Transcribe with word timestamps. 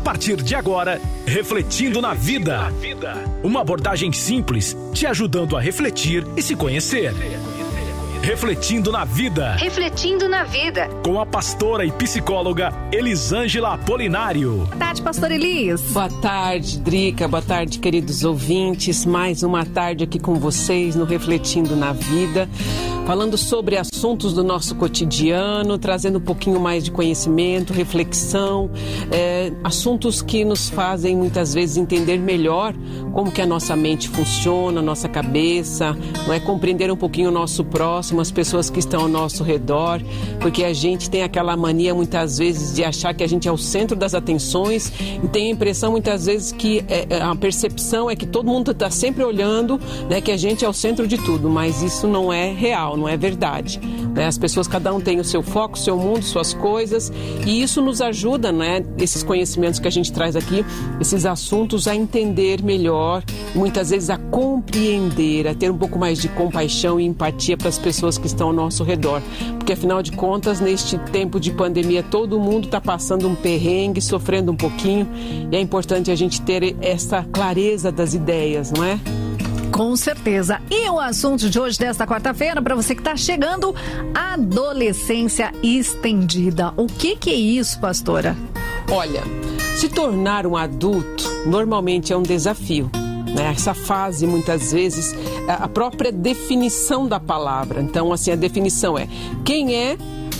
A 0.00 0.02
partir 0.02 0.36
de 0.36 0.54
agora, 0.54 0.98
Refletindo 1.26 2.00
na 2.00 2.14
Vida. 2.14 2.72
Uma 3.44 3.60
abordagem 3.60 4.10
simples, 4.14 4.74
te 4.94 5.06
ajudando 5.06 5.58
a 5.58 5.60
refletir 5.60 6.26
e 6.38 6.42
se 6.42 6.56
conhecer. 6.56 7.12
Refletindo 8.22 8.92
na 8.92 9.02
Vida. 9.02 9.56
Refletindo 9.56 10.28
na 10.28 10.44
Vida. 10.44 10.88
Com 11.02 11.18
a 11.18 11.24
pastora 11.24 11.86
e 11.86 11.90
psicóloga 11.90 12.70
Elisângela 12.92 13.72
Apolinário. 13.72 14.66
Boa 14.66 14.76
tarde, 14.76 15.00
pastor 15.00 15.30
Elis. 15.30 15.80
Boa 15.92 16.10
tarde, 16.20 16.78
Drica. 16.80 17.26
Boa 17.26 17.42
tarde, 17.42 17.78
queridos 17.78 18.22
ouvintes. 18.22 19.06
Mais 19.06 19.42
uma 19.42 19.64
tarde 19.64 20.04
aqui 20.04 20.18
com 20.18 20.34
vocês 20.34 20.94
no 20.94 21.06
Refletindo 21.06 21.74
na 21.74 21.94
Vida. 21.94 22.46
Falando 23.06 23.36
sobre 23.36 23.76
assuntos 23.76 24.34
do 24.34 24.44
nosso 24.44 24.76
cotidiano, 24.76 25.78
trazendo 25.78 26.18
um 26.18 26.22
pouquinho 26.22 26.60
mais 26.60 26.84
de 26.84 26.92
conhecimento, 26.92 27.72
reflexão, 27.72 28.70
é, 29.10 29.50
assuntos 29.64 30.22
que 30.22 30.44
nos 30.44 30.68
fazem 30.68 31.16
muitas 31.16 31.54
vezes 31.54 31.76
entender 31.76 32.18
melhor 32.18 32.72
como 33.12 33.32
que 33.32 33.42
a 33.42 33.46
nossa 33.46 33.74
mente 33.74 34.08
funciona, 34.08 34.78
a 34.78 34.82
nossa 34.82 35.08
cabeça, 35.08 35.96
não 36.24 36.32
é 36.32 36.38
compreender 36.38 36.90
um 36.92 36.96
pouquinho 36.96 37.30
o 37.30 37.32
nosso 37.32 37.64
próximo, 37.64 38.09
as 38.18 38.30
pessoas 38.30 38.70
que 38.70 38.78
estão 38.78 39.02
ao 39.02 39.08
nosso 39.08 39.44
redor, 39.44 40.00
porque 40.40 40.64
a 40.64 40.72
gente 40.72 41.10
tem 41.10 41.22
aquela 41.22 41.56
mania 41.56 41.94
muitas 41.94 42.38
vezes 42.38 42.74
de 42.74 42.82
achar 42.82 43.12
que 43.14 43.22
a 43.22 43.28
gente 43.28 43.46
é 43.46 43.52
o 43.52 43.58
centro 43.58 43.96
das 43.96 44.14
atenções 44.14 44.90
e 45.22 45.28
tem 45.28 45.48
a 45.48 45.50
impressão 45.50 45.92
muitas 45.92 46.26
vezes 46.26 46.50
que 46.50 46.82
é, 46.88 47.20
a 47.20 47.34
percepção 47.36 48.10
é 48.10 48.16
que 48.16 48.26
todo 48.26 48.46
mundo 48.46 48.70
está 48.70 48.90
sempre 48.90 49.22
olhando, 49.22 49.78
né, 50.08 50.20
que 50.20 50.32
a 50.32 50.36
gente 50.36 50.64
é 50.64 50.68
o 50.68 50.72
centro 50.72 51.06
de 51.06 51.18
tudo, 51.18 51.50
mas 51.50 51.82
isso 51.82 52.06
não 52.06 52.32
é 52.32 52.52
real 52.52 52.96
não 52.96 53.08
é 53.08 53.16
verdade. 53.16 53.80
Né? 54.14 54.26
As 54.26 54.38
pessoas, 54.38 54.68
cada 54.68 54.92
um 54.92 55.00
tem 55.00 55.18
o 55.18 55.24
seu 55.24 55.42
foco, 55.42 55.78
seu 55.78 55.96
mundo, 55.96 56.22
suas 56.22 56.52
coisas, 56.52 57.12
e 57.46 57.62
isso 57.62 57.80
nos 57.80 58.00
ajuda, 58.00 58.52
né? 58.52 58.84
Esses 58.98 59.22
conhecimentos 59.22 59.78
que 59.78 59.88
a 59.88 59.90
gente 59.90 60.12
traz 60.12 60.36
aqui, 60.36 60.64
esses 61.00 61.24
assuntos, 61.24 61.86
a 61.86 61.94
entender 61.94 62.62
melhor, 62.62 63.24
muitas 63.54 63.90
vezes 63.90 64.10
a 64.10 64.18
compreender, 64.18 65.48
a 65.48 65.54
ter 65.54 65.70
um 65.70 65.78
pouco 65.78 65.98
mais 65.98 66.20
de 66.20 66.28
compaixão 66.28 67.00
e 67.00 67.04
empatia 67.04 67.56
para 67.56 67.68
as 67.68 67.78
pessoas 67.78 67.99
que 68.18 68.26
estão 68.26 68.48
ao 68.48 68.52
nosso 68.52 68.84
redor. 68.84 69.22
Porque 69.58 69.72
afinal 69.72 70.02
de 70.02 70.12
contas, 70.12 70.60
neste 70.60 70.98
tempo 70.98 71.40
de 71.40 71.50
pandemia, 71.50 72.02
todo 72.02 72.38
mundo 72.38 72.64
está 72.66 72.80
passando 72.80 73.28
um 73.28 73.34
perrengue, 73.34 74.00
sofrendo 74.00 74.52
um 74.52 74.56
pouquinho, 74.56 75.08
e 75.50 75.56
é 75.56 75.60
importante 75.60 76.10
a 76.10 76.14
gente 76.14 76.40
ter 76.40 76.76
essa 76.80 77.24
clareza 77.32 77.90
das 77.92 78.14
ideias, 78.14 78.70
não 78.70 78.84
é? 78.84 78.98
Com 79.70 79.96
certeza. 79.96 80.60
E 80.70 80.90
o 80.90 80.98
assunto 80.98 81.48
de 81.48 81.58
hoje, 81.58 81.78
desta 81.78 82.06
quarta-feira, 82.06 82.60
para 82.60 82.74
você 82.74 82.94
que 82.94 83.00
está 83.00 83.16
chegando, 83.16 83.74
adolescência 84.14 85.52
estendida. 85.62 86.74
O 86.76 86.86
que, 86.86 87.16
que 87.16 87.30
é 87.30 87.34
isso, 87.34 87.80
pastora? 87.80 88.36
Olha, 88.90 89.22
se 89.76 89.88
tornar 89.88 90.46
um 90.46 90.56
adulto 90.56 91.24
normalmente 91.46 92.12
é 92.12 92.16
um 92.16 92.22
desafio. 92.22 92.90
Né? 93.34 93.52
Essa 93.54 93.74
fase, 93.74 94.26
muitas 94.26 94.72
vezes, 94.72 95.14
a 95.48 95.68
própria 95.68 96.10
definição 96.10 97.06
da 97.06 97.20
palavra. 97.20 97.80
Então, 97.80 98.12
assim, 98.12 98.30
a 98.30 98.36
definição 98.36 98.98
é 98.98 99.08
quem 99.44 99.74
é 99.74 99.96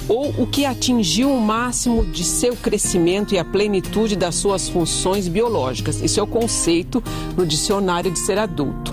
ou 0.09 0.29
o 0.39 0.47
que 0.47 0.65
atingiu 0.65 1.31
o 1.31 1.41
máximo 1.41 2.05
de 2.05 2.25
seu 2.25 2.57
crescimento 2.57 3.33
e 3.33 3.39
a 3.39 3.45
plenitude 3.45 4.17
das 4.17 4.35
suas 4.35 4.69
funções 4.69 5.29
biológicas. 5.29 6.03
Isso 6.03 6.19
é 6.19 6.23
o 6.23 6.27
conceito 6.27 7.03
no 7.37 7.47
dicionário 7.47 8.11
de 8.11 8.19
ser 8.19 8.37
adulto. 8.37 8.93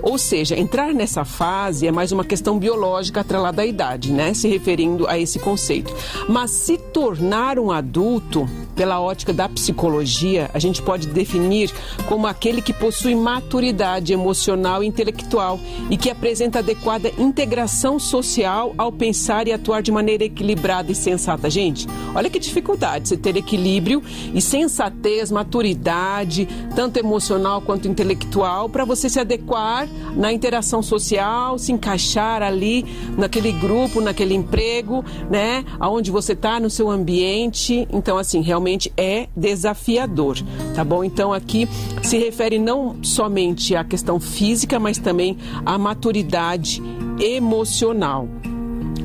Ou 0.00 0.18
seja, 0.18 0.54
entrar 0.54 0.92
nessa 0.92 1.24
fase 1.24 1.86
é 1.86 1.90
mais 1.90 2.12
uma 2.12 2.24
questão 2.24 2.58
biológica 2.58 3.22
atrelada 3.22 3.62
à 3.62 3.66
idade, 3.66 4.12
né? 4.12 4.34
Se 4.34 4.46
referindo 4.46 5.08
a 5.08 5.18
esse 5.18 5.38
conceito. 5.38 5.92
Mas 6.28 6.50
se 6.50 6.76
tornar 6.76 7.58
um 7.58 7.72
adulto 7.72 8.48
pela 8.74 9.00
ótica 9.00 9.32
da 9.32 9.48
psicologia, 9.48 10.50
a 10.52 10.58
gente 10.58 10.82
pode 10.82 11.06
definir 11.06 11.72
como 12.08 12.26
aquele 12.26 12.60
que 12.60 12.72
possui 12.72 13.14
maturidade 13.14 14.12
emocional 14.12 14.82
e 14.82 14.86
intelectual 14.86 15.58
e 15.90 15.96
que 15.96 16.10
apresenta 16.10 16.58
adequada 16.58 17.10
integração 17.18 17.98
social 17.98 18.74
ao 18.76 18.90
pensar 18.90 19.46
e 19.46 19.52
atuar 19.52 19.82
de 19.82 19.92
maneira 19.92 20.24
equilibrada 20.24 20.90
e 20.90 20.94
sensata. 20.94 21.48
Gente, 21.48 21.86
olha 22.14 22.28
que 22.28 22.38
dificuldade 22.38 23.08
você 23.08 23.16
ter 23.16 23.36
equilíbrio 23.36 24.02
e 24.34 24.40
sensatez, 24.40 25.30
maturidade, 25.30 26.48
tanto 26.74 26.98
emocional 26.98 27.60
quanto 27.60 27.88
intelectual, 27.88 28.68
para 28.68 28.84
você 28.84 29.08
se 29.08 29.20
adequar 29.20 29.88
na 30.16 30.32
interação 30.32 30.82
social, 30.82 31.58
se 31.58 31.72
encaixar 31.72 32.42
ali 32.42 32.84
naquele 33.16 33.52
grupo, 33.52 34.00
naquele 34.00 34.34
emprego, 34.34 35.04
né? 35.30 35.64
Aonde 35.78 36.10
você 36.10 36.32
está 36.32 36.58
no 36.58 36.70
seu 36.70 36.90
ambiente. 36.90 37.86
Então, 37.92 38.18
assim, 38.18 38.40
realmente 38.40 38.63
realmente 38.64 38.90
é 38.96 39.28
desafiador, 39.36 40.38
tá 40.74 40.82
bom? 40.82 41.04
Então 41.04 41.32
aqui 41.32 41.68
se 42.02 42.16
refere 42.16 42.58
não 42.58 42.96
somente 43.04 43.76
à 43.76 43.84
questão 43.84 44.18
física, 44.18 44.78
mas 44.78 44.96
também 44.96 45.36
à 45.66 45.76
maturidade 45.76 46.82
emocional. 47.20 48.26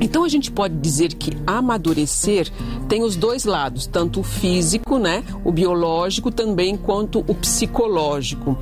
Então 0.00 0.24
a 0.24 0.28
gente 0.28 0.50
pode 0.50 0.74
dizer 0.76 1.14
que 1.14 1.36
amadurecer 1.46 2.50
tem 2.88 3.02
os 3.02 3.16
dois 3.16 3.44
lados, 3.44 3.86
tanto 3.86 4.20
o 4.20 4.22
físico, 4.22 4.98
né, 4.98 5.22
o 5.44 5.52
biológico 5.52 6.30
também 6.30 6.76
quanto 6.76 7.20
o 7.20 7.34
psicológico. 7.34 8.56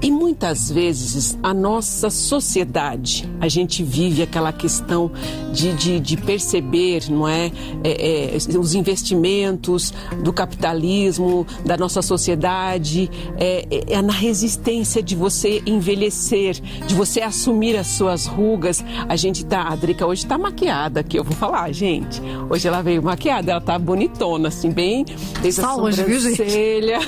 E 0.00 0.12
muitas 0.12 0.70
vezes 0.70 1.36
a 1.42 1.52
nossa 1.52 2.08
sociedade, 2.08 3.28
a 3.40 3.48
gente 3.48 3.82
vive 3.82 4.22
aquela 4.22 4.52
questão 4.52 5.10
de, 5.52 5.72
de, 5.74 5.98
de 5.98 6.16
perceber, 6.16 7.10
não 7.10 7.26
é? 7.26 7.50
É, 7.82 8.36
é? 8.36 8.58
os 8.58 8.74
investimentos 8.74 9.92
do 10.22 10.32
capitalismo, 10.32 11.44
da 11.64 11.76
nossa 11.76 12.00
sociedade, 12.00 13.10
é, 13.36 13.66
é, 13.70 13.94
é 13.94 14.02
na 14.02 14.12
resistência 14.12 15.02
de 15.02 15.16
você 15.16 15.60
envelhecer, 15.66 16.60
de 16.86 16.94
você 16.94 17.20
assumir 17.20 17.76
as 17.76 17.88
suas 17.88 18.26
rugas. 18.26 18.84
A 19.08 19.16
gente 19.16 19.44
tá, 19.44 19.62
a 19.62 19.74
Drica 19.74 20.06
hoje 20.06 20.22
está 20.22 20.38
maquiada 20.38 20.67
aqui, 20.70 21.18
eu 21.18 21.24
vou 21.24 21.34
falar, 21.34 21.70
gente. 21.72 22.20
Hoje 22.48 22.68
ela 22.68 22.82
veio 22.82 23.02
maquiada, 23.02 23.52
ela 23.52 23.60
tá 23.60 23.78
bonitona, 23.78 24.48
assim, 24.48 24.70
bem. 24.70 25.04
Desde 25.40 25.60
a 25.60 25.68
sobrancelha. 25.68 26.98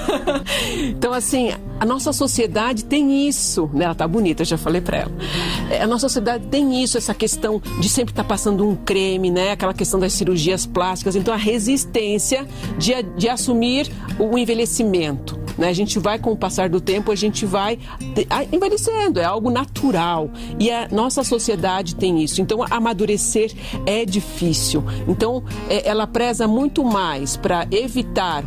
então, 0.88 1.12
assim, 1.12 1.50
a 1.78 1.86
nossa 1.86 2.12
sociedade 2.12 2.84
tem 2.84 3.26
isso, 3.26 3.70
né? 3.72 3.86
Ela 3.86 3.94
tá 3.94 4.06
bonita, 4.06 4.42
eu 4.42 4.46
já 4.46 4.58
falei 4.58 4.80
para 4.80 4.98
ela. 4.98 5.12
É, 5.70 5.82
a 5.82 5.86
nossa 5.86 6.08
sociedade 6.08 6.46
tem 6.46 6.82
isso, 6.82 6.98
essa 6.98 7.14
questão 7.14 7.60
de 7.80 7.88
sempre 7.88 8.12
estar 8.12 8.22
tá 8.22 8.28
passando 8.28 8.68
um 8.68 8.76
creme, 8.76 9.30
né? 9.30 9.52
Aquela 9.52 9.72
questão 9.72 9.98
das 9.98 10.12
cirurgias 10.12 10.66
plásticas. 10.66 11.16
Então, 11.16 11.32
a 11.32 11.38
resistência 11.38 12.46
de, 12.78 13.02
de 13.16 13.28
assumir 13.28 13.90
o 14.18 14.36
envelhecimento. 14.36 15.39
Né? 15.60 15.68
A 15.68 15.72
gente 15.74 15.98
vai, 15.98 16.18
com 16.18 16.32
o 16.32 16.36
passar 16.36 16.70
do 16.70 16.80
tempo, 16.80 17.12
a 17.12 17.14
gente 17.14 17.44
vai 17.44 17.78
envelhecendo, 18.50 19.20
é 19.20 19.24
algo 19.24 19.50
natural. 19.50 20.30
E 20.58 20.70
a 20.70 20.88
nossa 20.90 21.22
sociedade 21.22 21.94
tem 21.94 22.24
isso. 22.24 22.40
Então, 22.40 22.64
amadurecer 22.70 23.52
é 23.84 24.06
difícil. 24.06 24.82
Então, 25.06 25.44
é, 25.68 25.86
ela 25.86 26.06
preza 26.06 26.48
muito 26.48 26.82
mais 26.82 27.36
para 27.36 27.66
evitar 27.70 28.42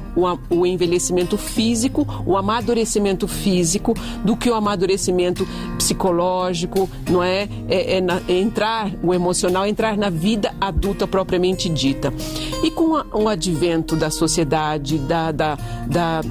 o, 0.50 0.66
envelhecimento 0.66 1.38
físico, 1.38 2.07
o 2.25 2.35
amadurecimento 2.35 3.28
físico, 3.28 3.94
do 4.25 4.35
que 4.35 4.50
o 4.50 4.56
amadurecimento 4.56 5.47
psicológico, 5.78 6.90
não 7.07 7.22
é? 7.22 7.47
é, 7.69 7.97
é, 7.97 8.02
na, 8.02 8.22
entrar, 8.28 8.91
o 9.03 9.13
emocional, 9.13 9.68
entrar 9.68 9.96
na 9.96 10.09
vida 10.09 10.56
adulta 10.59 11.06
propriamente 11.06 11.69
dita. 11.69 12.12
E 12.63 12.72
com 12.72 13.03
o 13.13 13.29
advento 13.29 13.96
da 13.96 14.09
sociedade, 14.09 14.97
da, 14.97 15.31
da, 15.31 15.56
da 15.88 16.22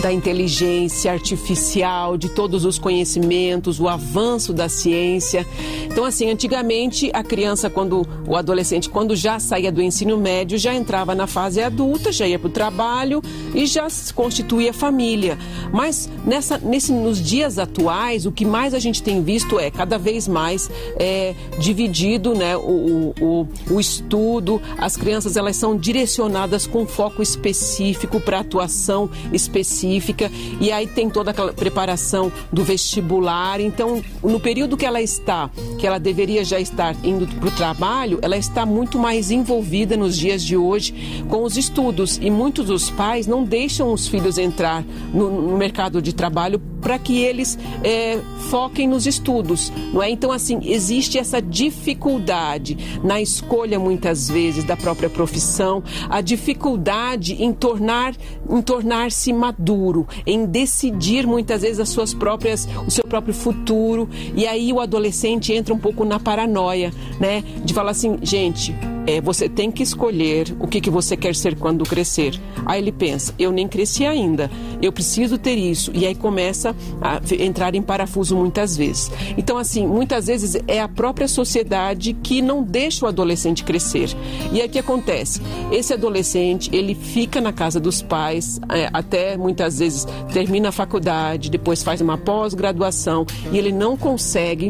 da 0.00 0.12
inteligência 0.12 1.12
artificial, 1.12 2.16
de 2.16 2.28
todos 2.28 2.64
os 2.64 2.78
conhecimentos, 2.78 3.80
o 3.80 3.88
avanço 3.88 4.52
da 4.52 4.68
ciência. 4.68 5.46
Então, 5.84 6.04
assim, 6.04 6.30
antigamente 6.30 7.10
a 7.12 7.22
criança, 7.22 7.68
quando 7.68 8.06
o 8.26 8.36
adolescente, 8.36 8.88
quando 8.88 9.16
já 9.16 9.38
saía 9.38 9.72
do 9.72 9.82
ensino 9.82 10.16
médio, 10.16 10.58
já 10.58 10.74
entrava 10.74 11.14
na 11.14 11.26
fase 11.26 11.62
adulta, 11.62 12.12
já 12.12 12.26
ia 12.26 12.38
para 12.38 12.48
o 12.48 12.50
trabalho 12.50 13.22
e 13.54 13.66
já 13.66 13.86
constituía 14.14 14.72
família. 14.72 15.38
Mas 15.72 16.08
nessa, 16.24 16.58
nesse, 16.58 16.92
nos 16.92 17.20
dias 17.20 17.58
atuais, 17.58 18.26
o 18.26 18.32
que 18.32 18.44
mais 18.44 18.74
a 18.74 18.78
gente 18.78 19.02
tem 19.02 19.22
visto 19.22 19.58
é 19.58 19.70
cada 19.70 19.98
vez 19.98 20.28
mais 20.28 20.70
é, 20.96 21.34
dividido, 21.58 22.34
né, 22.34 22.56
o, 22.56 23.14
o, 23.20 23.48
o 23.70 23.80
estudo. 23.80 24.60
As 24.78 24.96
crianças 24.96 25.36
elas 25.36 25.56
são 25.56 25.76
direcionadas 25.76 26.66
com 26.66 26.86
foco 26.86 27.22
específico 27.22 28.20
para 28.20 28.40
atuação 28.40 29.10
específica 29.32 29.69
específica 29.70 30.30
e 30.60 30.72
aí 30.72 30.86
tem 30.86 31.08
toda 31.08 31.30
aquela 31.30 31.52
preparação 31.52 32.32
do 32.52 32.64
vestibular. 32.64 33.60
Então, 33.60 34.02
no 34.22 34.40
período 34.40 34.76
que 34.76 34.84
ela 34.84 35.00
está, 35.00 35.48
que 35.78 35.86
ela 35.86 35.98
deveria 35.98 36.44
já 36.44 36.58
estar 36.58 36.94
indo 37.04 37.26
para 37.26 37.48
o 37.48 37.52
trabalho, 37.52 38.18
ela 38.20 38.36
está 38.36 38.66
muito 38.66 38.98
mais 38.98 39.30
envolvida 39.30 39.96
nos 39.96 40.18
dias 40.18 40.42
de 40.42 40.56
hoje 40.56 41.24
com 41.28 41.44
os 41.44 41.56
estudos 41.56 42.18
e 42.20 42.30
muitos 42.30 42.66
dos 42.66 42.90
pais 42.90 43.26
não 43.26 43.44
deixam 43.44 43.92
os 43.92 44.08
filhos 44.08 44.36
entrar 44.36 44.84
no, 45.14 45.50
no 45.50 45.56
mercado 45.56 46.02
de 46.02 46.12
trabalho 46.12 46.60
para 46.80 46.98
que 46.98 47.22
eles 47.22 47.58
é, 47.84 48.18
foquem 48.48 48.88
nos 48.88 49.06
estudos, 49.06 49.72
não 49.92 50.02
é? 50.02 50.10
Então, 50.10 50.32
assim, 50.32 50.60
existe 50.64 51.18
essa 51.18 51.40
dificuldade 51.40 52.76
na 53.02 53.20
escolha, 53.20 53.78
muitas 53.78 54.28
vezes, 54.28 54.64
da 54.64 54.76
própria 54.76 55.08
profissão, 55.10 55.82
a 56.08 56.20
dificuldade 56.20 57.42
em 57.42 57.52
tornar 57.52 58.14
em 58.48 58.62
tornar-se 58.62 59.32
maduro, 59.32 60.06
em 60.26 60.44
decidir 60.44 61.26
muitas 61.26 61.62
vezes 61.62 61.78
as 61.78 61.88
suas 61.88 62.12
próprias, 62.12 62.68
o 62.86 62.90
seu 62.90 63.04
próprio 63.04 63.32
futuro. 63.32 64.08
E 64.34 64.46
aí 64.46 64.72
o 64.72 64.80
adolescente 64.80 65.52
entra 65.52 65.72
um 65.72 65.78
pouco 65.78 66.04
na 66.04 66.18
paranoia, 66.18 66.92
né? 67.20 67.42
De 67.64 67.72
falar 67.72 67.92
assim, 67.92 68.18
gente, 68.22 68.74
é, 69.10 69.20
você 69.20 69.48
tem 69.48 69.70
que 69.70 69.82
escolher 69.82 70.54
o 70.60 70.66
que, 70.66 70.80
que 70.80 70.90
você 70.90 71.16
quer 71.16 71.34
ser 71.34 71.56
quando 71.56 71.84
crescer. 71.84 72.38
Aí 72.64 72.80
ele 72.80 72.92
pensa, 72.92 73.34
eu 73.38 73.50
nem 73.50 73.66
cresci 73.66 74.06
ainda, 74.06 74.50
eu 74.80 74.92
preciso 74.92 75.36
ter 75.36 75.56
isso. 75.56 75.90
E 75.94 76.06
aí 76.06 76.14
começa 76.14 76.76
a 77.00 77.20
entrar 77.42 77.74
em 77.74 77.82
parafuso 77.82 78.36
muitas 78.36 78.76
vezes. 78.76 79.10
Então, 79.36 79.58
assim, 79.58 79.86
muitas 79.86 80.26
vezes 80.26 80.56
é 80.68 80.80
a 80.80 80.88
própria 80.88 81.26
sociedade 81.26 82.12
que 82.22 82.40
não 82.40 82.62
deixa 82.62 83.04
o 83.04 83.08
adolescente 83.08 83.64
crescer. 83.64 84.10
E 84.52 84.60
aí 84.60 84.68
o 84.68 84.70
que 84.70 84.78
acontece? 84.78 85.40
Esse 85.72 85.92
adolescente, 85.92 86.70
ele 86.72 86.94
fica 86.94 87.40
na 87.40 87.52
casa 87.52 87.80
dos 87.80 88.02
pais, 88.02 88.60
é, 88.68 88.88
até 88.92 89.36
muitas 89.36 89.78
vezes 89.80 90.06
termina 90.32 90.68
a 90.68 90.72
faculdade, 90.72 91.50
depois 91.50 91.82
faz 91.82 92.00
uma 92.00 92.16
pós-graduação 92.16 93.26
e 93.52 93.58
ele 93.58 93.72
não 93.72 93.96
consegue 93.96 94.68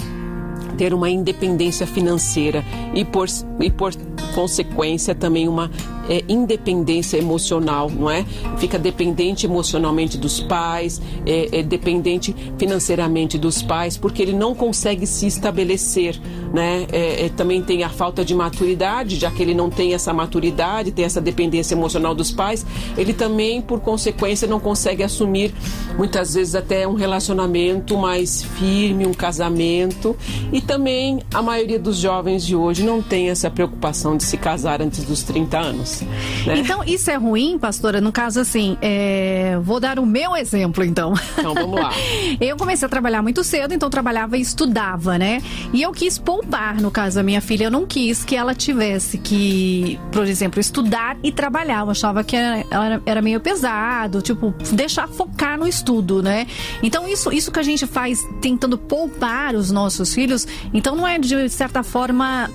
ter 0.80 0.94
uma 0.94 1.10
independência 1.10 1.86
financeira 1.86 2.64
e 2.94 3.04
por, 3.04 3.28
e 3.60 3.70
por 3.70 3.92
consequência 4.34 5.14
também 5.14 5.46
uma 5.46 5.70
é, 6.10 6.24
independência 6.28 7.16
emocional, 7.16 7.88
não 7.88 8.10
é? 8.10 8.24
Fica 8.58 8.76
dependente 8.76 9.46
emocionalmente 9.46 10.18
dos 10.18 10.40
pais, 10.40 11.00
é, 11.24 11.60
é 11.60 11.62
dependente 11.62 12.34
financeiramente 12.58 13.38
dos 13.38 13.62
pais, 13.62 13.96
porque 13.96 14.20
ele 14.20 14.32
não 14.32 14.52
consegue 14.52 15.06
se 15.06 15.28
estabelecer, 15.28 16.20
né? 16.52 16.86
É, 16.90 17.26
é, 17.26 17.28
também 17.28 17.62
tem 17.62 17.84
a 17.84 17.88
falta 17.88 18.24
de 18.24 18.34
maturidade, 18.34 19.16
já 19.16 19.30
que 19.30 19.40
ele 19.40 19.54
não 19.54 19.70
tem 19.70 19.94
essa 19.94 20.12
maturidade, 20.12 20.90
tem 20.90 21.04
essa 21.04 21.20
dependência 21.20 21.74
emocional 21.74 22.12
dos 22.12 22.32
pais, 22.32 22.66
ele 22.98 23.14
também, 23.14 23.62
por 23.62 23.78
consequência, 23.80 24.48
não 24.48 24.58
consegue 24.58 25.04
assumir 25.04 25.54
muitas 25.96 26.34
vezes 26.34 26.56
até 26.56 26.88
um 26.88 26.94
relacionamento 26.94 27.96
mais 27.96 28.42
firme, 28.42 29.06
um 29.06 29.14
casamento. 29.14 30.16
E 30.52 30.60
também 30.60 31.20
a 31.32 31.40
maioria 31.40 31.78
dos 31.78 31.98
jovens 31.98 32.44
de 32.44 32.56
hoje 32.56 32.82
não 32.82 33.00
tem 33.00 33.30
essa 33.30 33.48
preocupação 33.48 34.16
de 34.16 34.24
se 34.24 34.36
casar 34.36 34.82
antes 34.82 35.04
dos 35.04 35.22
30 35.22 35.58
anos. 35.58 35.99
Né? 36.46 36.58
Então, 36.58 36.82
isso 36.84 37.10
é 37.10 37.16
ruim, 37.16 37.58
pastora? 37.58 38.00
No 38.00 38.12
caso, 38.12 38.40
assim, 38.40 38.76
é... 38.80 39.58
vou 39.62 39.80
dar 39.80 39.98
o 39.98 40.06
meu 40.06 40.36
exemplo, 40.36 40.84
então. 40.84 41.14
Então, 41.38 41.54
vamos 41.54 41.80
lá. 41.80 41.90
eu 42.40 42.56
comecei 42.56 42.86
a 42.86 42.88
trabalhar 42.88 43.22
muito 43.22 43.42
cedo, 43.44 43.72
então 43.72 43.90
trabalhava 43.90 44.36
e 44.36 44.40
estudava, 44.40 45.18
né? 45.18 45.42
E 45.72 45.82
eu 45.82 45.92
quis 45.92 46.18
poupar, 46.18 46.80
no 46.80 46.90
caso 46.90 47.16
da 47.16 47.22
minha 47.22 47.40
filha, 47.40 47.64
eu 47.64 47.70
não 47.70 47.86
quis 47.86 48.24
que 48.24 48.36
ela 48.36 48.54
tivesse 48.54 49.18
que, 49.18 49.98
por 50.12 50.26
exemplo, 50.26 50.60
estudar 50.60 51.16
e 51.22 51.32
trabalhar. 51.32 51.80
Eu 51.80 51.90
achava 51.90 52.22
que 52.24 52.36
era, 52.36 53.00
era 53.04 53.22
meio 53.22 53.40
pesado, 53.40 54.22
tipo, 54.22 54.54
deixar 54.72 55.08
focar 55.08 55.58
no 55.58 55.66
estudo, 55.66 56.22
né? 56.22 56.46
Então, 56.82 57.08
isso, 57.08 57.32
isso 57.32 57.50
que 57.50 57.58
a 57.58 57.62
gente 57.62 57.86
faz 57.86 58.20
tentando 58.40 58.76
poupar 58.78 59.54
os 59.54 59.70
nossos 59.70 60.12
filhos, 60.14 60.46
então 60.72 60.94
não 60.94 61.06
é 61.06 61.18
de 61.18 61.48
certa 61.48 61.82
forma 61.82 62.50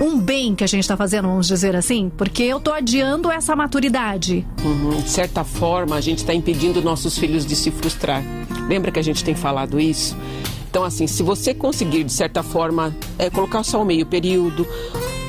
um 0.00 0.18
bem 0.18 0.54
que 0.54 0.64
a 0.64 0.66
gente 0.66 0.82
está 0.82 0.96
fazendo, 0.96 1.28
vamos 1.28 1.46
dizer 1.46 1.74
assim? 1.74 2.10
Porque 2.16 2.42
eu 2.42 2.58
estou 2.58 2.72
adiando 2.72 3.30
essa 3.30 3.54
maturidade. 3.56 4.46
Uhum. 4.64 5.00
De 5.00 5.08
certa 5.08 5.44
forma, 5.44 5.96
a 5.96 6.00
gente 6.00 6.18
está 6.18 6.34
impedindo 6.34 6.82
nossos 6.82 7.18
filhos 7.18 7.44
de 7.44 7.56
se 7.56 7.70
frustrar. 7.70 8.22
Lembra 8.68 8.90
que 8.90 8.98
a 8.98 9.02
gente 9.02 9.24
tem 9.24 9.34
falado 9.34 9.80
isso? 9.80 10.16
Então, 10.70 10.84
assim, 10.84 11.06
se 11.06 11.22
você 11.22 11.54
conseguir, 11.54 12.04
de 12.04 12.12
certa 12.12 12.42
forma, 12.42 12.94
é, 13.18 13.30
colocar 13.30 13.62
só 13.62 13.82
o 13.82 13.84
meio 13.84 14.04
período, 14.04 14.66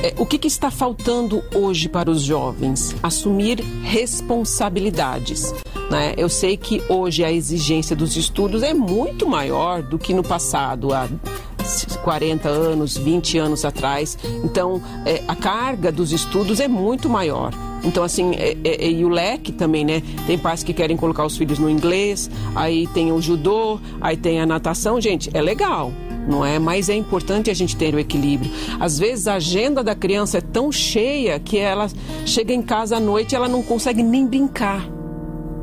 é, 0.03 0.13
o 0.17 0.25
que, 0.25 0.37
que, 0.37 0.47
está 0.47 0.69
faltando 0.69 1.43
hoje 1.53 1.89
para 1.89 2.09
os 2.09 2.21
jovens? 2.21 2.95
Assumir 3.01 3.59
responsabilidades. 3.81 5.53
Né? 5.89 6.13
Eu 6.17 6.29
sei 6.29 6.55
que 6.55 6.81
hoje 6.87 7.23
a 7.23 7.31
exigência 7.31 7.95
dos 7.95 8.15
estudos 8.15 8.63
é 8.63 8.73
muito 8.73 9.27
maior 9.27 9.81
do 9.81 9.97
que 9.97 10.13
no 10.13 10.23
passado, 10.23 10.93
40 12.03 12.49
anos, 12.49 12.97
20 12.97 13.37
anos 13.37 13.65
atrás. 13.65 14.17
Então, 14.43 14.81
é, 15.05 15.23
a 15.27 15.35
carga 15.35 15.91
dos 15.91 16.11
estudos 16.11 16.59
é 16.59 16.67
muito 16.67 17.09
maior. 17.09 17.53
Então, 17.83 18.03
assim, 18.03 18.35
é, 18.35 18.57
é, 18.63 18.85
é, 18.85 18.91
e 18.91 19.05
o 19.05 19.09
leque 19.09 19.51
também, 19.51 19.85
né? 19.85 20.01
Tem 20.27 20.37
pais 20.37 20.63
que 20.63 20.73
querem 20.73 20.97
colocar 20.97 21.25
os 21.25 21.37
filhos 21.37 21.59
no 21.59 21.69
inglês, 21.69 22.29
aí 22.55 22.87
tem 22.87 23.11
o 23.11 23.21
judô, 23.21 23.79
aí 24.01 24.17
tem 24.17 24.39
a 24.39 24.45
natação. 24.45 24.99
Gente, 24.99 25.29
é 25.33 25.41
legal, 25.41 25.93
não 26.27 26.43
é? 26.43 26.59
Mas 26.59 26.89
é 26.89 26.95
importante 26.95 27.49
a 27.49 27.53
gente 27.53 27.75
ter 27.77 27.93
o 27.95 27.99
equilíbrio. 27.99 28.51
Às 28.79 28.99
vezes 28.99 29.27
a 29.27 29.35
agenda 29.35 29.83
da 29.83 29.95
criança 29.95 30.39
é 30.39 30.41
tão 30.41 30.71
cheia 30.71 31.39
que 31.39 31.57
ela 31.57 31.87
chega 32.25 32.53
em 32.53 32.61
casa 32.61 32.97
à 32.97 32.99
noite 32.99 33.33
e 33.33 33.35
ela 33.35 33.47
não 33.47 33.63
consegue 33.63 34.03
nem 34.03 34.25
brincar 34.25 34.98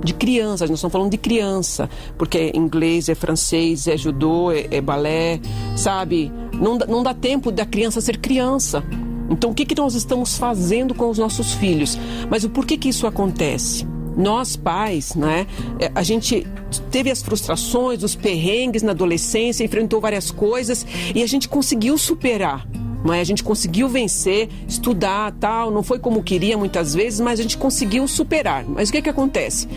de 0.04 0.14
criança, 0.14 0.64
nós 0.66 0.78
estamos 0.78 0.92
falando 0.92 1.10
de 1.10 1.18
criança, 1.18 1.88
porque 2.16 2.38
é 2.38 2.56
inglês, 2.56 3.08
é 3.08 3.14
francês, 3.14 3.86
é 3.86 3.96
judô, 3.96 4.52
é, 4.52 4.66
é 4.70 4.80
balé, 4.80 5.40
sabe? 5.76 6.32
Não, 6.52 6.78
não 6.78 7.02
dá 7.02 7.14
tempo 7.14 7.50
da 7.50 7.66
criança 7.66 8.00
ser 8.00 8.18
criança. 8.18 8.84
Então, 9.28 9.50
o 9.50 9.54
que, 9.54 9.64
que 9.64 9.74
nós 9.74 9.94
estamos 9.94 10.38
fazendo 10.38 10.94
com 10.94 11.10
os 11.10 11.18
nossos 11.18 11.52
filhos? 11.54 11.98
Mas 12.30 12.44
o 12.44 12.50
porquê 12.50 12.76
que 12.76 12.88
isso 12.88 13.06
acontece? 13.06 13.86
Nós, 14.16 14.56
pais, 14.56 15.14
né, 15.14 15.46
é, 15.78 15.90
a 15.94 16.02
gente 16.02 16.46
teve 16.90 17.10
as 17.10 17.22
frustrações, 17.22 18.02
os 18.02 18.14
perrengues 18.14 18.82
na 18.82 18.92
adolescência, 18.92 19.64
enfrentou 19.64 20.00
várias 20.00 20.30
coisas 20.30 20.86
e 21.14 21.22
a 21.22 21.26
gente 21.26 21.48
conseguiu 21.48 21.98
superar. 21.98 22.66
Mas 23.04 23.20
a 23.20 23.24
gente 23.24 23.44
conseguiu 23.44 23.88
vencer, 23.88 24.48
estudar, 24.66 25.32
tal, 25.38 25.70
não 25.70 25.82
foi 25.82 25.98
como 25.98 26.22
queria 26.22 26.56
muitas 26.56 26.94
vezes, 26.94 27.20
mas 27.20 27.38
a 27.38 27.42
gente 27.42 27.56
conseguiu 27.56 28.06
superar. 28.08 28.64
Mas 28.66 28.88
o 28.88 28.92
que 28.92 29.02
que 29.02 29.10
acontece? 29.10 29.68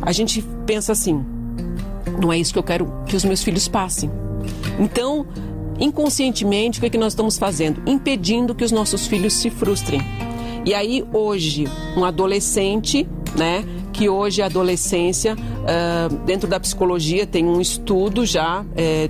A 0.00 0.10
gente 0.10 0.44
pensa 0.66 0.92
assim: 0.92 1.24
não 2.20 2.32
é 2.32 2.38
isso 2.38 2.52
que 2.52 2.58
eu 2.58 2.62
quero 2.62 2.92
que 3.06 3.16
os 3.16 3.24
meus 3.24 3.42
filhos 3.42 3.68
passem. 3.68 4.10
Então, 4.78 5.26
inconscientemente, 5.78 6.78
o 6.78 6.82
que, 6.82 6.90
que 6.90 6.98
nós 6.98 7.12
estamos 7.12 7.38
fazendo? 7.38 7.82
Impedindo 7.86 8.54
que 8.54 8.64
os 8.64 8.72
nossos 8.72 9.06
filhos 9.06 9.34
se 9.34 9.50
frustrem. 9.50 10.00
E 10.64 10.74
aí, 10.74 11.04
hoje, 11.12 11.66
um 11.96 12.04
adolescente, 12.04 13.06
né? 13.36 13.64
Que 13.92 14.08
hoje 14.08 14.40
a 14.40 14.46
adolescência, 14.46 15.34
uh, 15.34 16.14
dentro 16.24 16.48
da 16.48 16.58
psicologia, 16.58 17.26
tem 17.26 17.44
um 17.44 17.60
estudo 17.60 18.24
já. 18.24 18.64
É, 18.76 19.08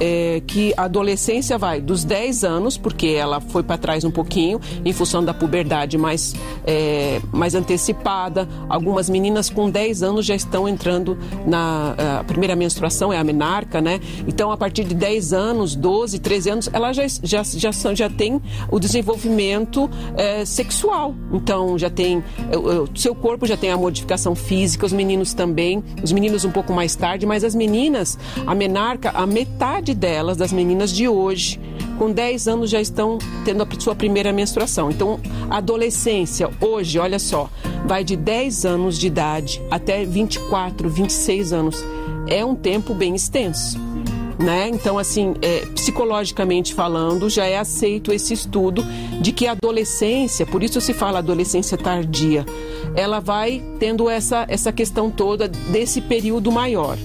é, 0.00 0.42
que 0.46 0.72
a 0.76 0.84
adolescência 0.84 1.58
vai 1.58 1.80
dos 1.80 2.04
10 2.04 2.44
anos, 2.44 2.76
porque 2.76 3.08
ela 3.08 3.40
foi 3.40 3.62
para 3.62 3.78
trás 3.78 4.04
um 4.04 4.10
pouquinho, 4.10 4.60
em 4.84 4.92
função 4.92 5.24
da 5.24 5.34
puberdade 5.34 5.98
mais, 5.98 6.34
é, 6.66 7.20
mais 7.32 7.54
antecipada. 7.54 8.48
Algumas 8.68 9.08
meninas 9.08 9.50
com 9.50 9.70
10 9.70 10.02
anos 10.02 10.26
já 10.26 10.34
estão 10.34 10.68
entrando 10.68 11.18
na 11.46 12.24
primeira 12.26 12.56
menstruação, 12.56 13.12
é 13.12 13.18
a 13.18 13.24
menarca, 13.24 13.80
né? 13.80 14.00
Então, 14.26 14.50
a 14.50 14.56
partir 14.56 14.84
de 14.84 14.94
10 14.94 15.32
anos, 15.32 15.74
12, 15.74 16.18
13 16.18 16.50
anos, 16.50 16.70
ela 16.72 16.92
já, 16.92 17.06
já, 17.22 17.42
já, 17.42 17.70
já 17.94 18.10
tem 18.10 18.40
o 18.70 18.78
desenvolvimento 18.78 19.88
é, 20.16 20.44
sexual. 20.44 21.14
Então, 21.32 21.78
já 21.78 21.90
tem. 21.90 22.22
O 22.52 22.98
seu 22.98 23.14
corpo 23.14 23.46
já 23.46 23.56
tem 23.56 23.70
a 23.70 23.76
modificação 23.76 24.34
física, 24.34 24.86
os 24.86 24.92
meninos 24.92 25.34
também, 25.34 25.82
os 26.02 26.12
meninos 26.12 26.44
um 26.44 26.50
pouco 26.50 26.72
mais 26.72 26.94
tarde, 26.94 27.26
mas 27.26 27.44
as 27.44 27.54
meninas, 27.54 28.18
a 28.46 28.54
menarca, 28.54 29.10
a 29.10 29.26
metade 29.26 29.85
metade 29.86 29.94
delas, 29.94 30.36
das 30.36 30.52
meninas 30.52 30.90
de 30.90 31.08
hoje, 31.08 31.60
com 31.98 32.10
10 32.10 32.48
anos 32.48 32.70
já 32.70 32.80
estão 32.80 33.18
tendo 33.44 33.62
a 33.62 33.80
sua 33.80 33.94
primeira 33.94 34.32
menstruação. 34.32 34.90
Então, 34.90 35.20
a 35.48 35.58
adolescência 35.58 36.50
hoje, 36.60 36.98
olha 36.98 37.18
só, 37.18 37.48
vai 37.86 38.02
de 38.02 38.16
10 38.16 38.64
anos 38.64 38.98
de 38.98 39.06
idade 39.06 39.62
até 39.70 40.04
24, 40.04 40.88
26 40.88 41.52
anos. 41.52 41.84
É 42.26 42.44
um 42.44 42.54
tempo 42.56 42.94
bem 42.94 43.14
extenso. 43.14 43.78
Né? 44.38 44.68
Então, 44.68 44.98
assim, 44.98 45.34
é, 45.40 45.64
psicologicamente 45.66 46.74
falando, 46.74 47.30
já 47.30 47.46
é 47.46 47.56
aceito 47.56 48.12
esse 48.12 48.34
estudo 48.34 48.84
de 49.20 49.32
que 49.32 49.46
a 49.46 49.52
adolescência, 49.52 50.44
por 50.44 50.62
isso 50.62 50.78
se 50.80 50.92
fala 50.92 51.20
adolescência 51.20 51.78
tardia, 51.78 52.44
ela 52.94 53.18
vai 53.18 53.62
tendo 53.78 54.10
essa, 54.10 54.44
essa 54.48 54.70
questão 54.72 55.10
toda 55.10 55.48
desse 55.48 56.02
período 56.02 56.52
maior. 56.52 56.98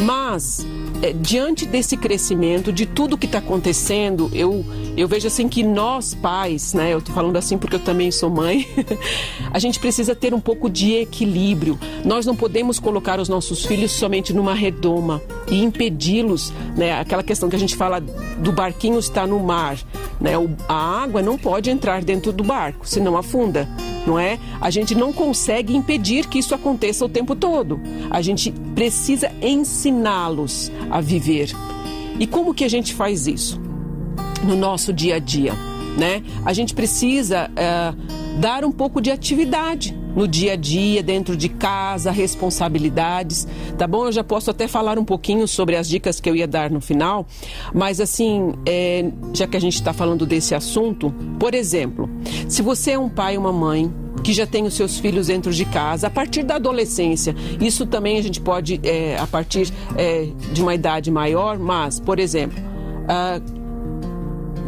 Mas 0.00 0.66
é, 1.02 1.12
diante 1.12 1.66
desse 1.66 1.96
crescimento, 1.96 2.72
de 2.72 2.86
tudo 2.86 3.18
que 3.18 3.26
está 3.26 3.38
acontecendo, 3.38 4.30
eu, 4.32 4.64
eu 4.96 5.08
vejo 5.08 5.26
assim 5.26 5.48
que 5.48 5.64
nós 5.64 6.14
pais, 6.14 6.72
né, 6.72 6.94
eu 6.94 7.02
tô 7.02 7.12
falando 7.12 7.36
assim 7.36 7.58
porque 7.58 7.74
eu 7.74 7.80
também 7.80 8.12
sou 8.12 8.30
mãe, 8.30 8.68
a 9.52 9.58
gente 9.58 9.80
precisa 9.80 10.14
ter 10.14 10.32
um 10.32 10.38
pouco 10.38 10.70
de 10.70 10.94
equilíbrio. 10.94 11.76
Nós 12.04 12.24
não 12.24 12.36
podemos 12.36 12.78
colocar 12.78 13.18
os 13.18 13.28
nossos 13.28 13.66
filhos 13.66 13.90
somente 13.90 14.32
numa 14.32 14.54
redoma 14.54 15.20
e 15.50 15.60
impedi-los, 15.62 16.52
né, 16.76 16.92
aquela 16.92 17.24
questão 17.24 17.48
que 17.48 17.56
a 17.56 17.58
gente 17.58 17.74
fala 17.74 18.00
do 18.00 18.52
barquinho 18.52 18.98
estar 19.00 19.26
no 19.26 19.40
mar, 19.40 19.76
né, 20.20 20.34
a 20.68 21.02
água 21.02 21.20
não 21.20 21.36
pode 21.36 21.68
entrar 21.68 22.04
dentro 22.04 22.32
do 22.32 22.44
barco, 22.44 22.88
senão 22.88 23.16
afunda 23.16 23.68
não 24.06 24.18
é? 24.18 24.38
A 24.60 24.70
gente 24.70 24.94
não 24.94 25.12
consegue 25.12 25.76
impedir 25.76 26.26
que 26.26 26.38
isso 26.38 26.54
aconteça 26.54 27.04
o 27.04 27.08
tempo 27.08 27.34
todo. 27.34 27.80
A 28.10 28.20
gente 28.20 28.52
precisa 28.74 29.30
ensiná-los 29.40 30.70
a 30.92 31.00
viver. 31.00 31.50
E 32.20 32.26
como 32.28 32.54
que 32.54 32.62
a 32.62 32.68
gente 32.68 32.94
faz 32.94 33.26
isso? 33.26 33.60
no 34.42 34.56
nosso 34.56 34.92
dia 34.92 35.16
a 35.16 35.18
dia, 35.18 35.52
né? 35.96 36.22
A 36.44 36.52
gente 36.52 36.74
precisa 36.74 37.50
é, 37.56 37.94
dar 38.38 38.64
um 38.64 38.72
pouco 38.72 39.00
de 39.00 39.10
atividade 39.10 39.96
no 40.14 40.28
dia 40.28 40.52
a 40.52 40.56
dia, 40.56 41.02
dentro 41.02 41.34
de 41.36 41.48
casa, 41.48 42.10
responsabilidades, 42.10 43.48
tá 43.78 43.86
bom? 43.86 44.06
Eu 44.06 44.12
já 44.12 44.22
posso 44.22 44.50
até 44.50 44.68
falar 44.68 44.98
um 44.98 45.04
pouquinho 45.04 45.48
sobre 45.48 45.76
as 45.76 45.88
dicas 45.88 46.20
que 46.20 46.28
eu 46.28 46.36
ia 46.36 46.46
dar 46.46 46.70
no 46.70 46.80
final, 46.80 47.26
mas 47.72 47.98
assim, 48.00 48.52
é, 48.66 49.10
já 49.32 49.46
que 49.46 49.56
a 49.56 49.60
gente 49.60 49.74
está 49.74 49.92
falando 49.92 50.26
desse 50.26 50.54
assunto, 50.54 51.14
por 51.38 51.54
exemplo, 51.54 52.10
se 52.48 52.60
você 52.60 52.92
é 52.92 52.98
um 52.98 53.08
pai, 53.08 53.38
uma 53.38 53.52
mãe 53.52 53.90
que 54.22 54.32
já 54.32 54.46
tem 54.46 54.64
os 54.64 54.74
seus 54.74 54.98
filhos 54.98 55.26
dentro 55.26 55.52
de 55.52 55.64
casa, 55.64 56.06
a 56.06 56.10
partir 56.10 56.42
da 56.42 56.56
adolescência, 56.56 57.34
isso 57.60 57.86
também 57.86 58.18
a 58.18 58.22
gente 58.22 58.40
pode, 58.40 58.80
é, 58.82 59.18
a 59.18 59.26
partir 59.26 59.72
é, 59.96 60.28
de 60.52 60.62
uma 60.62 60.74
idade 60.74 61.10
maior, 61.10 61.58
mas, 61.58 61.98
por 61.98 62.18
exemplo, 62.18 62.58
uh, 63.02 63.62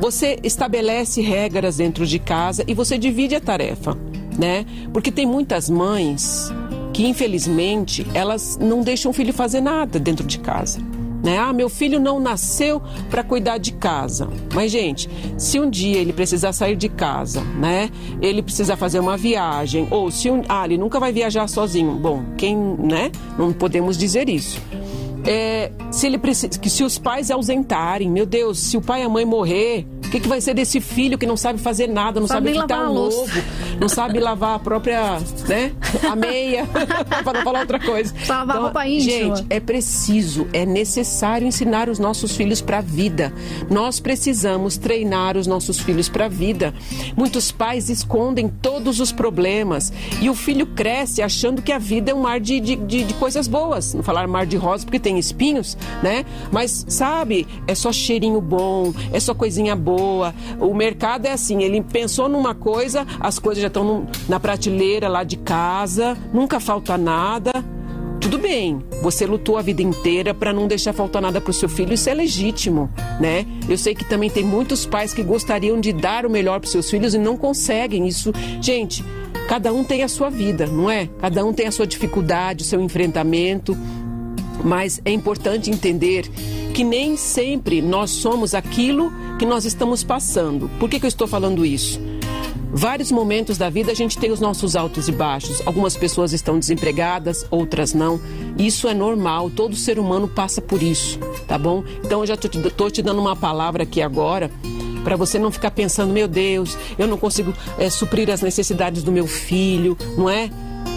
você 0.00 0.38
estabelece 0.42 1.20
regras 1.20 1.76
dentro 1.76 2.06
de 2.06 2.18
casa 2.18 2.64
e 2.66 2.74
você 2.74 2.98
divide 2.98 3.34
a 3.34 3.40
tarefa, 3.40 3.96
né? 4.36 4.66
Porque 4.92 5.10
tem 5.10 5.24
muitas 5.24 5.70
mães 5.70 6.52
que, 6.92 7.06
infelizmente, 7.06 8.06
elas 8.12 8.58
não 8.60 8.82
deixam 8.82 9.10
o 9.10 9.14
filho 9.14 9.32
fazer 9.32 9.60
nada 9.60 9.98
dentro 9.98 10.26
de 10.26 10.38
casa. 10.38 10.78
Né? 11.24 11.38
Ah, 11.38 11.54
meu 11.54 11.70
filho 11.70 11.98
não 11.98 12.20
nasceu 12.20 12.82
para 13.08 13.24
cuidar 13.24 13.56
de 13.56 13.72
casa. 13.72 14.28
Mas, 14.52 14.70
gente, 14.70 15.08
se 15.38 15.58
um 15.58 15.70
dia 15.70 15.98
ele 15.98 16.12
precisar 16.12 16.52
sair 16.52 16.76
de 16.76 16.88
casa, 16.88 17.40
né? 17.40 17.90
Ele 18.20 18.42
precisa 18.42 18.76
fazer 18.76 19.00
uma 19.00 19.16
viagem, 19.16 19.88
ou 19.90 20.10
se 20.10 20.30
um, 20.30 20.42
ah, 20.48 20.66
ele 20.66 20.76
nunca 20.76 21.00
vai 21.00 21.12
viajar 21.12 21.48
sozinho. 21.48 21.92
Bom, 21.92 22.22
quem, 22.36 22.54
né? 22.54 23.10
Não 23.38 23.54
podemos 23.54 23.96
dizer 23.96 24.28
isso. 24.28 24.60
É, 25.26 25.70
se 25.90 26.06
ele 26.06 26.18
precisa, 26.18 26.58
que 26.58 26.68
se 26.68 26.84
os 26.84 26.98
pais 26.98 27.30
ausentarem, 27.30 28.10
meu 28.10 28.26
Deus, 28.26 28.58
se 28.58 28.76
o 28.76 28.80
pai 28.80 29.02
e 29.02 29.04
a 29.04 29.08
mãe 29.08 29.24
morrer, 29.24 29.86
o 30.04 30.10
que, 30.10 30.20
que 30.20 30.28
vai 30.28 30.40
ser 30.40 30.54
desse 30.54 30.80
filho 30.80 31.16
que 31.16 31.26
não 31.26 31.36
sabe 31.36 31.58
fazer 31.58 31.88
nada, 31.88 32.20
não 32.20 32.26
sabe, 32.26 32.52
sabe 32.52 32.60
quitar 32.60 32.90
um 32.90 32.96
ovo, 32.96 33.42
não 33.80 33.88
sabe 33.88 34.20
lavar 34.20 34.56
a 34.56 34.58
própria, 34.58 35.18
né, 35.48 35.72
a 36.08 36.14
meia, 36.14 36.66
para 37.24 37.38
não 37.38 37.42
falar 37.42 37.60
outra 37.60 37.80
coisa. 37.80 38.14
Lavar 38.28 38.56
então, 38.56 38.62
roupa 38.64 38.86
íntima. 38.86 39.36
Gente, 39.36 39.46
é 39.48 39.60
preciso, 39.60 40.46
é 40.52 40.66
necessário 40.66 41.46
ensinar 41.46 41.88
os 41.88 41.98
nossos 41.98 42.36
filhos 42.36 42.60
para 42.60 42.78
a 42.78 42.82
vida. 42.82 43.32
Nós 43.70 43.98
precisamos 43.98 44.76
treinar 44.76 45.36
os 45.36 45.46
nossos 45.46 45.80
filhos 45.80 46.08
para 46.08 46.26
a 46.26 46.28
vida. 46.28 46.74
Muitos 47.16 47.50
pais 47.50 47.88
escondem 47.88 48.48
todos 48.48 49.00
os 49.00 49.10
problemas 49.10 49.92
e 50.20 50.28
o 50.28 50.34
filho 50.34 50.66
cresce 50.66 51.22
achando 51.22 51.62
que 51.62 51.72
a 51.72 51.78
vida 51.78 52.10
é 52.10 52.14
um 52.14 52.22
mar 52.22 52.40
de, 52.40 52.60
de, 52.60 52.76
de, 52.76 53.04
de 53.04 53.14
coisas 53.14 53.48
boas. 53.48 53.94
Não 53.94 54.02
falar 54.02 54.26
mar 54.26 54.46
de 54.46 54.56
rosa 54.56 54.84
porque 54.84 54.98
tem 54.98 55.13
tem 55.14 55.18
espinhos, 55.18 55.76
né? 56.02 56.24
Mas 56.50 56.84
sabe, 56.88 57.46
é 57.66 57.74
só 57.74 57.92
cheirinho 57.92 58.40
bom, 58.40 58.92
é 59.12 59.20
só 59.20 59.34
coisinha 59.34 59.76
boa. 59.76 60.34
O 60.58 60.74
mercado 60.74 61.26
é 61.26 61.32
assim, 61.32 61.62
ele 61.62 61.80
pensou 61.80 62.28
numa 62.28 62.54
coisa, 62.54 63.06
as 63.20 63.38
coisas 63.38 63.62
já 63.62 63.68
estão 63.68 64.06
na 64.28 64.40
prateleira 64.40 65.08
lá 65.08 65.22
de 65.22 65.36
casa, 65.36 66.16
nunca 66.32 66.58
falta 66.58 66.98
nada. 66.98 67.52
Tudo 68.20 68.38
bem, 68.38 68.82
você 69.02 69.26
lutou 69.26 69.58
a 69.58 69.62
vida 69.62 69.82
inteira 69.82 70.32
para 70.32 70.52
não 70.52 70.66
deixar 70.66 70.94
faltar 70.94 71.20
nada 71.20 71.40
para 71.40 71.50
o 71.50 71.54
seu 71.54 71.68
filho, 71.68 71.92
isso 71.92 72.08
é 72.08 72.14
legítimo, 72.14 72.90
né? 73.20 73.44
Eu 73.68 73.76
sei 73.76 73.94
que 73.94 74.04
também 74.04 74.30
tem 74.30 74.42
muitos 74.42 74.86
pais 74.86 75.12
que 75.12 75.22
gostariam 75.22 75.78
de 75.78 75.92
dar 75.92 76.24
o 76.24 76.30
melhor 76.30 76.58
para 76.58 76.70
seus 76.70 76.90
filhos 76.90 77.14
e 77.14 77.18
não 77.18 77.36
conseguem 77.36 78.08
isso. 78.08 78.32
Gente, 78.62 79.04
cada 79.46 79.74
um 79.74 79.84
tem 79.84 80.02
a 80.02 80.08
sua 80.08 80.30
vida, 80.30 80.66
não 80.66 80.90
é? 80.90 81.06
Cada 81.18 81.44
um 81.44 81.52
tem 81.52 81.66
a 81.66 81.72
sua 81.72 81.86
dificuldade, 81.86 82.62
o 82.64 82.66
seu 82.66 82.80
enfrentamento. 82.80 83.76
Mas 84.64 85.00
é 85.04 85.12
importante 85.12 85.70
entender 85.70 86.28
que 86.72 86.82
nem 86.82 87.16
sempre 87.16 87.80
nós 87.82 88.10
somos 88.10 88.54
aquilo 88.54 89.12
que 89.38 89.46
nós 89.46 89.64
estamos 89.64 90.02
passando. 90.02 90.68
Por 90.80 90.88
que, 90.88 90.98
que 90.98 91.06
eu 91.06 91.08
estou 91.08 91.28
falando 91.28 91.64
isso? 91.64 92.00
Vários 92.76 93.12
momentos 93.12 93.56
da 93.56 93.70
vida 93.70 93.92
a 93.92 93.94
gente 93.94 94.18
tem 94.18 94.32
os 94.32 94.40
nossos 94.40 94.74
altos 94.74 95.06
e 95.06 95.12
baixos. 95.12 95.62
Algumas 95.64 95.96
pessoas 95.96 96.32
estão 96.32 96.58
desempregadas, 96.58 97.46
outras 97.48 97.94
não. 97.94 98.20
Isso 98.58 98.88
é 98.88 98.94
normal, 98.94 99.48
todo 99.48 99.76
ser 99.76 99.96
humano 99.98 100.26
passa 100.26 100.60
por 100.60 100.82
isso, 100.82 101.20
tá 101.46 101.56
bom? 101.56 101.84
Então 102.04 102.20
eu 102.20 102.26
já 102.26 102.34
estou 102.34 102.90
te 102.90 103.00
dando 103.00 103.20
uma 103.20 103.36
palavra 103.36 103.84
aqui 103.84 104.02
agora 104.02 104.50
para 105.04 105.14
você 105.14 105.38
não 105.38 105.52
ficar 105.52 105.70
pensando, 105.70 106.12
meu 106.12 106.26
Deus, 106.26 106.76
eu 106.98 107.06
não 107.06 107.18
consigo 107.18 107.54
é, 107.78 107.88
suprir 107.90 108.28
as 108.30 108.40
necessidades 108.40 109.04
do 109.04 109.12
meu 109.12 109.26
filho, 109.26 109.96
não 110.16 110.28
é? 110.28 110.50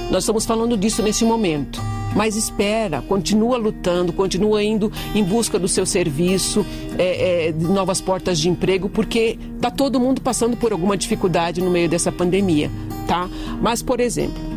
Nós 0.09 0.23
estamos 0.23 0.45
falando 0.45 0.75
disso 0.77 1.03
nesse 1.03 1.25
momento. 1.25 1.79
Mas 2.17 2.35
espera, 2.35 2.99
continua 2.99 3.57
lutando, 3.57 4.11
continua 4.11 4.63
indo 4.63 4.91
em 5.13 5.23
busca 5.23 5.59
do 5.59 5.67
seu 5.67 5.85
serviço, 5.85 6.65
é, 6.97 7.49
é, 7.49 7.51
de 7.51 7.63
novas 7.65 8.01
portas 8.01 8.39
de 8.39 8.49
emprego, 8.49 8.89
porque 8.89 9.37
está 9.55 9.69
todo 9.69 9.99
mundo 9.99 10.19
passando 10.19 10.57
por 10.57 10.71
alguma 10.71 10.97
dificuldade 10.97 11.61
no 11.61 11.69
meio 11.69 11.87
dessa 11.87 12.11
pandemia, 12.11 12.71
tá? 13.07 13.29
Mas, 13.61 13.83
por 13.83 13.99
exemplo, 13.99 14.56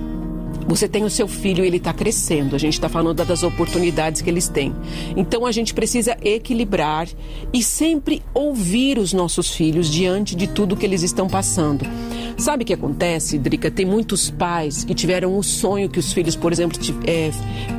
você 0.66 0.88
tem 0.88 1.04
o 1.04 1.10
seu 1.10 1.26
filho 1.26 1.64
e 1.64 1.66
ele 1.66 1.78
está 1.78 1.92
crescendo. 1.92 2.54
A 2.54 2.58
gente 2.58 2.74
está 2.74 2.88
falando 2.88 3.24
das 3.24 3.42
oportunidades 3.42 4.22
que 4.22 4.30
eles 4.30 4.48
têm. 4.48 4.74
Então 5.16 5.44
a 5.44 5.52
gente 5.52 5.74
precisa 5.74 6.16
equilibrar 6.22 7.08
e 7.52 7.62
sempre 7.62 8.22
ouvir 8.32 8.98
os 8.98 9.12
nossos 9.12 9.50
filhos 9.50 9.90
diante 9.90 10.34
de 10.34 10.46
tudo 10.46 10.76
que 10.76 10.86
eles 10.86 11.02
estão 11.02 11.28
passando. 11.28 11.84
Sabe 12.36 12.62
o 12.62 12.66
que 12.66 12.72
acontece, 12.72 13.38
Drica? 13.38 13.70
Tem 13.70 13.84
muitos 13.84 14.30
pais 14.30 14.84
que 14.84 14.94
tiveram 14.94 15.36
o 15.36 15.42
sonho 15.42 15.90
que 15.90 15.98
os 15.98 16.12
filhos, 16.12 16.36
por 16.36 16.52
exemplo, 16.52 16.78
é, 17.06 17.30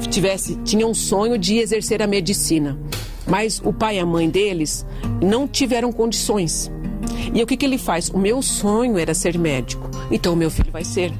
tivesse, 0.09 0.55
tinham 0.63 0.91
um 0.91 0.93
sonho 0.93 1.37
de 1.37 1.57
exercer 1.57 2.01
a 2.01 2.07
medicina. 2.07 2.77
Mas 3.25 3.61
o 3.63 3.71
pai 3.71 3.97
e 3.97 3.99
a 3.99 4.05
mãe 4.05 4.29
deles 4.29 4.85
não 5.21 5.47
tiveram 5.47 5.91
condições. 5.91 6.71
E 7.33 7.41
o 7.41 7.47
que, 7.47 7.57
que 7.57 7.65
ele 7.65 7.77
faz? 7.77 8.09
O 8.09 8.17
meu 8.17 8.41
sonho 8.41 8.97
era 8.97 9.13
ser 9.13 9.37
médico. 9.37 9.89
Então 10.11 10.33
o 10.33 10.37
meu 10.37 10.51
filho 10.51 10.71
vai 10.71 10.83
ser. 10.83 11.11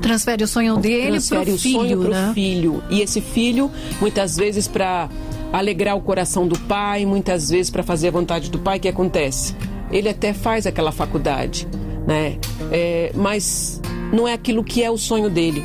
Transfere 0.00 0.44
o 0.44 0.48
sonho 0.48 0.76
dele 0.76 1.12
Transfere 1.12 1.44
pro 1.44 1.54
o 1.54 1.58
filho, 1.58 1.78
sonho 1.80 2.00
pro 2.00 2.10
né? 2.10 2.30
filho. 2.34 2.82
E 2.90 3.00
esse 3.00 3.20
filho, 3.20 3.70
muitas 4.00 4.36
vezes, 4.36 4.68
para 4.68 5.08
alegrar 5.52 5.96
o 5.96 6.00
coração 6.00 6.46
do 6.46 6.58
pai, 6.60 7.04
muitas 7.04 7.50
vezes 7.50 7.70
para 7.70 7.82
fazer 7.82 8.08
a 8.08 8.10
vontade 8.10 8.50
do 8.50 8.58
pai, 8.58 8.78
o 8.78 8.80
que 8.80 8.88
acontece? 8.88 9.54
Ele 9.90 10.08
até 10.08 10.32
faz 10.32 10.66
aquela 10.66 10.92
faculdade 10.92 11.66
né? 12.08 12.38
É, 12.72 13.12
mas 13.14 13.82
não 14.10 14.26
é 14.26 14.32
aquilo 14.32 14.64
que 14.64 14.82
é 14.82 14.90
o 14.90 14.96
sonho 14.96 15.28
dele. 15.28 15.62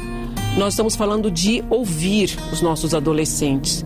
Nós 0.57 0.73
estamos 0.73 0.93
falando 0.93 1.31
de 1.31 1.63
ouvir 1.69 2.37
os 2.51 2.61
nossos 2.61 2.93
adolescentes. 2.93 3.85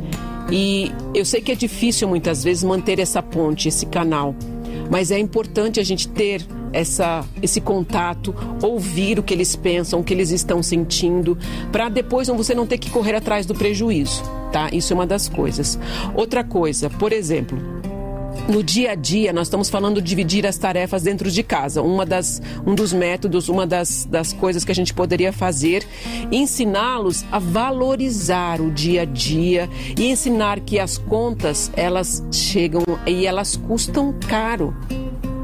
E 0.51 0.91
eu 1.13 1.23
sei 1.23 1.39
que 1.39 1.51
é 1.51 1.55
difícil 1.55 2.07
muitas 2.07 2.43
vezes 2.43 2.63
manter 2.63 2.99
essa 2.99 3.21
ponte, 3.21 3.67
esse 3.67 3.85
canal, 3.85 4.33
mas 4.89 5.11
é 5.11 5.19
importante 5.19 5.79
a 5.79 5.83
gente 5.83 6.07
ter 6.07 6.41
essa, 6.73 7.23
esse 7.41 7.61
contato, 7.61 8.33
ouvir 8.61 9.19
o 9.19 9.23
que 9.23 9.33
eles 9.33 9.55
pensam, 9.55 9.99
o 9.99 10.03
que 10.03 10.13
eles 10.13 10.31
estão 10.31 10.61
sentindo, 10.61 11.37
para 11.71 11.89
depois 11.89 12.27
você 12.27 12.53
não 12.53 12.67
ter 12.67 12.77
que 12.77 12.89
correr 12.89 13.15
atrás 13.15 13.45
do 13.45 13.55
prejuízo, 13.55 14.23
tá? 14.51 14.69
Isso 14.71 14.93
é 14.93 14.95
uma 14.95 15.07
das 15.07 15.27
coisas. 15.27 15.79
Outra 16.15 16.43
coisa, 16.43 16.89
por 16.89 17.11
exemplo, 17.11 17.57
no 18.47 18.63
dia 18.63 18.91
a 18.91 18.95
dia, 18.95 19.33
nós 19.33 19.47
estamos 19.47 19.69
falando 19.69 20.01
de 20.01 20.07
dividir 20.07 20.47
as 20.47 20.57
tarefas 20.57 21.03
dentro 21.03 21.29
de 21.29 21.43
casa. 21.43 21.81
Uma 21.81 22.05
das, 22.05 22.41
um 22.65 22.73
dos 22.75 22.93
métodos, 22.93 23.49
uma 23.49 23.67
das, 23.67 24.05
das 24.05 24.31
coisas 24.31 24.63
que 24.63 24.71
a 24.71 24.75
gente 24.75 24.93
poderia 24.93 25.33
fazer, 25.33 25.85
ensiná-los 26.31 27.25
a 27.31 27.39
valorizar 27.39 28.61
o 28.61 28.71
dia 28.71 29.01
a 29.01 29.05
dia 29.05 29.69
e 29.97 30.09
ensinar 30.09 30.61
que 30.61 30.79
as 30.79 30.97
contas, 30.97 31.71
elas 31.75 32.23
chegam 32.31 32.83
e 33.05 33.25
elas 33.25 33.57
custam 33.57 34.15
caro, 34.27 34.73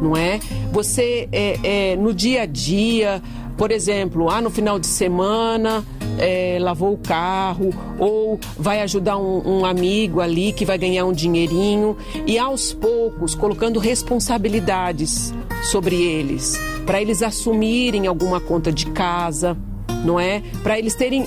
não 0.01 0.15
é? 0.15 0.39
Você, 0.71 1.27
é, 1.31 1.91
é 1.91 1.95
no 1.95 2.13
dia 2.13 2.43
a 2.43 2.45
dia, 2.45 3.21
por 3.57 3.71
exemplo, 3.71 4.29
ah, 4.29 4.41
no 4.41 4.49
final 4.49 4.79
de 4.79 4.87
semana 4.87 5.83
é, 6.17 6.57
lavou 6.59 6.93
o 6.93 6.97
carro 6.97 7.69
ou 7.99 8.39
vai 8.57 8.81
ajudar 8.81 9.17
um, 9.17 9.59
um 9.59 9.65
amigo 9.65 10.21
ali 10.21 10.51
que 10.51 10.65
vai 10.65 10.77
ganhar 10.77 11.05
um 11.05 11.13
dinheirinho 11.13 11.95
e 12.25 12.37
aos 12.37 12.73
poucos 12.73 13.35
colocando 13.35 13.79
responsabilidades 13.79 15.33
sobre 15.63 15.95
eles, 15.95 16.59
para 16.85 17.01
eles 17.01 17.21
assumirem 17.21 18.07
alguma 18.07 18.39
conta 18.39 18.71
de 18.71 18.87
casa, 18.87 19.57
não 20.03 20.19
é? 20.19 20.41
Para 20.61 20.77
eles 20.77 20.95
terem 20.95 21.25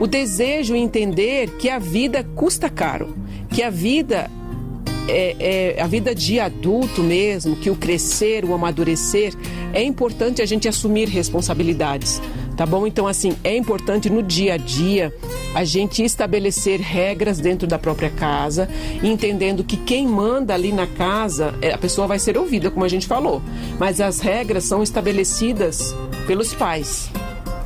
o 0.00 0.06
desejo 0.06 0.76
e 0.76 0.78
entender 0.78 1.50
que 1.58 1.68
a 1.68 1.78
vida 1.78 2.22
custa 2.34 2.68
caro, 2.68 3.14
que 3.50 3.62
a 3.62 3.70
vida 3.70 4.30
é, 5.08 5.74
é, 5.76 5.82
a 5.82 5.86
vida 5.86 6.14
de 6.14 6.38
adulto 6.38 7.02
mesmo, 7.02 7.56
que 7.56 7.70
o 7.70 7.76
crescer, 7.76 8.44
o 8.44 8.54
amadurecer, 8.54 9.34
é 9.72 9.82
importante 9.82 10.42
a 10.42 10.46
gente 10.46 10.68
assumir 10.68 11.08
responsabilidades, 11.08 12.20
tá 12.56 12.66
bom? 12.66 12.86
Então, 12.86 13.06
assim, 13.06 13.34
é 13.42 13.56
importante 13.56 14.10
no 14.10 14.22
dia 14.22 14.54
a 14.54 14.56
dia 14.56 15.12
a 15.54 15.64
gente 15.64 16.04
estabelecer 16.04 16.80
regras 16.80 17.40
dentro 17.40 17.66
da 17.66 17.78
própria 17.78 18.10
casa, 18.10 18.68
entendendo 19.02 19.64
que 19.64 19.76
quem 19.76 20.06
manda 20.06 20.54
ali 20.54 20.72
na 20.72 20.86
casa, 20.86 21.54
é, 21.62 21.72
a 21.72 21.78
pessoa 21.78 22.06
vai 22.06 22.18
ser 22.18 22.36
ouvida, 22.36 22.70
como 22.70 22.84
a 22.84 22.88
gente 22.88 23.06
falou, 23.06 23.42
mas 23.78 24.00
as 24.00 24.20
regras 24.20 24.64
são 24.64 24.82
estabelecidas 24.82 25.94
pelos 26.26 26.52
pais. 26.54 27.10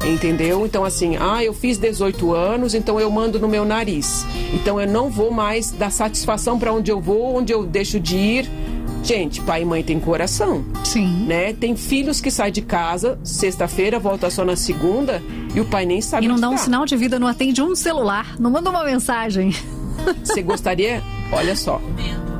Entendeu? 0.04 0.66
Então, 0.66 0.84
assim, 0.84 1.16
ah, 1.16 1.44
eu 1.44 1.54
fiz 1.54 1.78
18 1.78 2.32
anos, 2.32 2.74
então 2.74 2.98
eu 2.98 3.10
mando 3.10 3.38
no 3.38 3.48
meu 3.48 3.64
nariz. 3.64 4.26
Então 4.52 4.80
eu 4.80 4.86
não 4.86 5.08
vou 5.08 5.30
mais 5.30 5.70
dar 5.70 5.90
satisfação 5.90 6.58
para 6.58 6.72
onde 6.72 6.90
eu 6.90 7.00
vou, 7.00 7.36
onde 7.36 7.52
eu 7.52 7.64
deixo 7.64 8.00
de 8.00 8.16
ir. 8.16 8.50
Gente, 9.02 9.40
pai 9.42 9.62
e 9.62 9.64
mãe 9.64 9.82
tem 9.82 9.98
coração. 9.98 10.64
Sim. 10.84 11.24
Né? 11.26 11.52
Tem 11.52 11.76
filhos 11.76 12.20
que 12.20 12.30
saem 12.30 12.52
de 12.52 12.62
casa 12.62 13.18
sexta-feira, 13.24 13.98
volta 13.98 14.30
só 14.30 14.44
na 14.44 14.56
segunda 14.56 15.22
e 15.54 15.60
o 15.60 15.64
pai 15.64 15.84
nem 15.84 16.00
sabe. 16.00 16.26
E 16.26 16.28
não 16.28 16.38
dá 16.38 16.48
um 16.48 16.52
tá. 16.52 16.58
sinal 16.58 16.84
de 16.84 16.96
vida, 16.96 17.18
não 17.18 17.26
atende 17.26 17.60
um 17.62 17.74
celular, 17.74 18.36
não 18.38 18.50
manda 18.50 18.70
uma 18.70 18.84
mensagem. 18.84 19.52
Você 20.22 20.42
gostaria? 20.42 21.02
Olha 21.32 21.54
só. 21.56 21.80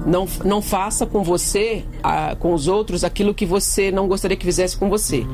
Não, 0.06 0.26
não 0.44 0.60
faça 0.60 1.06
com 1.06 1.22
você, 1.22 1.84
ah, 2.02 2.36
com 2.38 2.52
os 2.54 2.66
outros, 2.66 3.04
aquilo 3.04 3.32
que 3.32 3.46
você 3.46 3.92
não 3.92 4.08
gostaria 4.08 4.36
que 4.36 4.44
fizesse 4.44 4.76
com 4.76 4.88
você. 4.88 5.24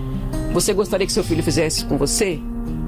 Você 0.52 0.72
gostaria 0.72 1.06
que 1.06 1.12
seu 1.12 1.22
filho 1.22 1.42
fizesse 1.42 1.84
com 1.84 1.96
você? 1.96 2.40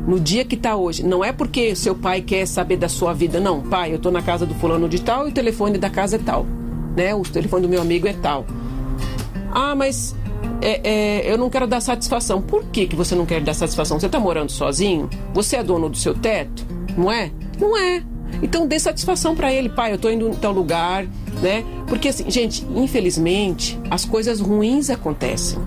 No 0.07 0.19
dia 0.19 0.45
que 0.45 0.55
está 0.55 0.77
hoje, 0.77 1.05
não 1.05 1.25
é 1.25 1.33
porque 1.33 1.75
seu 1.77 1.95
pai 1.95 2.21
quer 2.21 2.47
saber 2.47 2.77
da 2.77 2.89
sua 2.89 3.13
vida, 3.13 3.39
não. 3.39 3.61
Pai, 3.61 3.93
eu 3.93 3.97
estou 3.97 4.11
na 4.11 4.23
casa 4.23 4.47
do 4.47 4.55
fulano 4.55 4.89
de 4.89 5.01
tal 5.01 5.29
e 5.29 5.31
o 5.31 5.33
telefone 5.33 5.79
da 5.79 5.91
casa 5.91 6.17
é 6.17 6.19
tal, 6.19 6.47
né? 6.97 7.15
O 7.15 7.23
telefone 7.23 7.63
do 7.63 7.69
meu 7.69 7.81
amigo 7.81 8.09
é 8.09 8.13
tal. 8.15 8.47
Ah, 9.53 9.75
mas 9.75 10.15
é, 10.63 10.81
é, 10.83 11.33
eu 11.33 11.39
não 11.39 11.51
quero 11.51 11.67
dar 11.67 11.81
satisfação. 11.81 12.41
Por 12.41 12.65
que, 12.65 12.87
que 12.87 12.97
você 12.97 13.15
não 13.15 13.27
quer 13.27 13.41
dar 13.41 13.55
satisfação? 13.55 14.01
Você 14.01 14.07
está 14.07 14.19
morando 14.19 14.51
sozinho? 14.51 15.09
Você 15.35 15.57
é 15.57 15.63
dono 15.63 15.89
do 15.89 15.97
seu 15.97 16.15
teto? 16.15 16.67
Não 16.97 17.13
é? 17.13 17.31
Não 17.61 17.77
é. 17.77 18.03
Então 18.43 18.67
dê 18.67 18.79
satisfação 18.79 19.35
para 19.37 19.53
ele, 19.53 19.69
pai, 19.69 19.93
eu 19.93 19.97
estou 19.97 20.11
indo 20.11 20.29
em 20.29 20.35
tal 20.35 20.53
lugar, 20.53 21.05
né? 21.43 21.65
Porque 21.87 22.09
assim, 22.09 22.29
gente, 22.31 22.67
infelizmente, 22.75 23.79
as 23.91 24.05
coisas 24.05 24.41
ruins 24.41 24.89
acontecem. 24.89 25.59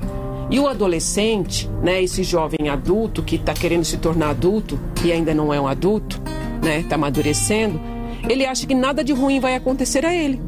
E 0.53 0.59
o 0.59 0.67
adolescente, 0.67 1.67
né, 1.81 2.03
esse 2.03 2.21
jovem 2.21 2.69
adulto 2.69 3.23
que 3.23 3.37
está 3.37 3.55
querendo 3.55 3.83
se 3.83 3.97
tornar 3.97 4.29
adulto 4.29 4.79
e 5.03 5.11
ainda 5.11 5.33
não 5.33 5.51
é 5.51 5.59
um 5.59 5.67
adulto, 5.67 6.21
né, 6.61 6.81
está 6.81 6.93
amadurecendo, 6.93 7.81
ele 8.29 8.45
acha 8.45 8.67
que 8.67 8.75
nada 8.75 9.03
de 9.03 9.11
ruim 9.13 9.39
vai 9.39 9.55
acontecer 9.55 10.05
a 10.05 10.13
ele. 10.13 10.39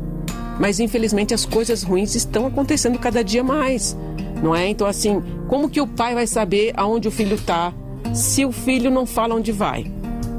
Mas 0.60 0.80
infelizmente 0.80 1.34
as 1.34 1.44
coisas 1.44 1.82
ruins 1.82 2.14
estão 2.14 2.46
acontecendo 2.46 3.00
cada 3.00 3.24
dia 3.24 3.44
mais, 3.44 3.98
não 4.44 4.56
é? 4.56 4.68
Então 4.68 4.86
assim, 4.86 5.24
como 5.48 5.72
que 5.72 5.82
o 5.82 5.88
pai 5.88 6.14
vai 6.14 6.28
saber 6.28 6.72
aonde 6.78 7.08
o 7.08 7.12
filho 7.12 7.34
está 7.34 7.74
se 8.14 8.46
o 8.46 8.52
filho 8.52 8.92
não 8.92 9.08
fala 9.08 9.34
onde 9.34 9.52
vai? 9.52 9.92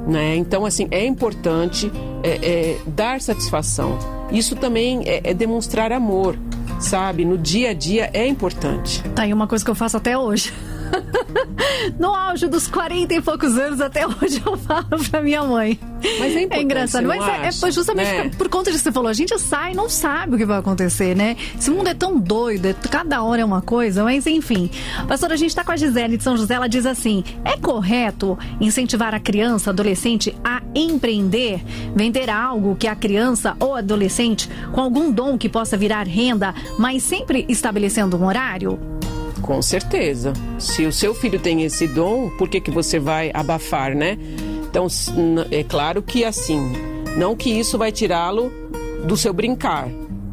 Né? 0.06 0.36
Então 0.36 0.64
assim 0.64 0.86
é 0.92 1.04
importante 1.04 1.90
é, 2.22 2.36
é, 2.36 2.78
dar 2.86 3.20
satisfação. 3.20 3.98
Isso 4.30 4.54
também 4.54 5.02
é, 5.06 5.22
é 5.24 5.34
demonstrar 5.34 5.90
amor 5.90 6.38
sabe? 6.78 7.24
No 7.24 7.38
dia 7.38 7.70
a 7.70 7.74
dia 7.74 8.10
é 8.12 8.26
importante. 8.26 9.02
Tá 9.14 9.22
aí 9.22 9.32
uma 9.32 9.46
coisa 9.46 9.64
que 9.64 9.70
eu 9.70 9.74
faço 9.74 9.96
até 9.96 10.16
hoje. 10.16 10.52
no 11.98 12.14
auge 12.14 12.46
dos 12.48 12.66
40 12.66 13.14
e 13.14 13.20
poucos 13.20 13.56
anos, 13.58 13.80
até 13.80 14.06
hoje 14.06 14.42
eu 14.44 14.56
falo 14.56 14.86
pra 15.10 15.20
minha 15.20 15.42
mãe. 15.42 15.78
Mas 16.18 16.36
é, 16.36 16.46
é 16.50 16.62
engraçado. 16.62 17.06
Mas 17.06 17.22
é, 17.26 17.48
acha, 17.48 17.68
é, 17.68 17.70
justamente 17.70 18.08
né? 18.08 18.30
por 18.36 18.48
conta 18.48 18.70
disso 18.70 18.82
que 18.82 18.90
você 18.90 18.92
falou. 18.92 19.08
A 19.08 19.14
gente 19.14 19.36
sai 19.38 19.72
e 19.72 19.74
não 19.74 19.88
sabe 19.88 20.34
o 20.34 20.38
que 20.38 20.44
vai 20.44 20.58
acontecer, 20.58 21.16
né? 21.16 21.36
Esse 21.58 21.70
mundo 21.70 21.88
é 21.88 21.94
tão 21.94 22.18
doido, 22.18 22.66
é, 22.66 22.74
cada 22.90 23.22
hora 23.22 23.42
é 23.42 23.44
uma 23.44 23.62
coisa, 23.62 24.04
mas 24.04 24.26
enfim. 24.26 24.70
Pastora, 25.08 25.34
a 25.34 25.36
gente 25.36 25.54
tá 25.54 25.64
com 25.64 25.72
a 25.72 25.76
Gisele 25.76 26.16
de 26.16 26.22
São 26.22 26.36
José, 26.36 26.54
ela 26.54 26.68
diz 26.68 26.86
assim: 26.86 27.24
é 27.44 27.56
correto 27.56 28.38
incentivar 28.60 29.14
a 29.14 29.20
criança, 29.20 29.70
adolescente 29.70 30.34
a 30.44 30.62
empreender, 30.74 31.62
vender 31.94 32.30
algo 32.30 32.76
que 32.76 32.86
a 32.86 32.94
criança 32.94 33.56
ou 33.58 33.74
adolescente 33.74 34.48
com 34.72 34.80
algum 34.80 35.10
dom 35.10 35.38
que 35.38 35.48
possa 35.48 35.76
virar 35.76 36.06
renda, 36.06 36.54
mas 36.78 37.02
sempre 37.02 37.44
estabelecendo 37.48 38.16
um 38.16 38.26
horário? 38.26 38.95
Com 39.46 39.62
certeza. 39.62 40.32
Se 40.58 40.84
o 40.84 40.92
seu 40.92 41.14
filho 41.14 41.38
tem 41.38 41.62
esse 41.62 41.86
dom, 41.86 42.28
por 42.30 42.48
que, 42.48 42.60
que 42.60 42.70
você 42.70 42.98
vai 42.98 43.30
abafar, 43.32 43.94
né? 43.94 44.18
Então, 44.68 44.88
é 45.50 45.62
claro 45.62 46.02
que 46.02 46.24
assim, 46.24 46.72
não 47.16 47.36
que 47.36 47.48
isso 47.48 47.78
vai 47.78 47.92
tirá-lo 47.92 48.52
do 49.04 49.16
seu 49.16 49.32
brincar, 49.32 49.88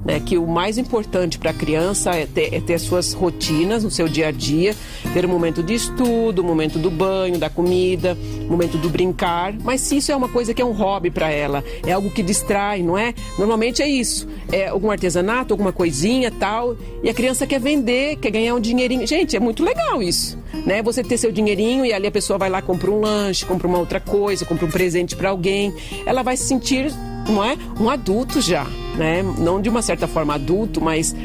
né, 0.05 0.19
que 0.19 0.37
o 0.37 0.45
mais 0.45 0.77
importante 0.77 1.37
para 1.37 1.51
a 1.51 1.53
criança 1.53 2.11
é 2.11 2.25
ter, 2.25 2.53
é 2.53 2.59
ter 2.59 2.79
suas 2.79 3.13
rotinas 3.13 3.83
no 3.83 3.91
seu 3.91 4.07
dia 4.07 4.27
a 4.27 4.31
dia, 4.31 4.75
ter 5.13 5.25
o 5.25 5.27
um 5.27 5.31
momento 5.31 5.63
de 5.63 5.73
estudo, 5.73 6.39
o 6.39 6.43
um 6.43 6.47
momento 6.47 6.77
do 6.77 6.91
banho, 6.91 7.37
da 7.37 7.49
comida, 7.49 8.17
o 8.41 8.43
um 8.45 8.49
momento 8.49 8.77
do 8.77 8.89
brincar. 8.89 9.53
Mas 9.63 9.81
se 9.81 9.97
isso 9.97 10.11
é 10.11 10.15
uma 10.15 10.29
coisa 10.29 10.53
que 10.53 10.61
é 10.61 10.65
um 10.65 10.71
hobby 10.71 11.09
para 11.09 11.29
ela, 11.29 11.63
é 11.85 11.91
algo 11.91 12.09
que 12.09 12.21
distrai, 12.21 12.81
não 12.81 12.97
é? 12.97 13.13
Normalmente 13.37 13.81
é 13.81 13.87
isso. 13.87 14.27
É 14.51 14.67
algum 14.67 14.91
artesanato, 14.91 15.53
alguma 15.53 15.71
coisinha 15.71 16.31
tal, 16.31 16.75
e 17.01 17.09
a 17.09 17.13
criança 17.13 17.47
quer 17.47 17.59
vender, 17.59 18.17
quer 18.17 18.31
ganhar 18.31 18.55
um 18.55 18.59
dinheirinho. 18.59 19.05
Gente, 19.07 19.35
é 19.35 19.39
muito 19.39 19.63
legal 19.63 20.01
isso, 20.01 20.37
né? 20.65 20.81
Você 20.81 21.03
ter 21.03 21.17
seu 21.17 21.31
dinheirinho 21.31 21.85
e 21.85 21.93
ali 21.93 22.07
a 22.07 22.11
pessoa 22.11 22.37
vai 22.37 22.49
lá 22.49 22.61
compra 22.61 22.89
um 22.89 22.99
lanche, 22.99 23.45
compra 23.45 23.67
uma 23.67 23.77
outra 23.77 23.99
coisa, 23.99 24.45
compra 24.45 24.65
um 24.65 24.71
presente 24.71 25.15
para 25.15 25.29
alguém. 25.29 25.73
Ela 26.05 26.23
vai 26.23 26.35
se 26.37 26.45
sentir 26.45 26.91
não 27.27 27.43
é 27.43 27.57
um 27.79 27.89
adulto 27.89 28.41
já, 28.41 28.65
né? 28.97 29.23
Não 29.23 29.61
de 29.61 29.69
uma 29.69 29.81
certa 29.81 30.07
forma 30.07 30.35
adulto, 30.35 30.81
mas 30.81 31.15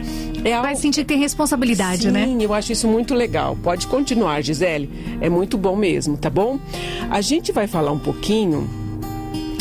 é 0.44 0.52
algo... 0.52 0.66
Vai 0.66 0.76
sentir 0.76 1.00
que 1.00 1.06
tem 1.06 1.18
responsabilidade, 1.18 2.02
Sim, 2.02 2.10
né? 2.10 2.26
Sim, 2.26 2.42
eu 2.42 2.54
acho 2.54 2.72
isso 2.72 2.86
muito 2.86 3.14
legal. 3.14 3.56
Pode 3.62 3.86
continuar, 3.86 4.40
Gisele. 4.42 4.90
É 5.20 5.28
muito 5.28 5.58
bom 5.58 5.76
mesmo, 5.76 6.16
tá 6.16 6.30
bom? 6.30 6.58
A 7.10 7.20
gente 7.20 7.52
vai 7.52 7.66
falar 7.66 7.92
um 7.92 7.98
pouquinho 7.98 8.68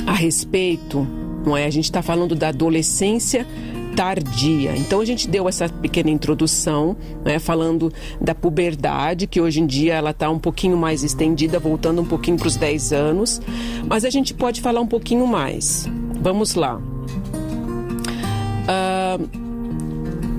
a 0.05 0.13
respeito, 0.13 1.05
não 1.45 1.57
é? 1.57 1.65
A 1.65 1.69
gente 1.69 1.85
está 1.85 2.01
falando 2.01 2.35
da 2.35 2.49
adolescência 2.49 3.45
tardia. 3.97 4.77
Então 4.77 5.01
a 5.01 5.05
gente 5.05 5.27
deu 5.27 5.49
essa 5.49 5.67
pequena 5.67 6.11
introdução, 6.11 6.95
né, 7.25 7.39
falando 7.39 7.91
da 8.21 8.35
puberdade, 8.35 9.25
que 9.25 9.41
hoje 9.41 9.59
em 9.59 9.65
dia 9.65 9.95
ela 9.95 10.11
está 10.11 10.29
um 10.29 10.37
pouquinho 10.37 10.77
mais 10.77 11.03
estendida, 11.03 11.57
voltando 11.57 11.99
um 12.03 12.05
pouquinho 12.05 12.37
para 12.37 12.47
os 12.47 12.55
10 12.55 12.93
anos, 12.93 13.41
mas 13.89 14.05
a 14.05 14.11
gente 14.11 14.35
pode 14.35 14.61
falar 14.61 14.81
um 14.81 14.87
pouquinho 14.87 15.25
mais. 15.25 15.89
Vamos 16.21 16.53
lá. 16.53 16.77
Uh, 18.67 19.27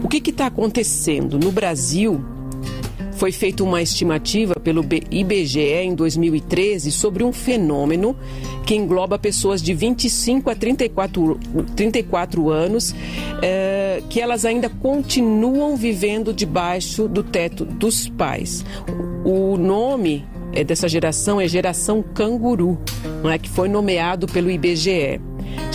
o 0.04 0.08
que 0.08 0.30
está 0.30 0.46
acontecendo? 0.46 1.36
No 1.36 1.50
Brasil, 1.50 2.24
foi 3.18 3.32
feita 3.32 3.64
uma 3.64 3.82
estimativa 3.82 4.54
pelo 4.54 4.84
IBGE 5.10 5.60
em 5.60 5.92
2013 5.92 6.92
sobre 6.92 7.24
um 7.24 7.32
fenômeno 7.32 8.16
que 8.64 8.76
engloba 8.76 9.18
pessoas 9.18 9.60
de 9.60 9.74
25 9.74 10.48
a 10.48 10.54
34, 10.54 11.40
34 11.74 12.48
anos, 12.48 12.94
eh, 13.42 14.04
que 14.08 14.20
elas 14.20 14.44
ainda 14.44 14.68
continuam 14.68 15.76
vivendo 15.76 16.32
debaixo 16.32 17.08
do 17.08 17.24
teto 17.24 17.64
dos 17.64 18.08
pais. 18.08 18.64
O 19.24 19.56
nome 19.56 20.24
é, 20.52 20.62
dessa 20.62 20.88
geração 20.88 21.40
é 21.40 21.48
geração 21.48 22.02
canguru, 22.02 22.78
não 23.22 23.30
é 23.30 23.36
que 23.36 23.48
foi 23.48 23.68
nomeado 23.68 24.28
pelo 24.28 24.48
IBGE. 24.48 25.20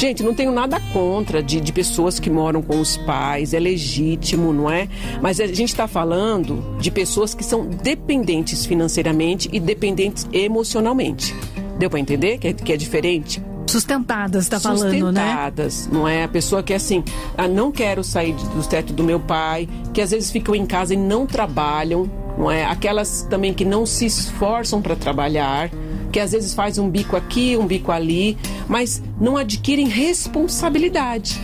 Gente, 0.04 0.22
não 0.22 0.34
tenho 0.34 0.52
nada 0.52 0.82
contra 0.92 1.42
de, 1.42 1.62
de 1.62 1.72
pessoas 1.72 2.20
que 2.20 2.30
moram 2.30 2.62
com 2.62 2.78
os 2.82 2.98
pais, 2.98 3.54
é 3.54 3.60
legítimo, 3.60 4.52
não 4.52 4.70
é? 4.70 4.90
Mas 5.22 5.40
a 5.40 5.48
gente 5.48 5.70
está 5.70 5.88
falando 5.88 6.76
de 6.78 6.92
pessoas 6.92 7.34
que 7.34 7.42
são 7.42 7.66
dependentes 7.66 8.66
financeiramente 8.66 9.48
e 9.54 9.62
dependentes 9.62 10.28
emocionalmente. 10.34 11.34
Deu 11.80 11.90
para 11.90 12.02
entender 12.02 12.38
que 12.38 12.50
é, 12.50 12.54
que 12.54 12.74
é 12.74 12.76
diferente? 12.76 13.42
Sustentadas, 13.66 14.44
está 14.44 14.60
falando, 14.60 15.10
né? 15.10 15.22
Sustentadas, 15.22 15.88
não 15.90 16.06
é? 16.06 16.26
A 16.26 16.28
pessoa 16.28 16.62
que 16.62 16.74
é 16.74 16.76
assim, 16.76 17.02
ah, 17.38 17.48
não 17.48 17.72
quero 17.72 18.04
sair 18.04 18.34
do 18.34 18.68
teto 18.68 18.92
do 18.92 19.06
meu 19.06 19.22
pai, 19.22 19.70
que 19.94 20.02
às 20.02 20.12
vezes 20.12 20.30
ficam 20.30 20.54
em 20.54 20.66
casa 20.66 20.94
e 20.94 20.98
não 20.98 21.26
trabalham, 21.26 22.12
não 22.38 22.52
é? 22.52 22.66
Aquelas 22.66 23.22
também 23.30 23.54
que 23.54 23.64
não 23.64 23.86
se 23.86 24.06
esforçam 24.06 24.82
para 24.82 24.98
trabalhar, 24.98 25.72
que 26.14 26.20
às 26.20 26.32
vezes 26.32 26.54
faz 26.54 26.78
um 26.78 26.88
bico 26.88 27.16
aqui, 27.18 27.58
um 27.58 27.66
bico 27.66 27.92
ali, 27.92 28.38
mas 28.70 29.02
não 29.20 29.36
adquirem 29.36 29.88
responsabilidade. 29.88 31.42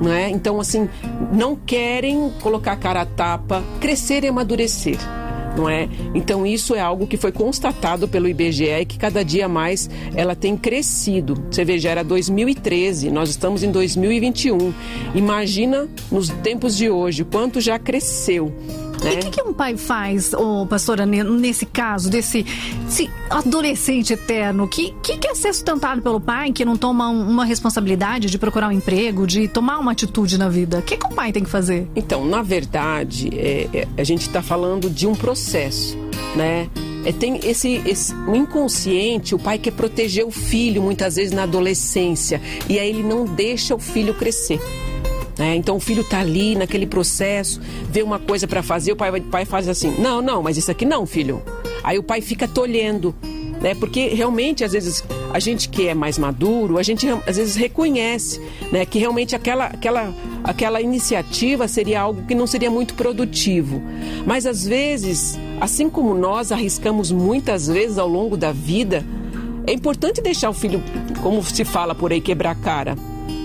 Não 0.00 0.12
é? 0.12 0.30
Então, 0.30 0.60
assim, 0.60 0.88
não 1.32 1.56
querem 1.56 2.30
colocar 2.40 2.72
a 2.72 2.76
cara 2.76 3.00
a 3.00 3.06
tapa, 3.06 3.64
crescer 3.80 4.22
e 4.22 4.28
amadurecer. 4.28 4.96
Não 5.56 5.70
é? 5.70 5.88
Então 6.14 6.46
isso 6.46 6.74
é 6.74 6.80
algo 6.80 7.06
que 7.06 7.16
foi 7.16 7.32
constatado 7.32 8.06
pelo 8.06 8.28
IBGE 8.28 8.64
e 8.64 8.84
que 8.84 8.98
cada 8.98 9.24
dia 9.24 9.48
mais 9.48 9.88
ela 10.14 10.36
tem 10.36 10.54
crescido. 10.54 11.46
Você 11.50 11.64
vê, 11.64 11.78
já 11.78 11.90
era 11.90 12.04
2013, 12.04 13.10
nós 13.10 13.30
estamos 13.30 13.62
em 13.62 13.70
2021. 13.70 14.74
Imagina 15.14 15.88
nos 16.12 16.28
tempos 16.28 16.76
de 16.76 16.90
hoje 16.90 17.24
quanto 17.24 17.58
já 17.58 17.78
cresceu. 17.78 18.52
E 19.12 19.16
o 19.16 19.18
que, 19.20 19.30
que, 19.30 19.42
um 19.42 19.52
pai 19.52 19.76
faz, 19.76 20.32
oh, 20.34 20.66
pastora, 20.66 21.06
nesse 21.06 21.64
caso, 21.64 22.10
desse 22.10 22.44
adolescente 23.30 24.12
eterno, 24.12 24.66
que, 24.66 24.94
que 25.02 25.16
quer 25.16 25.34
ser 25.34 25.52
sustentado 25.52 26.02
pelo 26.02 26.20
pai, 26.20 26.52
que 26.52 26.64
não 26.64 26.76
toma 26.76 27.08
um, 27.08 27.28
uma 27.28 27.44
responsabilidade 27.44 28.28
de 28.28 28.38
procurar 28.38 28.68
um 28.68 28.72
emprego, 28.72 29.26
de 29.26 29.48
tomar 29.48 29.78
uma 29.78 29.92
atitude 29.92 30.38
na 30.38 30.48
vida? 30.48 30.78
O 30.78 30.82
que, 30.82 30.96
que 30.96 31.06
o 31.06 31.10
pai 31.10 31.32
tem 31.32 31.44
que 31.44 31.50
fazer? 31.50 31.88
Então, 31.94 32.24
na 32.24 32.42
verdade, 32.42 33.30
é, 33.32 33.68
é, 33.72 33.88
a 33.96 34.04
gente 34.04 34.22
está 34.22 34.42
falando 34.42 34.90
de 34.90 35.06
um 35.06 35.14
processo, 35.14 35.96
né? 36.34 36.68
É, 37.04 37.12
tem 37.12 37.38
esse, 37.44 37.80
esse 37.86 38.12
o 38.12 38.34
inconsciente, 38.34 39.32
o 39.32 39.38
pai 39.38 39.58
quer 39.58 39.70
proteger 39.70 40.26
o 40.26 40.30
filho 40.32 40.82
muitas 40.82 41.14
vezes 41.14 41.32
na 41.32 41.44
adolescência 41.44 42.40
e 42.68 42.80
aí 42.80 42.88
ele 42.88 43.04
não 43.04 43.24
deixa 43.24 43.76
o 43.76 43.78
filho 43.78 44.12
crescer. 44.12 44.60
Né? 45.38 45.56
Então 45.56 45.76
o 45.76 45.80
filho 45.80 46.02
está 46.02 46.20
ali 46.20 46.54
naquele 46.54 46.86
processo, 46.86 47.60
vê 47.90 48.02
uma 48.02 48.18
coisa 48.18 48.46
para 48.46 48.62
fazer, 48.62 48.92
o 48.92 48.96
pai, 48.96 49.10
o 49.10 49.22
pai 49.22 49.44
faz 49.44 49.68
assim: 49.68 49.94
não, 50.00 50.22
não, 50.22 50.42
mas 50.42 50.56
isso 50.56 50.70
aqui 50.70 50.84
não, 50.84 51.06
filho. 51.06 51.42
Aí 51.84 51.98
o 51.98 52.02
pai 52.02 52.20
fica 52.20 52.48
tolhendo, 52.48 53.14
né? 53.60 53.74
Porque 53.74 54.08
realmente 54.08 54.64
às 54.64 54.72
vezes 54.72 55.04
a 55.32 55.38
gente 55.38 55.68
que 55.68 55.86
é 55.86 55.94
mais 55.94 56.16
maduro, 56.18 56.78
a 56.78 56.82
gente 56.82 57.06
às 57.26 57.36
vezes 57.36 57.54
reconhece, 57.54 58.40
né, 58.72 58.86
que 58.86 58.98
realmente 58.98 59.36
aquela 59.36 59.66
aquela 59.66 60.14
aquela 60.42 60.80
iniciativa 60.80 61.68
seria 61.68 62.00
algo 62.00 62.22
que 62.26 62.34
não 62.34 62.46
seria 62.46 62.70
muito 62.70 62.94
produtivo. 62.94 63.82
Mas 64.24 64.46
às 64.46 64.64
vezes 64.64 65.38
Assim 65.60 65.88
como 65.88 66.14
nós 66.14 66.52
arriscamos 66.52 67.10
muitas 67.10 67.66
vezes 67.66 67.96
ao 67.96 68.06
longo 68.06 68.36
da 68.36 68.52
vida, 68.52 69.04
é 69.66 69.72
importante 69.72 70.20
deixar 70.20 70.50
o 70.50 70.54
filho, 70.54 70.82
como 71.22 71.42
se 71.42 71.64
fala 71.64 71.94
por 71.94 72.12
aí, 72.12 72.20
quebrar 72.20 72.50
a 72.50 72.54
cara. 72.54 72.94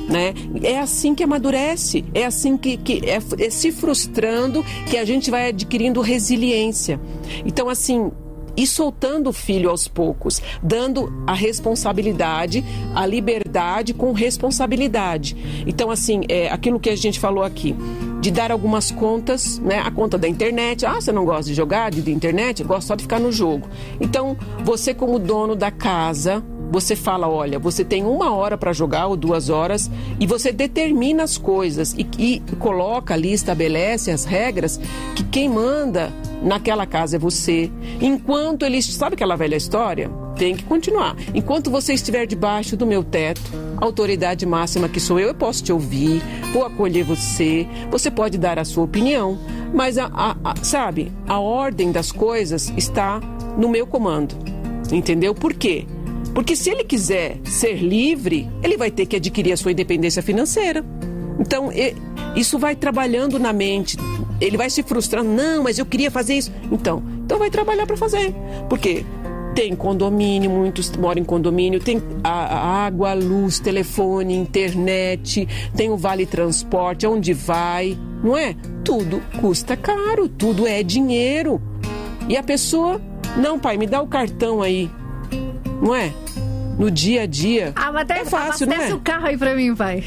Né? 0.10 0.34
É 0.64 0.80
assim 0.80 1.16
que 1.16 1.24
amadurece, 1.24 2.04
é 2.14 2.26
assim 2.26 2.58
que, 2.58 2.78
que 2.78 3.02
é, 3.10 3.20
é 3.40 3.50
se 3.50 3.72
frustrando 3.72 4.64
que 4.90 4.98
a 4.98 5.06
gente 5.06 5.32
vai 5.32 5.50
adquirindo 5.50 6.02
resiliência. 6.02 7.00
Então, 7.46 7.70
assim, 7.70 8.12
e 8.56 8.68
soltando 8.68 9.30
o 9.30 9.34
filho 9.34 9.70
aos 9.70 9.88
poucos, 9.88 10.42
dando 10.62 11.12
a 11.26 11.34
responsabilidade, 11.34 12.64
a 12.94 13.06
liberdade 13.06 13.94
com 13.94 14.12
responsabilidade. 14.12 15.64
Então, 15.66 15.90
assim, 15.90 16.22
é 16.28 16.50
aquilo 16.50 16.80
que 16.80 16.90
a 16.90 16.96
gente 16.96 17.20
falou 17.20 17.44
aqui, 17.44 17.76
de 18.20 18.30
dar 18.30 18.52
algumas 18.52 18.92
contas, 18.92 19.58
né? 19.60 19.80
A 19.80 19.90
conta 19.90 20.18
da 20.18 20.28
internet. 20.28 20.86
Ah, 20.86 21.02
você 21.02 21.12
não 21.12 21.26
gosta 21.26 21.46
de 21.46 21.54
jogar 21.56 21.90
de, 21.90 22.02
de 22.02 22.12
internet? 22.12 22.64
Gosta 22.64 22.90
só 22.90 22.96
de 22.96 23.04
ficar 23.04 23.20
no 23.20 23.32
jogo. 23.32 23.68
Então, 24.00 24.38
você 24.64 24.94
como 24.94 25.18
dono 25.18 25.56
da 25.56 25.72
casa, 25.72 26.44
você 26.72 26.96
fala, 26.96 27.28
olha, 27.28 27.60
você 27.60 27.84
tem 27.84 28.06
uma 28.06 28.34
hora 28.34 28.58
para 28.58 28.72
jogar 28.72 29.08
ou 29.08 29.18
duas 29.18 29.50
horas 29.50 29.92
e 30.20 30.26
você 30.26 30.54
determina 30.54 31.22
as 31.24 31.38
coisas 31.38 31.94
e, 31.98 32.08
e 32.18 32.40
coloca 32.60 33.14
ali, 33.14 33.34
estabelece 33.34 34.10
as 34.10 34.24
regras 34.24 34.80
que 35.14 35.24
quem 35.26 35.50
manda 35.50 36.14
naquela 36.42 36.86
casa 36.86 37.18
é 37.18 37.20
você. 37.20 37.70
Enquanto 38.00 38.66
eles. 38.66 38.86
Sabe 38.86 39.16
aquela 39.16 39.36
velha 39.36 39.58
história? 39.58 40.10
Tem 40.38 40.56
que 40.56 40.64
continuar. 40.64 41.16
Enquanto 41.34 41.70
você 41.70 41.94
estiver 41.94 42.26
debaixo 42.26 42.78
do 42.78 42.88
meu 42.88 43.04
teto, 43.04 43.42
a 43.78 43.84
autoridade 43.84 44.46
máxima 44.46 44.88
que 44.88 45.00
sou 45.00 45.20
eu, 45.20 45.28
eu 45.28 45.36
posso 45.36 45.62
te 45.62 45.74
ouvir, 45.74 46.22
vou 46.54 46.66
acolher 46.66 47.04
você, 47.04 47.68
você 47.92 48.10
pode 48.10 48.38
dar 48.38 48.58
a 48.58 48.66
sua 48.66 48.86
opinião, 48.86 49.38
mas 49.74 49.98
a, 49.98 50.06
a, 50.06 50.36
a 50.44 50.56
sabe, 50.64 51.12
a 51.28 51.40
ordem 51.40 51.92
das 51.92 52.12
coisas 52.12 52.72
está 52.78 53.20
no 53.58 53.68
meu 53.68 53.86
comando. 53.86 54.36
Entendeu? 54.92 55.36
Por 55.36 55.54
quê? 55.54 55.86
Porque 56.34 56.56
se 56.56 56.70
ele 56.70 56.84
quiser 56.84 57.38
ser 57.44 57.76
livre, 57.76 58.50
ele 58.64 58.78
vai 58.78 58.90
ter 58.90 59.06
que 59.06 59.16
adquirir 59.16 59.52
a 59.52 59.58
sua 59.58 59.72
independência 59.72 60.22
financeira. 60.22 60.86
Então, 61.40 61.70
isso 62.36 62.58
vai 62.60 62.76
trabalhando 62.76 63.40
na 63.40 63.52
mente 63.52 63.98
ele 64.42 64.58
vai 64.58 64.70
se 64.70 64.82
frustrando, 64.82 65.30
não, 65.30 65.64
mas 65.64 65.78
eu 65.78 65.86
queria 65.86 66.10
fazer 66.10 66.34
isso. 66.34 66.52
Então, 66.72 67.04
então 67.24 67.38
vai 67.38 67.52
trabalhar 67.52 67.86
para 67.86 67.96
fazer. 67.96 68.34
Porque 68.68 69.06
tem 69.54 69.76
condomínio, 69.76 70.50
muitos 70.50 70.92
moram 70.98 71.22
em 71.22 71.26
condomínio, 71.26 71.80
tem 71.80 72.02
a, 72.24 72.86
água, 72.86 73.14
luz, 73.14 73.60
telefone, 73.60 74.36
internet, 74.36 75.48
tem 75.76 75.92
o 75.92 75.98
vale 75.98 76.26
transporte, 76.26 77.06
aonde 77.06 77.34
vai, 77.34 77.96
não 78.24 78.36
é? 78.36 78.56
Tudo 78.84 79.22
custa 79.40 79.78
caro, 79.78 80.28
tudo 80.28 80.66
é 80.66 80.82
dinheiro. 80.82 81.62
E 82.28 82.36
a 82.36 82.42
pessoa, 82.42 83.00
não, 83.38 83.60
pai, 83.60 83.78
me 83.78 83.86
dá 83.86 84.02
o 84.02 84.08
cartão 84.08 84.62
aí, 84.62 84.90
não 85.82 85.96
é? 85.96 86.14
No 86.78 86.90
dia 86.90 87.24
a 87.24 87.26
dia. 87.26 87.74
Ah, 87.76 87.92
mas 87.92 88.04
até, 88.04 88.20
é 88.20 88.26
fácil, 88.26 88.68
não 88.68 88.76
é? 88.76 88.94
o 88.94 89.00
carro 89.00 89.28
aí 89.28 89.38
pra 89.38 89.56
mim, 89.56 89.76
pai. 89.76 90.04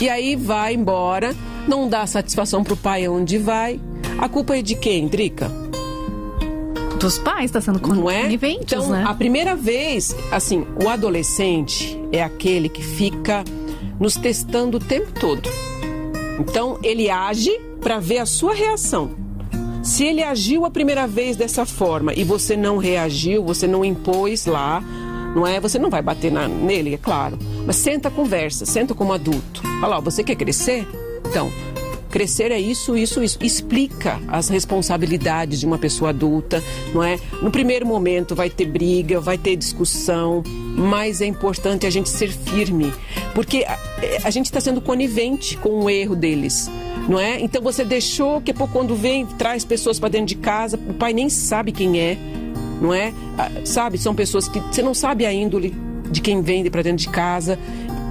E 0.00 0.08
aí 0.08 0.34
vai 0.36 0.74
embora 0.74 1.34
não 1.66 1.88
dá 1.88 2.06
satisfação 2.06 2.64
pro 2.64 2.76
pai 2.76 3.08
onde 3.08 3.38
vai. 3.38 3.80
A 4.18 4.28
culpa 4.28 4.56
é 4.56 4.62
de 4.62 4.74
quem, 4.74 5.06
Drica? 5.06 5.50
Dos 6.98 7.18
pais, 7.18 7.46
está 7.46 7.60
sendo 7.60 7.80
não 7.94 8.10
é? 8.10 8.32
Então, 8.32 8.90
né? 8.90 9.04
a 9.06 9.14
primeira 9.14 9.56
vez, 9.56 10.14
assim, 10.30 10.66
o 10.82 10.88
adolescente 10.88 11.98
é 12.12 12.22
aquele 12.22 12.68
que 12.68 12.82
fica 12.82 13.42
nos 13.98 14.14
testando 14.16 14.76
o 14.76 14.80
tempo 14.80 15.12
todo. 15.18 15.48
Então, 16.38 16.78
ele 16.82 17.10
age 17.10 17.50
para 17.80 17.98
ver 17.98 18.18
a 18.18 18.26
sua 18.26 18.54
reação. 18.54 19.21
Se 19.82 20.04
ele 20.04 20.22
agiu 20.22 20.64
a 20.64 20.70
primeira 20.70 21.08
vez 21.08 21.36
dessa 21.36 21.66
forma 21.66 22.14
e 22.14 22.22
você 22.22 22.56
não 22.56 22.76
reagiu, 22.76 23.42
você 23.42 23.66
não 23.66 23.84
impôs 23.84 24.46
lá, 24.46 24.80
não 25.34 25.44
é? 25.44 25.58
Você 25.58 25.76
não 25.76 25.90
vai 25.90 26.00
bater 26.00 26.30
na, 26.30 26.46
nele, 26.46 26.94
é 26.94 26.98
claro. 26.98 27.36
Mas 27.66 27.76
senta 27.76 28.08
conversa, 28.08 28.64
senta 28.64 28.94
como 28.94 29.12
adulto. 29.12 29.60
Fala, 29.80 29.98
ó, 29.98 30.00
você 30.00 30.22
quer 30.22 30.36
crescer? 30.36 30.86
Então, 31.26 31.50
crescer 32.10 32.52
é 32.52 32.60
isso, 32.60 32.96
isso, 32.96 33.20
isso. 33.24 33.38
Explica 33.42 34.20
as 34.28 34.48
responsabilidades 34.48 35.58
de 35.58 35.66
uma 35.66 35.78
pessoa 35.78 36.10
adulta, 36.10 36.62
não 36.94 37.02
é? 37.02 37.18
No 37.42 37.50
primeiro 37.50 37.84
momento 37.84 38.36
vai 38.36 38.48
ter 38.48 38.66
briga, 38.66 39.20
vai 39.20 39.36
ter 39.36 39.56
discussão, 39.56 40.44
mas 40.76 41.20
é 41.20 41.26
importante 41.26 41.86
a 41.88 41.90
gente 41.90 42.08
ser 42.08 42.30
firme, 42.30 42.92
porque 43.34 43.64
a, 43.66 43.76
a 44.22 44.30
gente 44.30 44.46
está 44.46 44.60
sendo 44.60 44.80
conivente 44.80 45.56
com 45.56 45.80
o 45.80 45.90
erro 45.90 46.14
deles. 46.14 46.70
Não 47.08 47.18
é? 47.18 47.40
Então 47.40 47.60
você 47.60 47.84
deixou 47.84 48.40
que 48.40 48.52
quando 48.52 48.94
vem, 48.94 49.26
traz 49.26 49.64
pessoas 49.64 49.98
para 49.98 50.08
dentro 50.08 50.26
de 50.26 50.36
casa, 50.36 50.78
o 50.88 50.94
pai 50.94 51.12
nem 51.12 51.28
sabe 51.28 51.72
quem 51.72 52.00
é, 52.00 52.16
não 52.80 52.94
é? 52.94 53.12
Ah, 53.36 53.50
sabe, 53.64 53.98
são 53.98 54.14
pessoas 54.14 54.48
que 54.48 54.60
você 54.60 54.82
não 54.82 54.94
sabe 54.94 55.26
a 55.26 55.32
índole 55.32 55.74
de 56.10 56.20
quem 56.20 56.42
vem 56.42 56.68
para 56.70 56.82
dentro 56.82 56.98
de 56.98 57.08
casa 57.08 57.58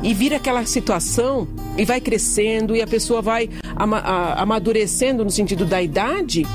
e 0.04 0.14
vira 0.14 0.38
aquela 0.38 0.66
situação 0.66 1.48
e 1.78 1.86
vai 1.86 2.02
crescendo 2.02 2.76
e 2.76 2.82
a 2.82 2.88
pessoa 2.88 3.22
vai 3.22 3.50
amadurecendo 4.36 5.24
no 5.24 5.32
sentido 5.32 5.66
da 5.66 5.82
idade. 5.82 6.46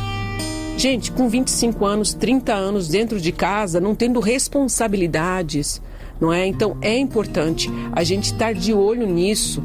Gente, 0.77 1.11
com 1.13 1.29
25 1.29 1.87
anos, 1.87 2.13
30 2.13 2.53
anos 2.53 2.89
dentro 2.89 3.19
de 3.19 3.33
casa, 3.33 3.81
não 3.81 3.95
tendo 3.95 4.21
responsabilidades, 4.21 5.81
não 6.21 6.33
é? 6.33 6.47
Então 6.47 6.77
é 6.83 6.99
importante 6.99 7.71
a 7.93 8.05
gente 8.05 8.33
estar 8.33 8.53
de 8.53 8.75
olho 8.75 9.07
nisso. 9.07 9.63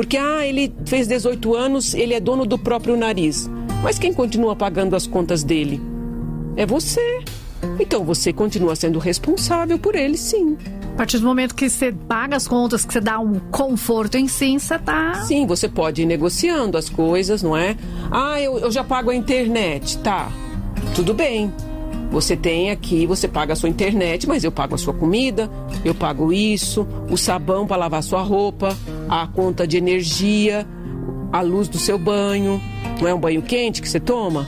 Porque, 0.00 0.16
ah, 0.16 0.46
ele 0.46 0.72
fez 0.86 1.06
18 1.06 1.54
anos, 1.54 1.92
ele 1.92 2.14
é 2.14 2.20
dono 2.20 2.46
do 2.46 2.56
próprio 2.56 2.96
nariz. 2.96 3.50
Mas 3.82 3.98
quem 3.98 4.14
continua 4.14 4.56
pagando 4.56 4.96
as 4.96 5.06
contas 5.06 5.42
dele? 5.42 5.78
É 6.56 6.64
você. 6.64 7.22
Então 7.78 8.02
você 8.02 8.32
continua 8.32 8.74
sendo 8.74 8.98
responsável 8.98 9.78
por 9.78 9.94
ele, 9.94 10.16
sim. 10.16 10.56
A 10.94 10.96
partir 10.96 11.18
do 11.18 11.26
momento 11.26 11.54
que 11.54 11.68
você 11.68 11.92
paga 11.92 12.34
as 12.34 12.48
contas, 12.48 12.82
que 12.82 12.94
você 12.94 13.00
dá 13.02 13.18
um 13.18 13.38
conforto 13.50 14.16
em 14.16 14.26
si, 14.26 14.58
você 14.58 14.78
tá. 14.78 15.22
Sim, 15.24 15.46
você 15.46 15.68
pode 15.68 16.00
ir 16.00 16.06
negociando 16.06 16.78
as 16.78 16.88
coisas, 16.88 17.42
não 17.42 17.54
é? 17.54 17.76
Ah, 18.10 18.40
eu, 18.40 18.58
eu 18.58 18.70
já 18.70 18.82
pago 18.82 19.10
a 19.10 19.14
internet. 19.14 19.98
Tá, 19.98 20.32
tudo 20.94 21.12
bem. 21.12 21.52
Você 22.10 22.36
tem 22.36 22.70
aqui, 22.70 23.06
você 23.06 23.28
paga 23.28 23.52
a 23.52 23.56
sua 23.56 23.68
internet, 23.68 24.26
mas 24.26 24.44
eu 24.44 24.50
pago 24.50 24.74
a 24.74 24.78
sua 24.78 24.94
comida, 24.94 25.50
eu 25.84 25.94
pago 25.94 26.32
isso, 26.32 26.88
o 27.10 27.18
sabão 27.18 27.66
para 27.66 27.76
lavar 27.76 28.02
sua 28.02 28.22
roupa, 28.22 28.76
a 29.10 29.26
conta 29.26 29.66
de 29.66 29.76
energia, 29.76 30.64
a 31.32 31.40
luz 31.40 31.66
do 31.66 31.78
seu 31.78 31.98
banho. 31.98 32.62
Não 33.00 33.08
é 33.08 33.12
um 33.12 33.18
banho 33.18 33.42
quente 33.42 33.82
que 33.82 33.88
você 33.88 33.98
toma? 33.98 34.46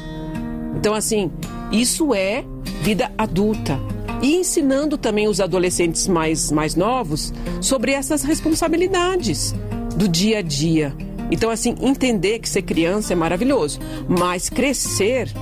Então, 0.76 0.94
assim, 0.94 1.32
isso 1.72 2.14
é 2.14 2.44
vida 2.80 3.10
adulta 3.18 3.78
e 4.22 4.36
ensinando 4.36 4.96
também 4.96 5.26
os 5.26 5.40
adolescentes 5.40 6.06
mais, 6.06 6.52
mais 6.52 6.76
novos 6.76 7.34
sobre 7.60 7.90
essas 7.90 8.22
responsabilidades 8.22 9.52
do 9.96 10.06
dia 10.06 10.38
a 10.38 10.42
dia. 10.42 10.94
Então, 11.28 11.50
assim, 11.50 11.74
entender 11.80 12.38
que 12.38 12.48
ser 12.48 12.62
criança 12.62 13.14
é 13.14 13.16
maravilhoso, 13.16 13.80
mas 14.08 14.48
crescer, 14.48 15.32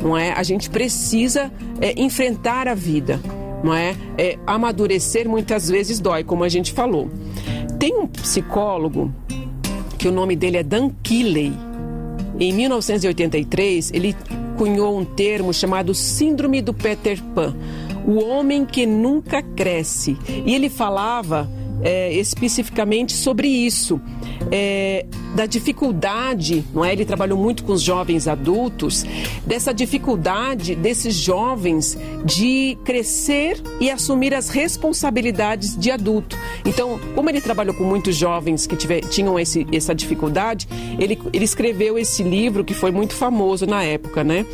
não 0.00 0.16
é? 0.16 0.32
A 0.32 0.42
gente 0.42 0.70
precisa 0.70 1.52
é, 1.78 2.00
enfrentar 2.00 2.68
a 2.68 2.74
vida, 2.74 3.20
não 3.62 3.74
é? 3.74 3.94
é? 4.16 4.38
Amadurecer 4.46 5.28
muitas 5.28 5.68
vezes 5.68 6.00
dói, 6.00 6.24
como 6.24 6.42
a 6.42 6.48
gente 6.48 6.72
falou. 6.72 7.10
Tem 7.82 7.98
um 7.98 8.06
psicólogo 8.06 9.12
que 9.98 10.06
o 10.06 10.12
nome 10.12 10.36
dele 10.36 10.56
é 10.56 10.62
Dan 10.62 10.88
Keeley. 11.02 11.52
Em 12.38 12.52
1983, 12.52 13.90
ele 13.92 14.14
cunhou 14.56 14.96
um 14.96 15.04
termo 15.04 15.52
chamado 15.52 15.92
Síndrome 15.92 16.62
do 16.62 16.72
Peter 16.72 17.20
Pan 17.34 17.56
o 18.06 18.22
homem 18.22 18.64
que 18.64 18.86
nunca 18.86 19.42
cresce. 19.42 20.16
E 20.46 20.54
ele 20.54 20.68
falava 20.68 21.50
é, 21.82 22.12
especificamente 22.12 23.12
sobre 23.12 23.48
isso, 23.48 24.00
é, 24.50 25.06
da 25.34 25.46
dificuldade, 25.46 26.64
não 26.72 26.84
é? 26.84 26.92
Ele 26.92 27.04
trabalhou 27.04 27.38
muito 27.38 27.64
com 27.64 27.72
os 27.72 27.82
jovens 27.82 28.28
adultos, 28.28 29.04
dessa 29.46 29.72
dificuldade 29.72 30.74
desses 30.74 31.14
jovens 31.14 31.98
de 32.24 32.76
crescer 32.84 33.60
e 33.80 33.90
assumir 33.90 34.34
as 34.34 34.48
responsabilidades 34.48 35.76
de 35.76 35.90
adulto. 35.90 36.38
Então, 36.64 37.00
como 37.14 37.28
ele 37.30 37.40
trabalhou 37.40 37.74
com 37.74 37.84
muitos 37.84 38.16
jovens 38.16 38.66
que 38.66 38.76
tiver, 38.76 39.00
tinham 39.00 39.38
esse, 39.38 39.66
essa 39.72 39.94
dificuldade, 39.94 40.68
ele, 40.98 41.18
ele 41.32 41.44
escreveu 41.44 41.98
esse 41.98 42.22
livro 42.22 42.64
que 42.64 42.74
foi 42.74 42.90
muito 42.90 43.14
famoso 43.14 43.66
na 43.66 43.82
época, 43.82 44.22
né? 44.22 44.46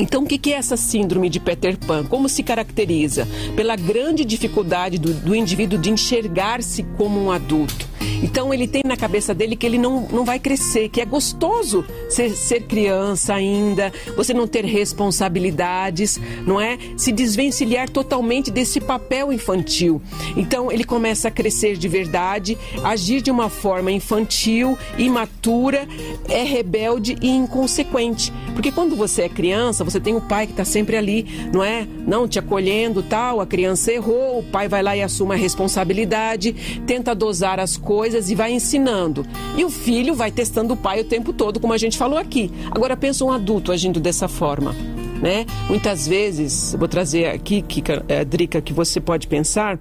Então, 0.00 0.22
o 0.22 0.26
que 0.26 0.50
é 0.50 0.56
essa 0.56 0.78
síndrome 0.78 1.28
de 1.28 1.38
Peter 1.38 1.76
Pan? 1.76 2.06
Como 2.06 2.26
se 2.26 2.42
caracteriza? 2.42 3.28
Pela 3.54 3.76
grande 3.76 4.24
dificuldade 4.24 4.96
do, 4.96 5.12
do 5.12 5.34
indivíduo 5.34 5.78
de 5.78 5.90
enxergar-se 5.90 6.82
como 6.96 7.22
um 7.22 7.30
adulto. 7.30 7.89
Então 8.22 8.52
ele 8.52 8.66
tem 8.66 8.82
na 8.84 8.96
cabeça 8.96 9.34
dele 9.34 9.56
que 9.56 9.66
ele 9.66 9.78
não, 9.78 10.08
não 10.10 10.24
vai 10.24 10.38
crescer, 10.38 10.88
que 10.88 11.00
é 11.00 11.04
gostoso 11.04 11.84
ser, 12.08 12.30
ser 12.30 12.62
criança 12.62 13.34
ainda, 13.34 13.92
você 14.16 14.34
não 14.34 14.46
ter 14.46 14.64
responsabilidades, 14.64 16.20
não 16.46 16.60
é? 16.60 16.78
Se 16.96 17.12
desvencilhar 17.12 17.88
totalmente 17.88 18.50
desse 18.50 18.80
papel 18.80 19.32
infantil. 19.32 20.00
Então 20.36 20.70
ele 20.70 20.84
começa 20.84 21.28
a 21.28 21.30
crescer 21.30 21.76
de 21.76 21.88
verdade, 21.88 22.58
agir 22.84 23.20
de 23.20 23.30
uma 23.30 23.48
forma 23.48 23.90
infantil, 23.90 24.76
imatura, 24.98 25.86
é 26.28 26.42
rebelde 26.42 27.16
e 27.20 27.28
inconsequente. 27.28 28.32
Porque 28.54 28.72
quando 28.72 28.96
você 28.96 29.22
é 29.22 29.28
criança, 29.28 29.84
você 29.84 30.00
tem 30.00 30.14
o 30.14 30.20
pai 30.20 30.46
que 30.46 30.52
está 30.52 30.64
sempre 30.64 30.96
ali, 30.96 31.26
não 31.52 31.62
é? 31.62 31.86
Não 32.06 32.28
te 32.28 32.38
acolhendo, 32.38 33.02
tal, 33.02 33.40
a 33.40 33.46
criança 33.46 33.92
errou, 33.92 34.40
o 34.40 34.42
pai 34.42 34.68
vai 34.68 34.82
lá 34.82 34.96
e 34.96 35.02
assume 35.02 35.34
a 35.34 35.38
responsabilidade, 35.38 36.54
tenta 36.86 37.14
dosar 37.14 37.58
as 37.58 37.76
coisas 37.76 37.89
e 38.30 38.34
vai 38.34 38.52
ensinando. 38.52 39.26
E 39.56 39.64
o 39.64 39.70
filho 39.70 40.14
vai 40.14 40.30
testando 40.30 40.74
o 40.74 40.76
pai 40.76 41.00
o 41.00 41.04
tempo 41.04 41.32
todo, 41.32 41.58
como 41.58 41.72
a 41.72 41.78
gente 41.78 41.98
falou 41.98 42.18
aqui. 42.18 42.50
Agora 42.70 42.96
pensa 42.96 43.24
um 43.24 43.32
adulto 43.32 43.72
agindo 43.72 43.98
dessa 43.98 44.28
forma. 44.28 44.74
Né? 45.20 45.44
Muitas 45.68 46.06
vezes, 46.06 46.74
vou 46.78 46.88
trazer 46.88 47.26
aqui, 47.26 47.60
Kika, 47.60 48.04
é, 48.08 48.24
Drica, 48.24 48.60
que 48.62 48.72
você 48.72 49.00
pode 49.00 49.26
pensar, 49.26 49.78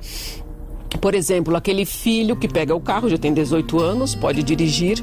por 0.99 1.13
exemplo, 1.13 1.55
aquele 1.55 1.85
filho 1.85 2.35
que 2.35 2.47
pega 2.47 2.75
o 2.75 2.81
carro, 2.81 3.09
já 3.09 3.17
tem 3.17 3.33
18 3.33 3.79
anos, 3.79 4.15
pode 4.15 4.43
dirigir, 4.43 4.97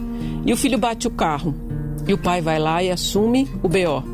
e 0.45 0.53
o 0.53 0.57
filho 0.57 0.77
bate 0.77 1.07
o 1.07 1.11
carro. 1.11 1.55
E 2.07 2.13
o 2.13 2.19
pai 2.19 2.41
vai 2.41 2.59
lá 2.59 2.83
e 2.83 2.91
assume 2.91 3.49
o 3.63 3.69
BO. 3.69 4.05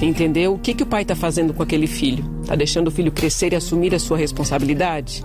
Entendeu? 0.00 0.54
O 0.54 0.58
que, 0.58 0.74
que 0.74 0.82
o 0.82 0.86
pai 0.86 1.02
está 1.02 1.14
fazendo 1.14 1.52
com 1.52 1.62
aquele 1.62 1.86
filho? 1.86 2.24
Está 2.42 2.54
deixando 2.54 2.88
o 2.88 2.90
filho 2.90 3.12
crescer 3.12 3.52
e 3.52 3.56
assumir 3.56 3.94
a 3.94 3.98
sua 3.98 4.16
responsabilidade? 4.16 5.24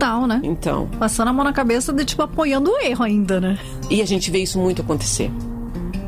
Total, 0.00 0.26
né? 0.26 0.40
Então. 0.42 0.88
Passando 0.98 1.28
a 1.28 1.32
mão 1.32 1.44
na 1.44 1.52
cabeça 1.52 1.92
de 1.92 2.06
tipo 2.06 2.22
apoiando 2.22 2.70
o 2.70 2.80
erro 2.80 3.04
ainda, 3.04 3.38
né? 3.38 3.58
E 3.90 4.00
a 4.00 4.06
gente 4.06 4.30
vê 4.30 4.38
isso 4.38 4.58
muito 4.58 4.80
acontecer. 4.80 5.30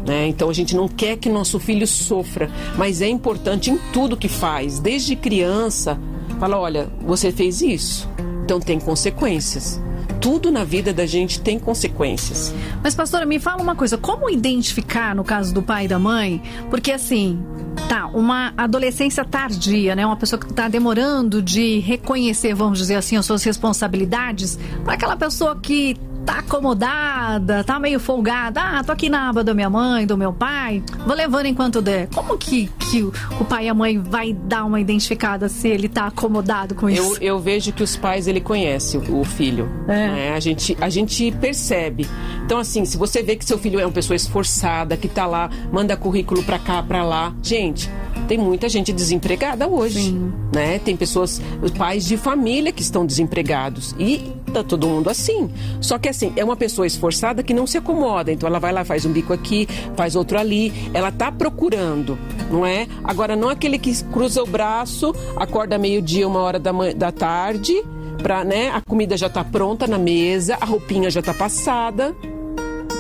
Né? 0.07 0.28
Então 0.28 0.48
a 0.48 0.52
gente 0.55 0.74
não 0.74 0.88
quer 0.88 1.18
que 1.18 1.28
nosso 1.28 1.61
filho 1.61 1.87
sofra, 1.87 2.50
mas 2.78 3.02
é 3.02 3.09
importante 3.09 3.70
em 3.70 3.78
tudo 3.92 4.16
que 4.16 4.28
faz, 4.28 4.81
desde 4.81 5.14
criança, 5.14 5.98
fala, 6.40 6.59
olha, 6.59 6.88
você 7.02 7.31
fez 7.31 7.61
isso, 7.61 8.09
então 8.42 8.59
tem 8.59 8.81
consequências 8.81 9.81
tudo 10.22 10.52
na 10.52 10.62
vida 10.62 10.92
da 10.92 11.05
gente 11.05 11.40
tem 11.40 11.59
consequências. 11.59 12.55
Mas, 12.81 12.94
pastora, 12.94 13.26
me 13.26 13.40
fala 13.40 13.61
uma 13.61 13.74
coisa: 13.74 13.98
como 13.98 14.31
identificar 14.31 15.16
no 15.16 15.24
caso 15.24 15.52
do 15.52 15.61
pai 15.61 15.87
e 15.87 15.88
da 15.88 15.98
mãe? 15.98 16.40
Porque, 16.70 16.92
assim, 16.92 17.42
tá, 17.89 18.07
uma 18.07 18.53
adolescência 18.57 19.25
tardia, 19.25 19.95
né? 19.95 20.05
Uma 20.05 20.17
pessoa 20.17 20.39
que 20.39 20.47
está 20.47 20.69
demorando 20.69 21.43
de 21.43 21.79
reconhecer, 21.81 22.55
vamos 22.55 22.79
dizer 22.79 22.97
assim, 22.97 23.17
as 23.17 23.27
suas 23.27 23.43
responsabilidades, 23.43 24.59
para 24.85 24.95
aquela 24.95 25.17
pessoa 25.17 25.57
que 25.57 25.97
tá 26.25 26.39
acomodada, 26.39 27.65
tá 27.65 27.79
meio 27.79 27.99
folgada. 27.99 28.61
Ah, 28.61 28.85
tô 28.85 28.93
aqui 28.93 29.09
na 29.09 29.29
aba 29.29 29.43
da 29.45 29.55
minha 29.55 29.71
mãe, 29.71 30.07
do 30.07 30.17
meu 30.17 30.33
pai, 30.33 30.83
vou 31.07 31.15
levando 31.15 31.47
enquanto 31.47 31.83
der. 31.83 32.09
Como 32.09 32.37
que, 32.39 32.71
que 32.91 33.03
o 33.03 33.45
pai 33.49 33.67
e 33.67 33.69
a 33.69 33.75
mãe 33.75 33.99
vai 33.99 34.33
dar 34.33 34.65
uma 34.65 34.81
identificada 34.81 35.49
se 35.49 35.69
ele 35.69 35.89
tá 35.89 36.07
acomodado 36.07 36.75
com 36.75 36.89
isso? 36.89 37.17
Eu, 37.17 37.37
eu 37.37 37.41
vejo 37.41 37.73
que 37.73 37.83
os 37.83 37.97
pais, 37.97 38.27
ele 38.27 38.41
conhece 38.41 38.97
o, 38.97 39.25
filho. 39.25 39.69
É. 39.89 40.09
Né? 40.09 40.33
A, 40.35 40.41
gente, 40.41 40.77
a 40.81 40.89
gente 40.89 41.31
percebe. 41.41 42.07
Então, 42.45 42.59
assim, 42.59 42.85
se 42.85 42.97
você 42.97 43.23
vê 43.23 43.37
que 43.37 43.45
seu 43.45 43.59
filho 43.59 43.81
é 43.81 43.87
uma 43.87 43.93
pessoa 43.93 44.17
esforçada, 44.17 44.97
que 44.97 45.09
tá 45.09 45.27
lá, 45.27 45.51
manda 45.73 45.97
currículo 45.97 46.43
pra 46.43 46.59
cá, 46.59 46.83
pra 46.83 47.05
lá. 47.05 47.35
Gente, 47.43 47.89
tem 48.29 48.39
muita 48.39 48.69
gente 48.69 48.93
desempregada 48.93 49.67
hoje, 49.67 50.01
Sim. 50.01 50.33
né? 50.55 50.79
Tem 50.79 50.97
pessoas, 50.97 51.41
os 51.61 51.71
pais 51.71 52.05
de 52.05 52.17
família 52.17 52.73
que 52.73 52.83
estão 52.83 53.05
desempregados 53.05 53.95
e 53.99 54.33
tá 54.53 54.62
todo 54.62 54.87
mundo 54.87 55.09
assim. 55.11 55.51
Só 55.81 55.99
que 55.99 56.09
assim, 56.09 56.33
é 56.37 56.45
uma 56.45 56.57
pessoa 56.57 56.87
esforçada 56.87 57.43
que 57.43 57.55
não 57.55 57.67
se 57.67 57.79
acomoda, 57.79 58.33
então 58.33 58.47
ela 58.49 58.59
vai 58.59 58.73
lá, 58.73 58.85
faz 58.85 59.05
um 59.05 59.12
bico 59.12 59.33
aqui, 59.33 59.67
faz 59.97 60.15
outro 60.17 60.38
ali, 60.38 60.73
ela 60.93 61.11
tá 61.11 61.31
procurando, 61.33 62.19
não 62.51 62.65
é? 62.65 62.87
Agora 63.05 63.35
não 63.35 63.49
aquele 63.49 63.79
que 63.79 63.93
cruza 64.05 64.43
o 64.43 64.47
braço, 64.47 65.15
acorda 65.37 65.79
meio-dia, 65.79 66.27
uma 66.27 66.41
hora 66.41 66.59
da, 66.59 66.73
da 66.97 67.12
tarde, 67.12 67.83
pra, 68.23 68.45
né? 68.45 68.71
A 68.71 68.81
comida 68.81 69.17
já 69.17 69.29
tá 69.29 69.45
pronta 69.45 69.87
na 69.87 69.99
mesa, 69.99 70.57
a 70.61 70.65
roupinha 70.65 71.11
já 71.11 71.23
tá 71.23 71.35
passada. 71.35 72.15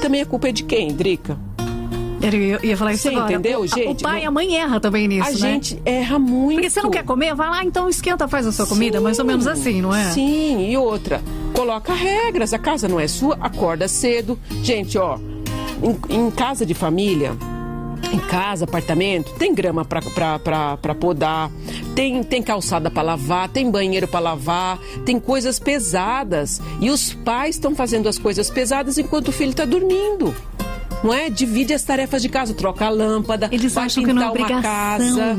Também 0.00 0.20
a 0.20 0.26
culpa 0.26 0.48
é 0.48 0.52
de 0.52 0.64
quem, 0.64 0.92
Drica? 0.92 1.38
Eu 2.22 2.64
ia 2.64 2.76
falar 2.76 2.92
isso 2.92 3.08
Sim, 3.08 3.16
agora. 3.16 3.32
entendeu, 3.32 3.60
o, 3.60 3.66
gente? 3.66 4.00
O 4.00 4.04
pai 4.04 4.22
e 4.22 4.24
a 4.24 4.30
mãe 4.30 4.54
erram 4.54 4.78
também 4.78 5.08
nisso, 5.08 5.28
a 5.28 5.32
né? 5.32 5.36
gente 5.36 5.82
erra 5.84 6.18
muito. 6.20 6.54
Porque 6.54 6.70
você 6.70 6.80
não 6.80 6.90
quer 6.90 7.04
comer, 7.04 7.34
vai 7.34 7.50
lá, 7.50 7.64
então 7.64 7.88
esquenta, 7.88 8.28
faz 8.28 8.46
a 8.46 8.52
sua 8.52 8.64
comida, 8.66 8.98
Sim, 8.98 9.04
mais 9.04 9.18
ou 9.18 9.24
menos 9.24 9.46
assim, 9.48 9.82
não 9.82 9.92
é? 9.92 10.04
Sim, 10.10 10.70
e 10.70 10.76
outra, 10.76 11.20
coloca 11.52 11.92
regras, 11.92 12.52
a 12.52 12.58
casa 12.58 12.88
não 12.88 12.98
é 12.98 13.06
sua, 13.06 13.36
acorda 13.40 13.88
cedo. 13.88 14.38
Gente, 14.62 14.98
ó, 14.98 15.18
em, 15.82 16.16
em 16.16 16.30
casa 16.30 16.64
de 16.66 16.74
família, 16.74 17.36
em 18.12 18.18
casa, 18.18 18.64
apartamento, 18.64 19.32
tem 19.38 19.54
grama 19.54 19.84
para 19.84 20.94
podar, 20.94 21.50
tem, 21.94 22.22
tem 22.22 22.42
calçada 22.42 22.90
para 22.90 23.02
lavar, 23.02 23.48
tem 23.48 23.70
banheiro 23.70 24.08
para 24.08 24.20
lavar, 24.20 24.78
tem 25.04 25.18
coisas 25.18 25.58
pesadas. 25.58 26.60
E 26.80 26.90
os 26.90 27.12
pais 27.12 27.56
estão 27.56 27.74
fazendo 27.74 28.08
as 28.08 28.18
coisas 28.18 28.50
pesadas 28.50 28.98
enquanto 28.98 29.28
o 29.28 29.32
filho 29.32 29.50
está 29.50 29.64
dormindo 29.64 30.34
não 31.02 31.12
é? 31.12 31.28
Divide 31.28 31.74
as 31.74 31.82
tarefas 31.82 32.22
de 32.22 32.28
casa, 32.28 32.54
troca 32.54 32.86
a 32.86 32.90
lâmpada, 32.90 33.48
Eles 33.50 33.74
vai 33.74 33.86
acham 33.86 34.04
que 34.04 34.12
não 34.12 34.22
é 34.22 34.30
uma 34.30 34.62
casa. 34.62 35.36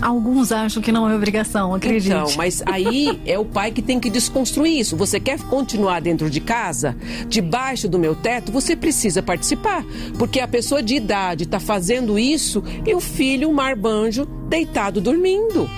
Alguns 0.00 0.52
acham 0.52 0.82
que 0.82 0.92
não 0.92 1.08
é 1.08 1.14
obrigação, 1.14 1.74
acredite. 1.74 2.08
Então, 2.08 2.26
mas 2.36 2.62
aí 2.66 3.20
é 3.24 3.38
o 3.38 3.44
pai 3.44 3.70
que 3.70 3.82
tem 3.82 3.98
que 3.98 4.10
desconstruir 4.10 4.78
isso. 4.78 4.96
Você 4.96 5.18
quer 5.18 5.38
continuar 5.40 6.00
dentro 6.00 6.28
de 6.28 6.40
casa, 6.40 6.96
debaixo 7.28 7.88
do 7.88 7.98
meu 7.98 8.14
teto, 8.14 8.52
você 8.52 8.76
precisa 8.76 9.22
participar. 9.22 9.84
Porque 10.18 10.40
a 10.40 10.48
pessoa 10.48 10.82
de 10.82 10.94
idade 10.94 11.44
está 11.44 11.58
fazendo 11.58 12.18
isso 12.18 12.62
e 12.86 12.94
o 12.94 13.00
filho, 13.00 13.48
um 13.48 13.54
marbanjo, 13.54 14.26
deitado 14.48 15.00
dormindo. 15.00 15.68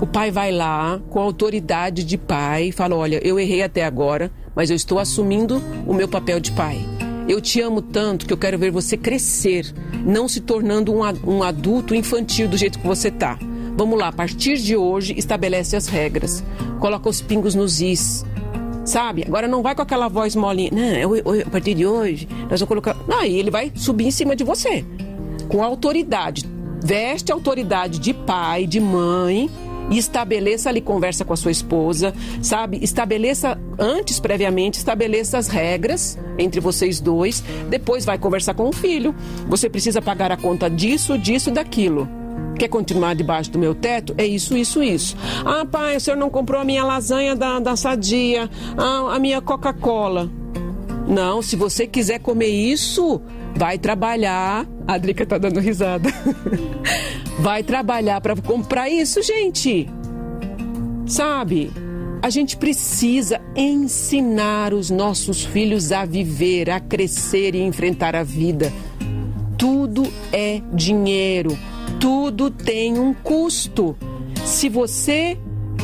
O 0.00 0.06
pai 0.06 0.30
vai 0.30 0.50
lá 0.50 0.98
com 1.10 1.20
autoridade 1.20 2.02
de 2.04 2.16
pai 2.16 2.68
e 2.68 2.72
fala: 2.72 2.96
Olha, 2.96 3.20
eu 3.22 3.38
errei 3.38 3.62
até 3.62 3.84
agora, 3.84 4.32
mas 4.54 4.70
eu 4.70 4.76
estou 4.76 4.98
assumindo 4.98 5.62
o 5.86 5.92
meu 5.92 6.08
papel 6.08 6.40
de 6.40 6.52
pai. 6.52 6.80
Eu 7.30 7.40
te 7.40 7.60
amo 7.60 7.80
tanto 7.80 8.26
que 8.26 8.32
eu 8.32 8.36
quero 8.36 8.58
ver 8.58 8.72
você 8.72 8.96
crescer, 8.96 9.72
não 10.04 10.26
se 10.26 10.40
tornando 10.40 10.92
um, 10.92 11.00
um 11.24 11.44
adulto 11.44 11.94
infantil 11.94 12.48
do 12.48 12.56
jeito 12.56 12.80
que 12.80 12.84
você 12.84 13.08
tá. 13.08 13.38
Vamos 13.76 13.96
lá, 13.96 14.08
a 14.08 14.12
partir 14.12 14.56
de 14.56 14.76
hoje, 14.76 15.14
estabelece 15.16 15.76
as 15.76 15.86
regras. 15.86 16.42
Coloca 16.80 17.08
os 17.08 17.20
pingos 17.20 17.54
nos 17.54 17.80
is. 17.80 18.24
Sabe? 18.84 19.22
Agora 19.24 19.46
não 19.46 19.62
vai 19.62 19.76
com 19.76 19.82
aquela 19.82 20.08
voz 20.08 20.34
molinha. 20.34 20.70
Não, 20.72 20.82
eu, 20.82 21.14
eu, 21.14 21.46
a 21.46 21.50
partir 21.50 21.74
de 21.74 21.86
hoje, 21.86 22.26
nós 22.50 22.58
vamos 22.58 22.66
colocar. 22.66 22.96
Não, 23.06 23.20
aí 23.20 23.38
ele 23.38 23.48
vai 23.48 23.70
subir 23.76 24.08
em 24.08 24.10
cima 24.10 24.34
de 24.34 24.42
você. 24.42 24.84
Com 25.46 25.62
autoridade. 25.62 26.44
Veste 26.82 27.30
a 27.30 27.34
autoridade 27.36 28.00
de 28.00 28.12
pai, 28.12 28.66
de 28.66 28.80
mãe 28.80 29.48
e 29.90 29.98
estabeleça 29.98 30.68
ali 30.68 30.80
conversa 30.80 31.24
com 31.24 31.32
a 31.32 31.36
sua 31.36 31.50
esposa, 31.50 32.14
sabe? 32.40 32.78
Estabeleça 32.82 33.60
antes 33.78 34.20
previamente, 34.20 34.78
estabeleça 34.78 35.36
as 35.36 35.48
regras 35.48 36.18
entre 36.38 36.60
vocês 36.60 37.00
dois, 37.00 37.42
depois 37.68 38.04
vai 38.04 38.18
conversar 38.18 38.54
com 38.54 38.68
o 38.68 38.72
filho. 38.72 39.14
Você 39.48 39.68
precisa 39.68 40.00
pagar 40.00 40.32
a 40.32 40.36
conta 40.36 40.70
disso, 40.70 41.18
disso, 41.18 41.50
daquilo. 41.50 42.08
Quer 42.58 42.68
continuar 42.68 43.14
debaixo 43.14 43.50
do 43.50 43.58
meu 43.58 43.74
teto? 43.74 44.14
É 44.18 44.26
isso, 44.26 44.56
isso, 44.56 44.82
isso. 44.82 45.16
Ah, 45.44 45.64
pai, 45.64 45.96
o 45.96 46.00
senhor 46.00 46.16
não 46.16 46.28
comprou 46.28 46.60
a 46.60 46.64
minha 46.64 46.84
lasanha 46.84 47.34
da, 47.34 47.58
da 47.58 47.74
sadia, 47.74 48.50
ah, 48.76 49.14
a 49.14 49.18
minha 49.18 49.40
Coca-Cola. 49.40 50.30
Não, 51.10 51.42
se 51.42 51.56
você 51.56 51.88
quiser 51.88 52.20
comer 52.20 52.46
isso, 52.46 53.20
vai 53.56 53.76
trabalhar. 53.76 54.64
A 54.86 54.96
Drica 54.96 55.26
tá 55.26 55.38
dando 55.38 55.58
risada. 55.58 56.08
vai 57.40 57.64
trabalhar 57.64 58.20
para 58.20 58.36
comprar 58.36 58.88
isso, 58.88 59.20
gente. 59.20 59.88
Sabe? 61.06 61.72
A 62.22 62.30
gente 62.30 62.56
precisa 62.56 63.40
ensinar 63.56 64.72
os 64.72 64.88
nossos 64.88 65.44
filhos 65.44 65.90
a 65.90 66.04
viver, 66.04 66.70
a 66.70 66.78
crescer 66.78 67.56
e 67.56 67.60
enfrentar 67.60 68.14
a 68.14 68.22
vida. 68.22 68.72
Tudo 69.58 70.04
é 70.32 70.62
dinheiro, 70.72 71.58
tudo 71.98 72.52
tem 72.52 72.96
um 72.96 73.12
custo. 73.12 73.96
Se 74.44 74.68
você 74.68 75.36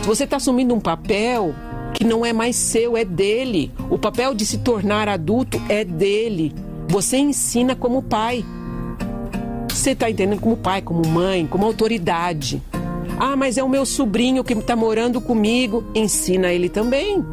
Você 0.05 0.23
está 0.23 0.37
assumindo 0.37 0.73
um 0.73 0.81
papel 0.81 1.53
que 1.96 2.04
não 2.04 2.26
é 2.26 2.32
mais 2.32 2.56
seu, 2.56 2.94
é 2.94 3.04
dele. 3.04 3.72
O 3.90 3.98
papel 3.98 4.35
de 4.35 4.44
se 4.44 4.59
tornar 4.59 5.09
adulto 5.09 5.61
é 5.66 5.82
dele. 5.82 6.54
Você 6.88 7.16
ensina 7.16 7.74
como 7.74 8.02
pai. 8.02 8.44
Você 9.70 9.90
está 9.90 10.11
entendendo 10.11 10.40
como 10.40 10.56
pai, 10.56 10.82
como 10.82 11.06
mãe, 11.09 11.46
como 11.46 11.64
autoridade. 11.64 12.62
Ah, 13.18 13.35
mas 13.35 13.56
é 13.56 13.62
o 13.62 13.68
meu 13.68 13.87
sobrinho 13.87 14.44
que 14.44 14.52
está 14.52 14.76
morando 14.76 15.22
comigo. 15.22 15.85
Ensina 15.94 16.52
ele 16.52 16.68
também. 16.68 17.24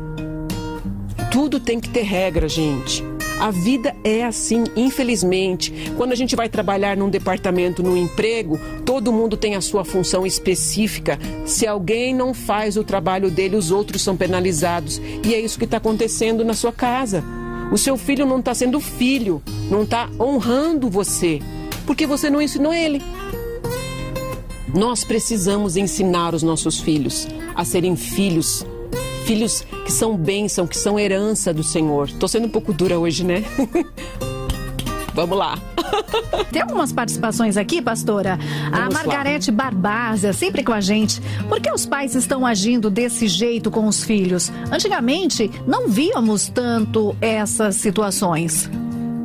Tudo 1.29 1.59
tem 1.59 1.79
que 1.79 1.89
ter 1.89 2.03
regra, 2.03 2.47
gente. 2.47 3.03
A 3.39 3.51
vida 3.51 3.95
é 4.03 4.23
assim, 4.23 4.63
infelizmente. 4.75 5.91
Quando 5.97 6.11
a 6.11 6.15
gente 6.15 6.35
vai 6.35 6.47
trabalhar 6.47 6.95
num 6.95 7.09
departamento, 7.09 7.83
num 7.83 7.97
emprego, 7.97 8.59
todo 8.85 9.11
mundo 9.11 9.35
tem 9.35 9.55
a 9.55 9.61
sua 9.61 9.83
função 9.83 10.25
específica. 10.25 11.19
Se 11.45 11.67
alguém 11.67 12.13
não 12.13 12.33
faz 12.33 12.77
o 12.77 12.83
trabalho 12.83 13.29
dele, 13.29 13.55
os 13.55 13.71
outros 13.71 14.01
são 14.01 14.15
penalizados. 14.15 15.01
E 15.25 15.33
é 15.33 15.39
isso 15.39 15.57
que 15.57 15.65
está 15.65 15.77
acontecendo 15.77 16.45
na 16.45 16.53
sua 16.53 16.71
casa. 16.71 17.23
O 17.71 17.77
seu 17.77 17.97
filho 17.97 18.25
não 18.25 18.39
está 18.39 18.53
sendo 18.53 18.79
filho, 18.79 19.41
não 19.69 19.83
está 19.83 20.09
honrando 20.19 20.89
você, 20.89 21.39
porque 21.85 22.05
você 22.05 22.29
não 22.29 22.41
ensinou 22.41 22.73
ele. 22.73 23.01
Nós 24.73 25.03
precisamos 25.03 25.77
ensinar 25.77 26.33
os 26.33 26.43
nossos 26.43 26.79
filhos 26.79 27.27
a 27.55 27.63
serem 27.63 27.95
filhos 27.95 28.65
filhos 29.23 29.65
que 29.85 29.91
são 29.91 30.15
bênção, 30.15 30.67
que 30.67 30.77
são 30.77 30.99
herança 30.99 31.53
do 31.53 31.63
Senhor. 31.63 32.09
Tô 32.11 32.27
sendo 32.27 32.45
um 32.47 32.49
pouco 32.49 32.73
dura 32.73 32.99
hoje, 32.99 33.23
né? 33.23 33.43
Vamos 35.13 35.37
lá. 35.37 35.59
Tem 36.51 36.61
algumas 36.61 36.91
participações 36.91 37.55
aqui, 37.55 37.81
pastora. 37.81 38.37
Vamos 38.71 38.77
a 38.77 38.89
Margarete 38.89 39.51
lá. 39.51 39.57
Barbásia, 39.57 40.33
sempre 40.33 40.63
com 40.63 40.73
a 40.73 40.81
gente. 40.81 41.21
Por 41.47 41.61
que 41.61 41.71
os 41.71 41.85
pais 41.85 42.15
estão 42.15 42.45
agindo 42.45 42.89
desse 42.89 43.27
jeito 43.27 43.69
com 43.69 43.87
os 43.87 44.03
filhos? 44.03 44.51
Antigamente, 44.71 45.51
não 45.67 45.87
víamos 45.87 46.49
tanto 46.49 47.15
essas 47.21 47.75
situações. 47.75 48.69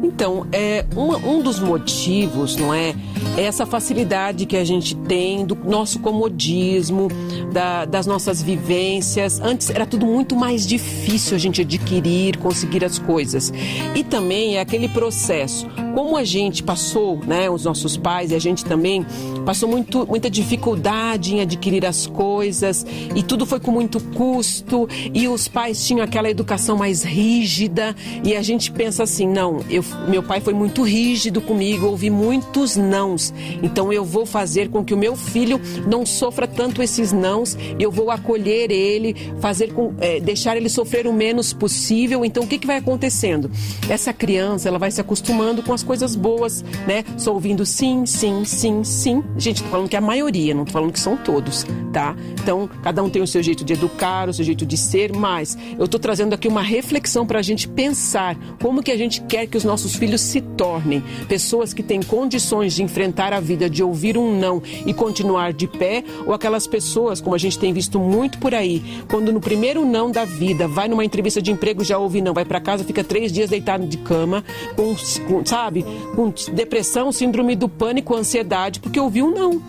Então, 0.08 0.46
é 0.50 0.86
um, 0.96 1.36
um 1.36 1.42
dos 1.42 1.60
motivos, 1.60 2.56
não 2.56 2.72
é? 2.72 2.94
É 3.36 3.42
essa 3.42 3.66
facilidade 3.66 4.46
que 4.46 4.56
a 4.56 4.64
gente 4.64 4.96
tem 4.96 5.44
do 5.44 5.54
nosso 5.54 6.00
comodismo, 6.00 7.08
da, 7.52 7.84
das 7.84 8.06
nossas 8.06 8.42
vivências. 8.42 9.38
Antes 9.38 9.68
era 9.68 9.84
tudo 9.84 10.06
muito 10.06 10.34
mais 10.34 10.66
difícil 10.66 11.36
a 11.36 11.38
gente 11.38 11.60
adquirir, 11.60 12.38
conseguir 12.38 12.84
as 12.84 12.98
coisas. 12.98 13.52
E 13.94 14.02
também 14.02 14.56
é 14.56 14.60
aquele 14.60 14.88
processo. 14.88 15.68
Como 15.98 16.16
a 16.16 16.22
gente 16.22 16.62
passou, 16.62 17.18
né, 17.26 17.50
os 17.50 17.64
nossos 17.64 17.96
pais 17.96 18.30
e 18.30 18.34
a 18.36 18.38
gente 18.38 18.64
também 18.64 19.04
passou 19.44 19.68
muito, 19.68 20.06
muita 20.06 20.30
dificuldade 20.30 21.34
em 21.34 21.40
adquirir 21.40 21.84
as 21.84 22.06
coisas 22.06 22.86
e 23.16 23.20
tudo 23.20 23.44
foi 23.44 23.58
com 23.58 23.72
muito 23.72 23.98
custo 24.14 24.88
e 25.12 25.26
os 25.26 25.48
pais 25.48 25.84
tinham 25.84 26.04
aquela 26.04 26.30
educação 26.30 26.76
mais 26.76 27.02
rígida 27.02 27.96
e 28.22 28.36
a 28.36 28.42
gente 28.42 28.70
pensa 28.70 29.02
assim, 29.02 29.26
não, 29.26 29.58
eu, 29.68 29.84
meu 30.06 30.22
pai 30.22 30.40
foi 30.40 30.54
muito 30.54 30.84
rígido 30.84 31.40
comigo, 31.40 31.86
ouvi 31.86 32.10
muitos 32.10 32.76
nãos, 32.76 33.34
então 33.60 33.92
eu 33.92 34.04
vou 34.04 34.24
fazer 34.24 34.68
com 34.68 34.84
que 34.84 34.94
o 34.94 34.96
meu 34.96 35.16
filho 35.16 35.60
não 35.84 36.06
sofra 36.06 36.46
tanto 36.46 36.80
esses 36.80 37.10
nãos, 37.10 37.58
eu 37.76 37.90
vou 37.90 38.12
acolher 38.12 38.70
ele, 38.70 39.16
fazer 39.40 39.72
com, 39.72 39.94
é, 39.98 40.20
deixar 40.20 40.56
ele 40.56 40.68
sofrer 40.68 41.08
o 41.08 41.12
menos 41.12 41.52
possível. 41.52 42.24
Então 42.24 42.44
o 42.44 42.46
que, 42.46 42.56
que 42.56 42.68
vai 42.68 42.76
acontecendo? 42.76 43.50
Essa 43.88 44.12
criança 44.12 44.68
ela 44.68 44.78
vai 44.78 44.92
se 44.92 45.00
acostumando 45.00 45.60
com 45.60 45.72
as 45.72 45.87
coisas 45.88 46.14
boas, 46.14 46.62
né? 46.86 47.02
Só 47.16 47.32
ouvindo 47.32 47.64
sim, 47.64 48.04
sim, 48.04 48.44
sim, 48.44 48.84
sim. 48.84 49.24
Gente, 49.38 49.62
tô 49.62 49.70
falando 49.70 49.88
que 49.88 49.96
é 49.96 49.98
a 49.98 50.02
maioria, 50.02 50.54
não 50.54 50.66
tô 50.66 50.72
falando 50.72 50.92
que 50.92 51.00
são 51.00 51.16
todos, 51.16 51.64
tá? 51.94 52.14
Então, 52.42 52.68
cada 52.82 53.02
um 53.02 53.08
tem 53.08 53.22
o 53.22 53.26
seu 53.26 53.42
jeito 53.42 53.64
de 53.64 53.72
educar, 53.72 54.28
o 54.28 54.34
seu 54.34 54.44
jeito 54.44 54.66
de 54.66 54.76
ser, 54.76 55.16
mas 55.16 55.56
eu 55.78 55.88
tô 55.88 55.98
trazendo 55.98 56.34
aqui 56.34 56.46
uma 56.46 56.60
reflexão 56.60 57.26
para 57.26 57.38
a 57.38 57.42
gente 57.42 57.66
pensar 57.66 58.36
como 58.62 58.82
que 58.82 58.92
a 58.92 58.98
gente 58.98 59.22
quer 59.22 59.46
que 59.46 59.56
os 59.56 59.64
nossos 59.64 59.96
filhos 59.96 60.20
se 60.20 60.42
tornem 60.42 61.02
pessoas 61.26 61.72
que 61.72 61.82
têm 61.82 62.02
condições 62.02 62.74
de 62.74 62.82
enfrentar 62.82 63.32
a 63.32 63.40
vida, 63.40 63.70
de 63.70 63.82
ouvir 63.82 64.18
um 64.18 64.38
não 64.38 64.62
e 64.84 64.92
continuar 64.92 65.54
de 65.54 65.66
pé, 65.66 66.04
ou 66.26 66.34
aquelas 66.34 66.66
pessoas, 66.66 67.18
como 67.18 67.34
a 67.34 67.38
gente 67.38 67.58
tem 67.58 67.72
visto 67.72 67.98
muito 67.98 68.38
por 68.38 68.54
aí, 68.54 68.82
quando 69.08 69.32
no 69.32 69.40
primeiro 69.40 69.86
não 69.86 70.10
da 70.10 70.26
vida, 70.26 70.68
vai 70.68 70.86
numa 70.86 71.04
entrevista 71.04 71.40
de 71.40 71.50
emprego, 71.50 71.82
já 71.82 71.96
ouve 71.96 72.20
não, 72.20 72.34
vai 72.34 72.44
para 72.44 72.60
casa, 72.60 72.84
fica 72.84 73.02
três 73.02 73.32
dias 73.32 73.48
deitado 73.48 73.86
de 73.86 73.96
cama, 73.96 74.44
com, 74.76 74.94
com, 75.26 75.46
sabe, 75.46 75.77
com 76.14 76.32
depressão, 76.52 77.12
síndrome 77.12 77.56
do 77.56 77.68
pânico, 77.68 78.14
ansiedade, 78.14 78.80
porque 78.80 78.98
ouviu 78.98 79.26
um 79.26 79.30
não. 79.30 79.62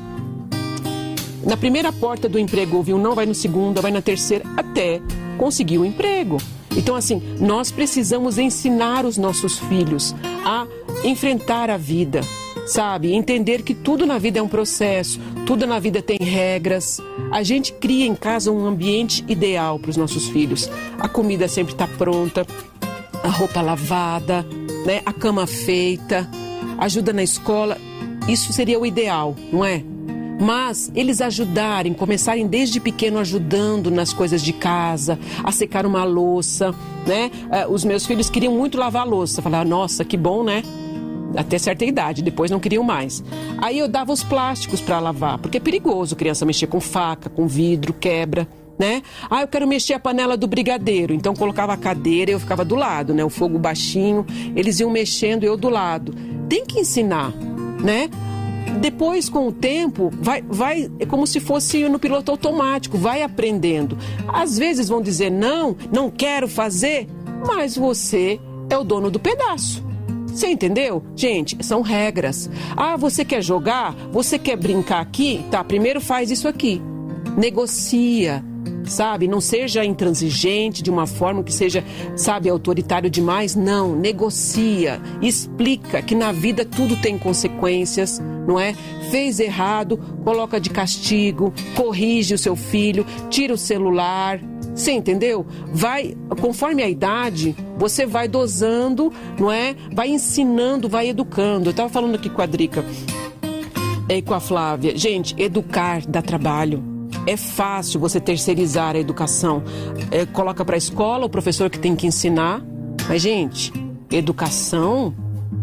Na 1.45 1.55
primeira 1.55 1.91
porta 1.91 2.27
do 2.27 2.37
emprego 2.37 2.77
ouviu 2.77 2.97
um 2.97 3.01
não, 3.01 3.15
vai 3.15 3.25
no 3.25 3.33
segundo, 3.33 3.81
vai 3.81 3.91
na 3.91 4.01
terceira, 4.01 4.43
até 4.57 5.01
conseguir 5.37 5.77
o 5.77 5.81
um 5.81 5.85
emprego. 5.85 6.37
Então, 6.75 6.95
assim, 6.95 7.21
nós 7.39 7.71
precisamos 7.71 8.37
ensinar 8.37 9.05
os 9.05 9.17
nossos 9.17 9.57
filhos 9.57 10.13
a 10.45 10.67
enfrentar 11.03 11.69
a 11.69 11.77
vida, 11.77 12.21
sabe? 12.67 13.13
Entender 13.13 13.63
que 13.63 13.73
tudo 13.73 14.05
na 14.05 14.17
vida 14.17 14.39
é 14.39 14.41
um 14.41 14.47
processo, 14.47 15.19
tudo 15.45 15.65
na 15.65 15.79
vida 15.79 16.01
tem 16.01 16.19
regras. 16.21 17.01
A 17.31 17.41
gente 17.41 17.73
cria 17.73 18.05
em 18.05 18.15
casa 18.15 18.51
um 18.51 18.65
ambiente 18.65 19.23
ideal 19.27 19.79
para 19.79 19.89
os 19.89 19.97
nossos 19.97 20.27
filhos. 20.29 20.69
A 20.99 21.07
comida 21.07 21.47
sempre 21.47 21.73
está 21.73 21.87
pronta, 21.87 22.45
a 23.23 23.29
roupa 23.29 23.61
lavada, 23.61 24.45
né? 24.85 25.01
a 25.05 25.13
cama 25.13 25.45
feita, 25.45 26.29
ajuda 26.77 27.13
na 27.13 27.23
escola. 27.23 27.77
Isso 28.27 28.53
seria 28.53 28.79
o 28.79 28.85
ideal, 28.85 29.35
não 29.51 29.65
é? 29.65 29.83
Mas 30.39 30.89
eles 30.95 31.19
ajudarem, 31.19 31.93
começarem 31.93 32.47
desde 32.47 32.79
pequeno 32.79 33.19
ajudando 33.19 33.91
nas 33.91 34.13
coisas 34.13 34.41
de 34.41 34.53
casa, 34.53 35.19
a 35.43 35.51
secar 35.51 35.85
uma 35.85 36.05
louça, 36.05 36.73
né? 37.05 37.29
Eh, 37.51 37.67
os 37.67 37.83
meus 37.83 38.05
filhos 38.05 38.29
queriam 38.29 38.53
muito 38.53 38.77
lavar 38.77 39.05
louça. 39.05 39.41
Falaram, 39.41 39.69
nossa, 39.69 40.05
que 40.05 40.15
bom, 40.15 40.43
né? 40.43 40.63
Até 41.35 41.57
certa 41.57 41.83
idade, 41.83 42.21
depois 42.23 42.49
não 42.49 42.59
queriam 42.59 42.83
mais. 42.83 43.21
Aí 43.57 43.79
eu 43.79 43.87
dava 43.87 44.13
os 44.13 44.23
plásticos 44.23 44.79
para 44.79 44.99
lavar, 44.99 45.37
porque 45.39 45.57
é 45.57 45.59
perigoso 45.59 46.15
criança 46.15 46.45
mexer 46.45 46.67
com 46.67 46.79
faca, 46.79 47.29
com 47.29 47.45
vidro, 47.45 47.93
quebra. 47.93 48.47
Né? 48.79 49.03
Ah, 49.29 49.41
eu 49.41 49.47
quero 49.47 49.67
mexer 49.67 49.93
a 49.93 49.99
panela 49.99 50.37
do 50.37 50.47
brigadeiro. 50.47 51.13
Então 51.13 51.35
colocava 51.35 51.73
a 51.73 51.77
cadeira 51.77 52.31
e 52.31 52.33
eu 52.33 52.39
ficava 52.39 52.63
do 52.63 52.75
lado, 52.75 53.13
né? 53.13 53.23
O 53.25 53.29
fogo 53.29 53.59
baixinho, 53.59 54.25
eles 54.55 54.79
iam 54.79 54.89
mexendo 54.89 55.43
eu 55.43 55.57
do 55.57 55.67
lado. 55.67 56.15
Tem 56.47 56.65
que 56.65 56.79
ensinar, 56.79 57.33
né? 57.83 58.09
depois 58.81 59.29
com 59.29 59.47
o 59.47 59.51
tempo 59.51 60.11
vai 60.21 60.43
vai 60.43 60.91
é 60.99 61.05
como 61.05 61.25
se 61.25 61.39
fosse 61.39 61.89
no 61.89 61.97
piloto 61.97 62.29
automático 62.29 62.99
vai 62.99 63.23
aprendendo 63.23 63.97
às 64.27 64.59
vezes 64.59 64.87
vão 64.87 65.01
dizer 65.01 65.31
não 65.31 65.75
não 65.91 66.11
quero 66.11 66.47
fazer 66.47 67.07
mas 67.47 67.75
você 67.75 68.39
é 68.69 68.77
o 68.77 68.83
dono 68.83 69.09
do 69.09 69.19
pedaço 69.19 69.83
você 70.27 70.47
entendeu? 70.47 71.03
Gente, 71.15 71.61
são 71.65 71.81
regras. 71.81 72.49
Ah, 72.77 72.95
você 72.95 73.25
quer 73.25 73.41
jogar? 73.41 73.93
Você 74.11 74.39
quer 74.39 74.55
brincar 74.55 75.01
aqui? 75.01 75.43
Tá, 75.51 75.63
primeiro 75.63 75.99
faz 75.99 76.31
isso 76.31 76.47
aqui. 76.47 76.81
Negocia, 77.35 78.43
sabe? 78.89 79.27
Não 79.27 79.39
seja 79.39 79.85
intransigente 79.85 80.81
de 80.81 80.89
uma 80.89 81.05
forma 81.05 81.43
que 81.43 81.53
seja, 81.53 81.83
sabe, 82.15 82.49
autoritário 82.49 83.09
demais. 83.09 83.55
Não, 83.55 83.95
negocia, 83.95 84.99
explica 85.21 86.01
que 86.01 86.15
na 86.15 86.31
vida 86.31 86.65
tudo 86.65 86.95
tem 86.97 87.17
consequências, 87.17 88.21
não 88.47 88.59
é? 88.59 88.73
Fez 89.11 89.39
errado, 89.39 89.97
coloca 90.23 90.59
de 90.59 90.69
castigo, 90.69 91.53
corrige 91.75 92.33
o 92.33 92.37
seu 92.37 92.55
filho, 92.55 93.05
tira 93.29 93.53
o 93.53 93.57
celular. 93.57 94.39
Você 94.75 94.91
entendeu? 94.91 95.45
Vai, 95.73 96.15
conforme 96.39 96.81
a 96.81 96.89
idade, 96.89 97.55
você 97.77 98.05
vai 98.05 98.27
dosando, 98.27 99.11
não 99.39 99.51
é? 99.51 99.75
Vai 99.93 100.09
ensinando, 100.09 100.87
vai 100.87 101.09
educando. 101.09 101.67
Eu 101.67 101.71
estava 101.71 101.89
falando 101.89 102.15
aqui 102.15 102.29
com 102.29 102.41
a 102.41 102.45
Drica 102.45 102.83
e 104.07 104.21
com 104.21 104.33
a 104.33 104.39
Flávia. 104.39 104.97
Gente, 104.97 105.35
educar 105.37 106.05
dá 106.07 106.21
trabalho 106.21 106.88
é 107.25 107.37
fácil 107.37 107.99
você 107.99 108.19
terceirizar 108.19 108.95
a 108.95 108.99
educação. 108.99 109.63
É, 110.11 110.25
coloca 110.25 110.63
para 110.63 110.75
a 110.75 110.77
escola 110.77 111.25
o 111.25 111.29
professor 111.29 111.69
que 111.69 111.79
tem 111.79 111.95
que 111.95 112.07
ensinar. 112.07 112.61
Mas, 113.07 113.21
gente, 113.21 113.73
educação, 114.11 115.13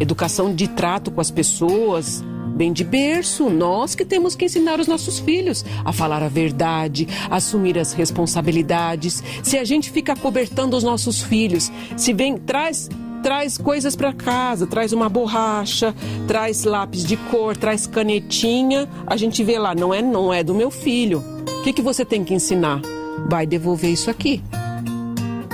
educação 0.00 0.54
de 0.54 0.68
trato 0.68 1.10
com 1.10 1.20
as 1.20 1.30
pessoas, 1.30 2.22
bem 2.56 2.72
de 2.72 2.82
berço, 2.84 3.50
nós 3.50 3.94
que 3.94 4.04
temos 4.04 4.34
que 4.34 4.46
ensinar 4.46 4.80
os 4.80 4.86
nossos 4.86 5.18
filhos 5.18 5.64
a 5.84 5.92
falar 5.92 6.22
a 6.22 6.28
verdade, 6.28 7.06
a 7.30 7.36
assumir 7.36 7.78
as 7.78 7.92
responsabilidades. 7.92 9.22
Se 9.42 9.58
a 9.58 9.64
gente 9.64 9.90
fica 9.90 10.16
cobertando 10.16 10.76
os 10.76 10.82
nossos 10.82 11.22
filhos, 11.22 11.70
se 11.96 12.12
vem, 12.12 12.36
traz 12.36 12.88
traz 13.22 13.58
coisas 13.58 13.96
para 13.96 14.12
casa, 14.12 14.68
traz 14.68 14.92
uma 14.92 15.08
borracha, 15.08 15.92
traz 16.28 16.62
lápis 16.62 17.04
de 17.04 17.16
cor, 17.16 17.56
traz 17.56 17.84
canetinha, 17.84 18.88
a 19.04 19.16
gente 19.16 19.42
vê 19.42 19.58
lá, 19.58 19.74
não 19.74 19.92
é, 19.92 20.00
não 20.00 20.32
é 20.32 20.44
do 20.44 20.54
meu 20.54 20.70
filho. 20.70 21.35
Que, 21.66 21.72
que 21.72 21.82
você 21.82 22.04
tem 22.04 22.22
que 22.22 22.32
ensinar? 22.32 22.80
Vai 23.28 23.44
devolver 23.44 23.90
isso 23.90 24.08
aqui. 24.08 24.40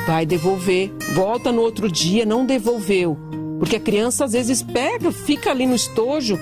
Vai 0.07 0.27
devolver. 0.27 0.93
Volta 1.15 1.51
no 1.51 1.63
outro 1.63 1.91
dia, 1.91 2.27
não 2.27 2.45
devolveu. 2.45 3.17
Porque 3.59 3.77
a 3.77 3.81
criança 3.81 4.27
às 4.27 4.35
vezes 4.35 4.61
pega, 4.63 5.11
fica 5.11 5.51
ali 5.51 5.67
no 5.67 5.75
estojo, 5.75 6.39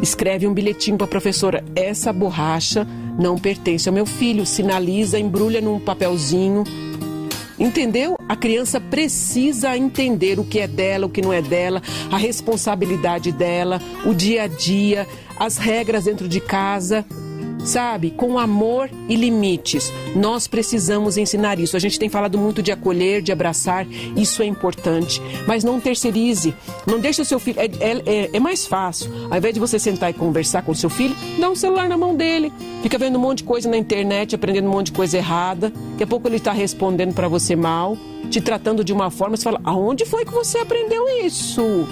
escreve 0.00 0.46
um 0.46 0.54
bilhetinho 0.54 0.96
para 0.96 1.06
a 1.06 1.10
professora: 1.10 1.64
essa 1.74 2.12
borracha 2.12 2.86
não 3.18 3.36
pertence 3.36 3.88
ao 3.88 3.92
meu 3.92 4.06
filho. 4.06 4.46
Sinaliza, 4.46 5.18
embrulha 5.18 5.60
num 5.60 5.80
papelzinho. 5.80 6.62
Entendeu? 7.58 8.16
A 8.28 8.36
criança 8.36 8.80
precisa 8.80 9.76
entender 9.76 10.38
o 10.38 10.44
que 10.44 10.60
é 10.60 10.68
dela, 10.68 11.06
o 11.06 11.10
que 11.10 11.20
não 11.20 11.32
é 11.32 11.42
dela, 11.42 11.82
a 12.12 12.16
responsabilidade 12.16 13.32
dela, 13.32 13.82
o 14.06 14.14
dia 14.14 14.44
a 14.44 14.46
dia, 14.46 15.04
as 15.36 15.56
regras 15.56 16.04
dentro 16.04 16.28
de 16.28 16.38
casa 16.38 17.04
sabe? 17.64 18.10
Com 18.10 18.38
amor 18.38 18.90
e 19.08 19.16
limites. 19.16 19.92
Nós 20.14 20.46
precisamos 20.46 21.16
ensinar 21.16 21.58
isso. 21.58 21.76
A 21.76 21.80
gente 21.80 21.98
tem 21.98 22.08
falado 22.08 22.38
muito 22.38 22.62
de 22.62 22.72
acolher, 22.72 23.22
de 23.22 23.32
abraçar, 23.32 23.86
isso 24.16 24.42
é 24.42 24.46
importante. 24.46 25.20
Mas 25.46 25.64
não 25.64 25.80
terceirize. 25.80 26.54
Não 26.86 26.98
deixe 26.98 27.22
o 27.22 27.24
seu 27.24 27.38
filho. 27.38 27.60
É, 27.60 27.64
é, 27.64 28.02
é, 28.06 28.30
é 28.32 28.40
mais 28.40 28.66
fácil. 28.66 29.10
Ao 29.30 29.36
invés 29.36 29.54
de 29.54 29.60
você 29.60 29.78
sentar 29.78 30.10
e 30.10 30.14
conversar 30.14 30.62
com 30.62 30.72
o 30.72 30.76
seu 30.76 30.90
filho, 30.90 31.14
dá 31.38 31.50
um 31.50 31.56
celular 31.56 31.88
na 31.88 31.96
mão 31.96 32.14
dele. 32.14 32.52
Fica 32.82 32.98
vendo 32.98 33.18
um 33.18 33.22
monte 33.22 33.38
de 33.38 33.44
coisa 33.44 33.68
na 33.68 33.76
internet, 33.76 34.34
aprendendo 34.34 34.68
um 34.68 34.72
monte 34.72 34.86
de 34.86 34.92
coisa 34.92 35.16
errada. 35.16 35.72
Daqui 35.92 36.04
a 36.04 36.06
pouco 36.06 36.28
ele 36.28 36.36
está 36.36 36.52
respondendo 36.52 37.14
para 37.14 37.28
você 37.28 37.54
mal, 37.54 37.96
te 38.30 38.40
tratando 38.40 38.82
de 38.82 38.92
uma 38.92 39.10
forma. 39.10 39.36
Você 39.36 39.44
fala: 39.44 39.60
aonde 39.64 40.04
foi 40.04 40.24
que 40.24 40.32
você 40.32 40.58
aprendeu 40.58 41.06
isso? 41.24 41.86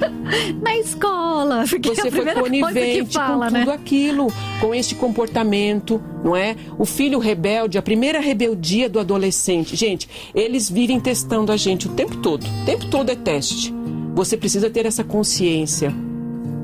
na 0.60 0.76
escola. 0.76 1.64
Porque 1.68 1.94
Você 1.94 2.10
foi 2.10 2.34
conivente 2.34 3.12
fala, 3.12 3.46
com 3.46 3.58
tudo 3.58 3.66
né? 3.66 3.74
aquilo, 3.74 4.32
com 4.60 4.74
este 4.74 4.94
comportamento, 4.94 6.00
não 6.24 6.36
é? 6.36 6.56
O 6.78 6.84
filho 6.84 7.18
rebelde, 7.18 7.78
a 7.78 7.82
primeira 7.82 8.20
rebeldia 8.20 8.88
do 8.88 8.98
adolescente. 8.98 9.76
Gente, 9.76 10.08
eles 10.34 10.70
vivem 10.70 11.00
testando 11.00 11.52
a 11.52 11.56
gente 11.56 11.86
o 11.86 11.90
tempo 11.90 12.16
todo. 12.18 12.44
O 12.44 12.64
tempo 12.64 12.86
todo 12.86 13.10
é 13.10 13.16
teste. 13.16 13.74
Você 14.14 14.36
precisa 14.36 14.70
ter 14.70 14.86
essa 14.86 15.04
consciência. 15.04 15.92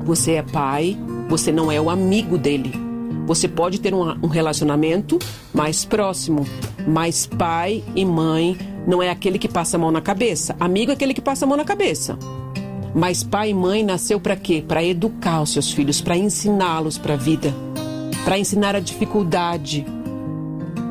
Você 0.03 0.33
é 0.33 0.41
pai, 0.41 0.97
você 1.29 1.51
não 1.51 1.71
é 1.71 1.79
o 1.79 1.89
amigo 1.89 2.37
dele. 2.37 2.73
Você 3.25 3.47
pode 3.47 3.79
ter 3.79 3.93
um, 3.93 4.01
um 4.21 4.27
relacionamento 4.27 5.17
mais 5.53 5.85
próximo, 5.85 6.45
mas 6.85 7.25
pai 7.25 7.83
e 7.95 8.03
mãe 8.03 8.57
não 8.85 9.01
é 9.01 9.09
aquele 9.09 9.39
que 9.39 9.47
passa 9.47 9.77
a 9.77 9.79
mão 9.79 9.91
na 9.91 10.01
cabeça. 10.01 10.55
Amigo 10.59 10.91
é 10.91 10.93
aquele 10.93 11.13
que 11.13 11.21
passa 11.21 11.45
a 11.45 11.47
mão 11.47 11.55
na 11.55 11.63
cabeça. 11.63 12.17
Mas 12.95 13.23
pai 13.23 13.49
e 13.49 13.53
mãe 13.53 13.83
nasceu 13.83 14.19
para 14.19 14.35
quê? 14.35 14.63
Para 14.65 14.83
educar 14.83 15.41
os 15.41 15.51
seus 15.51 15.71
filhos, 15.71 15.99
para 15.99 16.15
ensiná-los 16.15 16.97
para 16.97 17.15
a 17.15 17.17
vida, 17.17 17.53
para 18.23 18.37
ensinar 18.37 18.75
a 18.75 18.79
dificuldade. 18.79 19.85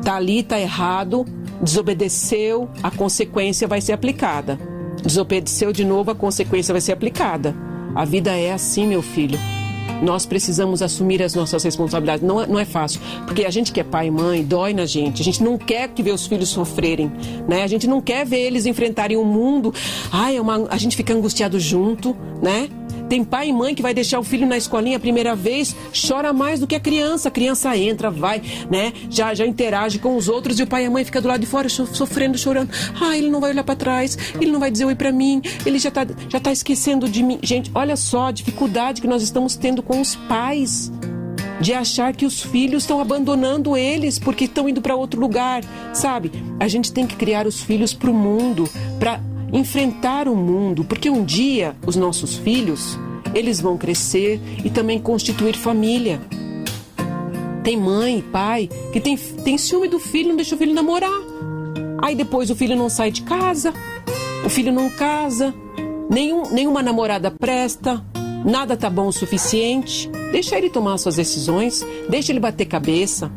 Tá 0.03 0.15
ali, 0.15 0.43
tá 0.43 0.59
errado, 0.59 1.25
desobedeceu, 1.61 2.69
a 2.81 2.91
consequência 2.91 3.67
vai 3.67 3.79
ser 3.79 3.93
aplicada. 3.93 4.59
Desobedeceu 5.01 5.71
de 5.71 5.85
novo, 5.85 6.11
a 6.11 6.15
consequência 6.15 6.73
vai 6.73 6.81
ser 6.81 6.91
aplicada. 6.91 7.55
A 7.95 8.03
vida 8.03 8.31
é 8.31 8.51
assim, 8.51 8.85
meu 8.85 9.01
filho. 9.01 9.39
Nós 10.01 10.25
precisamos 10.25 10.81
assumir 10.81 11.21
as 11.23 11.33
nossas 11.33 11.63
responsabilidades. 11.63 12.25
Não, 12.25 12.41
é, 12.41 12.47
não 12.47 12.59
é 12.59 12.65
fácil, 12.65 12.99
porque 13.25 13.45
a 13.45 13.49
gente 13.49 13.71
que 13.71 13.79
é 13.79 13.83
pai 13.83 14.07
e 14.07 14.11
mãe, 14.11 14.43
dói 14.43 14.73
na 14.73 14.85
gente. 14.85 15.21
A 15.21 15.25
gente 15.25 15.43
não 15.43 15.57
quer 15.57 15.87
que 15.89 16.03
ver 16.03 16.11
os 16.11 16.27
filhos 16.27 16.49
sofrerem, 16.49 17.11
né? 17.47 17.63
A 17.63 17.67
gente 17.67 17.87
não 17.87 18.01
quer 18.01 18.25
ver 18.25 18.39
eles 18.39 18.65
enfrentarem 18.65 19.17
o 19.17 19.21
um 19.21 19.25
mundo. 19.25 19.73
Ai, 20.11 20.37
é 20.37 20.41
uma, 20.41 20.67
a 20.69 20.77
gente 20.77 20.95
fica 20.95 21.13
angustiado 21.13 21.59
junto, 21.59 22.15
né? 22.41 22.69
Tem 23.13 23.23
pai 23.23 23.49
e 23.49 23.53
mãe 23.53 23.75
que 23.75 23.81
vai 23.83 23.93
deixar 23.93 24.19
o 24.19 24.23
filho 24.23 24.47
na 24.47 24.57
escolinha 24.57 24.97
a 24.97 24.99
primeira 24.99 25.35
vez, 25.35 25.75
chora 25.93 26.33
mais 26.33 26.59
do 26.59 26.65
que 26.65 26.73
a 26.73 26.79
criança. 26.79 27.27
A 27.27 27.31
criança 27.31 27.77
entra, 27.77 28.09
vai, 28.09 28.41
né? 28.71 28.91
Já, 29.07 29.35
já 29.35 29.45
interage 29.45 29.99
com 29.99 30.17
os 30.17 30.27
outros 30.27 30.59
e 30.59 30.63
o 30.63 30.65
pai 30.65 30.85
e 30.85 30.87
a 30.87 30.89
mãe 30.89 31.05
fica 31.05 31.21
do 31.21 31.27
lado 31.27 31.41
de 31.41 31.45
fora 31.45 31.69
sofrendo, 31.69 32.39
chorando. 32.39 32.71
Ah, 32.99 33.15
ele 33.15 33.29
não 33.29 33.39
vai 33.39 33.51
olhar 33.51 33.63
para 33.63 33.75
trás, 33.75 34.17
ele 34.41 34.51
não 34.51 34.59
vai 34.59 34.71
dizer 34.71 34.85
oi 34.85 34.95
para 34.95 35.11
mim, 35.11 35.43
ele 35.63 35.77
já 35.77 35.91
tá, 35.91 36.07
já 36.27 36.39
tá 36.39 36.51
esquecendo 36.51 37.07
de 37.07 37.21
mim. 37.21 37.37
Gente, 37.43 37.69
olha 37.75 37.95
só 37.95 38.29
a 38.29 38.31
dificuldade 38.31 38.99
que 38.99 39.07
nós 39.07 39.21
estamos 39.21 39.55
tendo 39.55 39.83
com 39.83 40.01
os 40.01 40.15
pais 40.15 40.91
de 41.61 41.71
achar 41.71 42.15
que 42.15 42.25
os 42.25 42.41
filhos 42.41 42.81
estão 42.81 42.99
abandonando 42.99 43.77
eles 43.77 44.17
porque 44.17 44.45
estão 44.45 44.67
indo 44.67 44.81
para 44.81 44.95
outro 44.95 45.21
lugar, 45.21 45.63
sabe? 45.93 46.31
A 46.59 46.67
gente 46.67 46.91
tem 46.91 47.05
que 47.05 47.15
criar 47.15 47.45
os 47.45 47.61
filhos 47.61 47.93
para 47.93 48.09
o 48.09 48.13
mundo, 48.13 48.67
para 48.99 49.21
enfrentar 49.53 50.27
o 50.27 50.35
mundo, 50.35 50.83
porque 50.83 51.09
um 51.09 51.23
dia 51.23 51.75
os 51.85 51.95
nossos 51.95 52.35
filhos, 52.35 52.97
eles 53.35 53.61
vão 53.61 53.77
crescer 53.77 54.41
e 54.65 54.69
também 54.69 54.99
constituir 54.99 55.55
família. 55.55 56.19
Tem 57.63 57.77
mãe, 57.77 58.21
pai 58.31 58.67
que 58.91 58.99
tem, 58.99 59.15
tem 59.15 59.57
ciúme 59.57 59.87
do 59.87 59.99
filho, 59.99 60.29
não 60.29 60.35
deixa 60.35 60.55
o 60.55 60.57
filho 60.57 60.73
namorar. 60.73 61.21
Aí 62.01 62.15
depois 62.15 62.49
o 62.49 62.55
filho 62.55 62.75
não 62.75 62.89
sai 62.89 63.11
de 63.11 63.21
casa, 63.21 63.73
o 64.43 64.49
filho 64.49 64.73
não 64.73 64.89
casa, 64.89 65.53
nenhum, 66.09 66.51
nenhuma 66.51 66.83
namorada 66.83 67.31
presta, 67.31 68.03
nada 68.43 68.75
tá 68.75 68.89
bom 68.89 69.07
o 69.07 69.13
suficiente. 69.13 70.09
Deixa 70.31 70.57
ele 70.57 70.69
tomar 70.69 70.97
suas 70.97 71.15
decisões, 71.15 71.85
deixa 72.09 72.31
ele 72.31 72.39
bater 72.39 72.65
cabeça. 72.65 73.31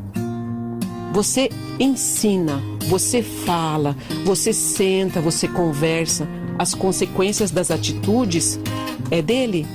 Você 1.17 1.49
ensina 1.81 2.63
você 2.89 3.23
fala, 3.23 3.97
você 4.23 4.53
senta, 4.53 5.21
você 5.21 5.49
conversa. 5.49 6.29
As 6.59 6.75
consequências 6.75 7.51
das 7.51 7.71
atitudes 7.71 8.61
é 9.11 9.21
dele. 9.21 9.67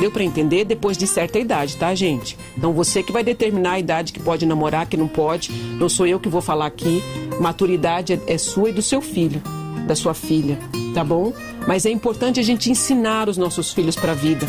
Deu 0.00 0.10
para 0.10 0.24
entender 0.24 0.64
depois 0.64 0.98
de 0.98 1.06
certa 1.06 1.38
idade, 1.38 1.76
tá, 1.76 1.94
gente? 1.94 2.36
Então 2.58 2.72
você 2.72 3.02
que 3.02 3.12
vai 3.12 3.22
determinar 3.22 3.72
a 3.72 3.78
idade 3.78 4.12
que 4.12 4.20
pode 4.20 4.44
namorar, 4.44 4.86
que 4.86 4.96
não 4.96 5.08
pode. 5.08 5.52
Não 5.52 5.88
sou 5.88 6.06
eu 6.06 6.18
que 6.20 6.28
vou 6.28 6.42
falar 6.42 6.66
aqui. 6.66 7.00
Maturidade 7.40 8.12
é, 8.12 8.34
é 8.34 8.36
sua 8.36 8.70
e 8.70 8.72
do 8.72 8.82
seu 8.82 9.00
filho, 9.00 9.40
da 9.86 9.94
sua 9.94 10.14
filha, 10.14 10.58
tá 10.92 11.04
bom? 11.04 11.32
Mas 11.66 11.86
é 11.86 11.90
importante 11.90 12.40
a 12.40 12.42
gente 12.42 12.70
ensinar 12.70 13.28
os 13.28 13.36
nossos 13.36 13.72
filhos 13.72 13.94
para 13.96 14.12
a 14.12 14.16
vida. 14.16 14.46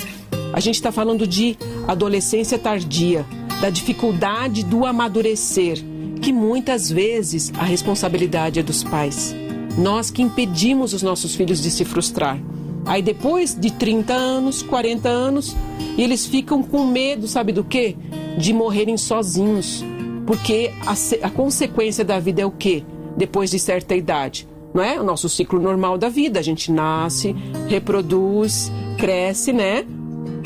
A 0.51 0.59
gente 0.59 0.75
está 0.75 0.91
falando 0.91 1.27
de 1.27 1.57
adolescência 1.88 2.57
tardia, 2.57 3.23
da 3.61 3.69
dificuldade 3.69 4.63
do 4.63 4.84
amadurecer 4.86 5.92
que 6.24 6.32
muitas 6.32 6.89
vezes 6.89 7.51
a 7.57 7.65
responsabilidade 7.65 8.57
é 8.57 8.63
dos 8.63 8.82
pais. 8.82 9.36
Nós 9.78 10.09
que 10.09 10.21
impedimos 10.21 10.93
os 10.93 11.03
nossos 11.03 11.36
filhos 11.36 11.61
de 11.61 11.69
se 11.69 11.84
frustrar. 11.84 12.39
Aí 12.86 13.01
depois 13.01 13.53
de 13.53 13.74
30 13.74 14.13
anos, 14.13 14.61
40 14.61 15.09
anos, 15.09 15.53
eles 15.97 16.26
ficam 16.26 16.63
com 16.63 16.86
medo, 16.86 17.28
sabe 17.28 17.51
do 17.51 17.63
quê? 17.63 17.97
De 18.38 18.53
morrerem 18.53 18.95
sozinhos. 18.95 19.84
Porque 20.26 20.71
a, 20.88 21.28
a 21.28 21.30
consequência 21.30 22.05
da 22.05 22.19
vida 22.19 22.41
é 22.41 22.45
o 22.45 22.51
quê? 22.51 22.86
Depois 23.17 23.51
de 23.51 23.59
certa 23.59 23.93
idade. 23.93 24.47
Não 24.74 24.82
é? 24.82 24.97
O 24.97 25.03
nosso 25.03 25.28
ciclo 25.28 25.59
normal 25.59 25.97
da 25.97 26.07
vida. 26.07 26.39
A 26.39 26.43
gente 26.43 26.71
nasce, 26.71 27.36
reproduz, 27.67 28.71
cresce, 28.97 29.51
né? 29.51 29.86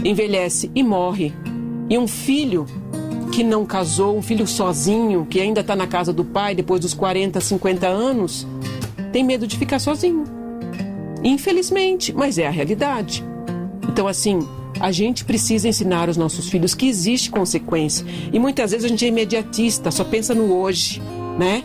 Envelhece 0.03 0.71
e 0.73 0.81
morre. 0.81 1.31
E 1.87 1.97
um 1.99 2.07
filho 2.07 2.65
que 3.31 3.43
não 3.43 3.65
casou, 3.65 4.17
um 4.17 4.21
filho 4.21 4.47
sozinho, 4.47 5.25
que 5.29 5.39
ainda 5.39 5.61
está 5.61 5.75
na 5.75 5.87
casa 5.87 6.11
do 6.11 6.23
pai 6.23 6.55
depois 6.55 6.81
dos 6.81 6.93
40, 6.93 7.39
50 7.39 7.87
anos, 7.87 8.47
tem 9.11 9.23
medo 9.23 9.47
de 9.47 9.57
ficar 9.57 9.79
sozinho. 9.79 10.23
Infelizmente, 11.23 12.13
mas 12.13 12.37
é 12.37 12.47
a 12.47 12.51
realidade. 12.51 13.23
Então, 13.89 14.07
assim, 14.07 14.39
a 14.79 14.91
gente 14.91 15.25
precisa 15.25 15.67
ensinar 15.67 16.09
os 16.09 16.17
nossos 16.17 16.49
filhos 16.49 16.73
que 16.73 16.87
existe 16.87 17.29
consequência. 17.29 18.05
E 18.31 18.39
muitas 18.39 18.71
vezes 18.71 18.85
a 18.85 18.87
gente 18.87 19.05
é 19.05 19.07
imediatista, 19.07 19.91
só 19.91 20.03
pensa 20.03 20.33
no 20.33 20.53
hoje, 20.53 21.01
né? 21.37 21.63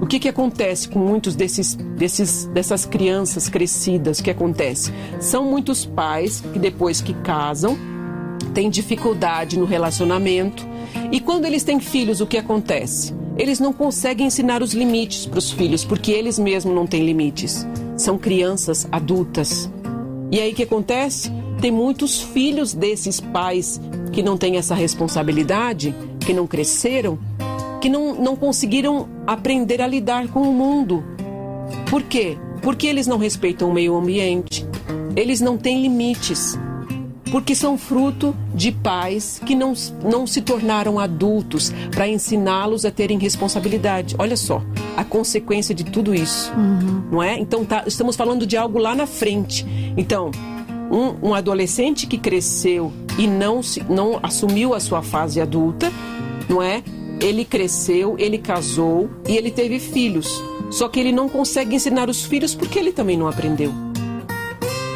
O 0.00 0.06
que, 0.06 0.18
que 0.18 0.28
acontece 0.28 0.88
com 0.88 0.98
muitos 0.98 1.34
desses, 1.34 1.74
desses, 1.74 2.46
dessas 2.46 2.86
crianças 2.86 3.48
crescidas? 3.48 4.18
O 4.18 4.24
que 4.24 4.30
acontece? 4.30 4.92
São 5.20 5.44
muitos 5.44 5.84
pais 5.84 6.40
que 6.52 6.58
depois 6.58 7.00
que 7.00 7.12
casam 7.12 7.76
têm 8.54 8.70
dificuldade 8.70 9.58
no 9.58 9.64
relacionamento. 9.64 10.66
E 11.12 11.20
quando 11.20 11.44
eles 11.44 11.62
têm 11.62 11.80
filhos, 11.80 12.20
o 12.20 12.26
que 12.26 12.38
acontece? 12.38 13.14
Eles 13.36 13.60
não 13.60 13.72
conseguem 13.72 14.26
ensinar 14.26 14.62
os 14.62 14.74
limites 14.74 15.26
para 15.26 15.38
os 15.38 15.50
filhos, 15.50 15.84
porque 15.84 16.12
eles 16.12 16.38
mesmos 16.38 16.74
não 16.74 16.86
têm 16.86 17.04
limites. 17.04 17.66
São 17.96 18.18
crianças 18.18 18.86
adultas. 18.90 19.70
E 20.30 20.40
aí 20.40 20.52
o 20.52 20.54
que 20.54 20.62
acontece? 20.62 21.30
Tem 21.60 21.70
muitos 21.70 22.20
filhos 22.20 22.74
desses 22.74 23.20
pais 23.20 23.80
que 24.12 24.22
não 24.22 24.36
têm 24.36 24.56
essa 24.56 24.74
responsabilidade, 24.74 25.94
que 26.20 26.32
não 26.32 26.46
cresceram, 26.46 27.18
que 27.80 27.88
não, 27.88 28.14
não 28.14 28.36
conseguiram 28.36 29.08
aprender 29.26 29.80
a 29.80 29.86
lidar 29.86 30.28
com 30.28 30.42
o 30.42 30.52
mundo. 30.52 31.02
Por 31.88 32.02
quê? 32.02 32.36
Porque 32.62 32.86
eles 32.86 33.06
não 33.06 33.16
respeitam 33.16 33.70
o 33.70 33.72
meio 33.74 33.96
ambiente, 33.96 34.66
eles 35.16 35.40
não 35.40 35.56
têm 35.56 35.82
limites 35.82 36.58
porque 37.30 37.54
são 37.54 37.78
fruto 37.78 38.34
de 38.54 38.72
pais 38.72 39.40
que 39.44 39.54
não, 39.54 39.72
não 40.02 40.26
se 40.26 40.40
tornaram 40.40 40.98
adultos 40.98 41.72
para 41.90 42.08
ensiná-los 42.08 42.84
a 42.84 42.90
terem 42.90 43.18
responsabilidade. 43.18 44.14
Olha 44.18 44.36
só, 44.36 44.62
a 44.96 45.04
consequência 45.04 45.74
de 45.74 45.84
tudo 45.84 46.14
isso, 46.14 46.52
uhum. 46.52 47.02
não 47.10 47.22
é? 47.22 47.38
Então 47.38 47.64
tá, 47.64 47.84
estamos 47.86 48.16
falando 48.16 48.46
de 48.46 48.56
algo 48.56 48.78
lá 48.78 48.94
na 48.94 49.06
frente. 49.06 49.66
Então, 49.96 50.30
um, 50.90 51.28
um 51.28 51.34
adolescente 51.34 52.06
que 52.06 52.18
cresceu 52.18 52.92
e 53.18 53.26
não, 53.26 53.62
se, 53.62 53.82
não 53.88 54.18
assumiu 54.22 54.74
a 54.74 54.80
sua 54.80 55.02
fase 55.02 55.40
adulta, 55.40 55.90
não 56.48 56.60
é? 56.62 56.82
Ele 57.20 57.44
cresceu, 57.44 58.16
ele 58.18 58.38
casou 58.38 59.08
e 59.28 59.36
ele 59.36 59.50
teve 59.50 59.78
filhos. 59.78 60.42
Só 60.70 60.88
que 60.88 60.98
ele 60.98 61.12
não 61.12 61.28
consegue 61.28 61.74
ensinar 61.76 62.08
os 62.08 62.24
filhos 62.24 62.54
porque 62.54 62.78
ele 62.78 62.92
também 62.92 63.16
não 63.16 63.28
aprendeu. 63.28 63.72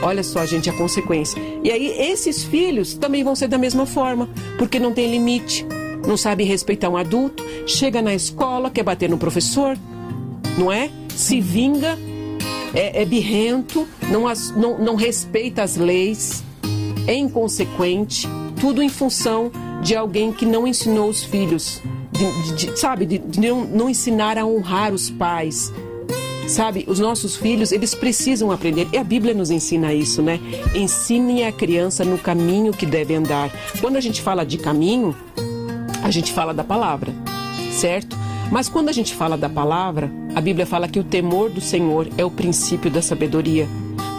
Olha 0.05 0.23
só, 0.23 0.45
gente, 0.45 0.69
a 0.69 0.73
consequência. 0.75 1.41
E 1.63 1.71
aí, 1.71 1.87
esses 2.11 2.45
filhos 2.45 2.93
também 2.93 3.25
vão 3.25 3.35
ser 3.35 3.49
da 3.49 3.57
mesma 3.57 3.87
forma, 3.87 4.29
porque 4.59 4.79
não 4.79 4.93
tem 4.93 5.11
limite. 5.11 5.67
não 6.07 6.19
sabe 6.19 6.45
respeitar 6.45 6.91
um 6.91 6.99
adulto, 6.99 7.43
chega 7.67 8.03
na 8.03 8.15
escola, 8.15 8.71
quer 8.71 8.83
bater 8.83 9.09
no 9.09 9.17
professor, 9.17 9.79
não 10.59 10.71
é? 10.71 10.91
Se 11.09 11.41
vinga, 11.41 11.99
é, 12.75 13.01
é 13.01 13.05
birrento, 13.07 13.89
não, 14.11 14.29
as, 14.29 14.51
não, 14.55 14.77
não 14.79 14.97
respeita 14.97 15.63
as 15.63 15.77
leis, 15.77 16.45
é 17.07 17.15
inconsequente, 17.15 18.29
tudo 18.61 18.83
em 18.83 18.91
função 18.91 19.51
de 19.83 19.97
alguém 19.97 20.31
que 20.31 20.45
não 20.45 20.67
ensinou 20.67 21.09
os 21.09 21.25
filhos, 21.25 21.81
de, 22.13 22.67
de, 22.67 22.79
sabe, 22.79 23.07
de, 23.07 23.19
de 23.19 23.41
não, 23.41 23.65
não 23.65 23.89
ensinar 23.89 24.37
a 24.37 24.45
honrar 24.45 24.93
os 24.93 25.09
pais, 25.09 25.73
Sabe, 26.47 26.85
os 26.87 26.99
nossos 26.99 27.37
filhos, 27.37 27.73
eles 27.73 27.95
precisam 27.95 28.51
aprender. 28.51 28.87
E 28.93 28.99
a 28.99 29.05
Bíblia 29.05 29.35
nos 29.35 29.51
ensina 29.51 29.93
isso, 29.95 30.23
né? 30.23 30.39
Ensine 30.75 31.45
a 31.45 31.53
criança 31.53 32.05
no 32.05 32.19
caminho 32.19 32.73
que 32.73 32.87
deve 32.87 33.15
andar. 33.15 33.51
Quando 33.81 33.97
a 33.97 34.01
gente 34.01 34.21
fala 34.21 34.45
de 34.45 34.59
caminho, 34.59 35.17
a 36.03 36.11
gente 36.11 36.33
fala 36.33 36.53
da 36.53 36.63
palavra, 36.63 37.13
certo? 37.73 38.17
Mas 38.51 38.69
quando 38.69 38.89
a 38.89 38.93
gente 38.93 39.15
fala 39.15 39.37
da 39.37 39.49
palavra, 39.49 40.11
a 40.35 40.41
Bíblia 40.41 40.67
fala 40.67 40.87
que 40.87 41.01
o 41.01 41.05
temor 41.05 41.49
do 41.49 41.61
Senhor 41.61 42.09
é 42.19 42.25
o 42.25 42.31
princípio 42.31 42.91
da 42.91 43.01
sabedoria. 43.01 43.67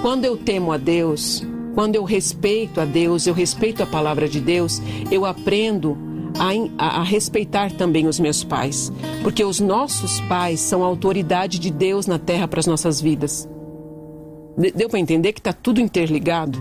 Quando 0.01 0.25
eu 0.25 0.35
temo 0.35 0.71
a 0.71 0.77
Deus, 0.77 1.45
quando 1.75 1.95
eu 1.95 2.03
respeito 2.03 2.81
a 2.81 2.85
Deus, 2.85 3.27
eu 3.27 3.33
respeito 3.33 3.83
a 3.83 3.85
palavra 3.85 4.27
de 4.27 4.39
Deus, 4.39 4.81
eu 5.11 5.25
aprendo 5.25 5.97
a, 6.37 6.99
a, 6.99 7.03
respeitar 7.03 7.71
também 7.71 8.07
os 8.07 8.19
meus 8.19 8.43
pais, 8.43 8.91
porque 9.23 9.43
os 9.43 9.59
nossos 9.59 10.19
pais 10.21 10.59
são 10.59 10.83
a 10.83 10.87
autoridade 10.87 11.59
de 11.59 11.71
Deus 11.71 12.07
na 12.07 12.19
terra 12.19 12.47
para 12.47 12.59
as 12.59 12.67
nossas 12.67 12.99
vidas. 12.99 13.47
Deu 14.75 14.89
para 14.89 14.99
entender 14.99 15.33
que 15.33 15.39
está 15.39 15.53
tudo 15.53 15.81
interligado? 15.81 16.57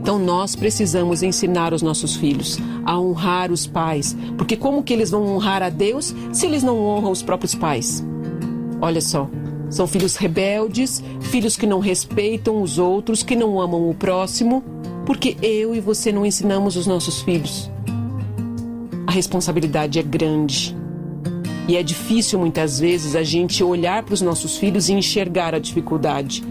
Então 0.00 0.18
nós 0.18 0.56
precisamos 0.56 1.22
ensinar 1.22 1.72
os 1.72 1.82
nossos 1.82 2.16
filhos 2.16 2.58
a 2.84 2.98
honrar 2.98 3.52
os 3.52 3.66
pais, 3.66 4.16
porque 4.36 4.56
como 4.56 4.82
que 4.82 4.92
eles 4.92 5.10
vão 5.10 5.26
honrar 5.26 5.62
a 5.62 5.68
Deus 5.68 6.14
se 6.32 6.46
eles 6.46 6.62
não 6.62 6.78
honram 6.78 7.10
os 7.10 7.22
próprios 7.22 7.54
pais? 7.54 8.04
Olha 8.80 9.00
só, 9.00 9.30
são 9.70 9.86
filhos 9.86 10.16
rebeldes, 10.16 11.02
filhos 11.20 11.56
que 11.56 11.66
não 11.66 11.78
respeitam 11.78 12.60
os 12.60 12.78
outros, 12.78 13.22
que 13.22 13.36
não 13.36 13.60
amam 13.60 13.88
o 13.88 13.94
próximo, 13.94 14.62
porque 15.06 15.36
eu 15.40 15.74
e 15.74 15.80
você 15.80 16.10
não 16.10 16.26
ensinamos 16.26 16.76
os 16.76 16.86
nossos 16.86 17.22
filhos 17.22 17.71
a 19.12 19.14
responsabilidade 19.14 19.98
é 19.98 20.02
grande. 20.02 20.74
E 21.68 21.76
é 21.76 21.82
difícil 21.82 22.38
muitas 22.38 22.80
vezes 22.80 23.14
a 23.14 23.22
gente 23.22 23.62
olhar 23.62 24.02
para 24.02 24.14
os 24.14 24.22
nossos 24.22 24.56
filhos 24.56 24.88
e 24.88 24.94
enxergar 24.94 25.54
a 25.54 25.58
dificuldade. 25.58 26.42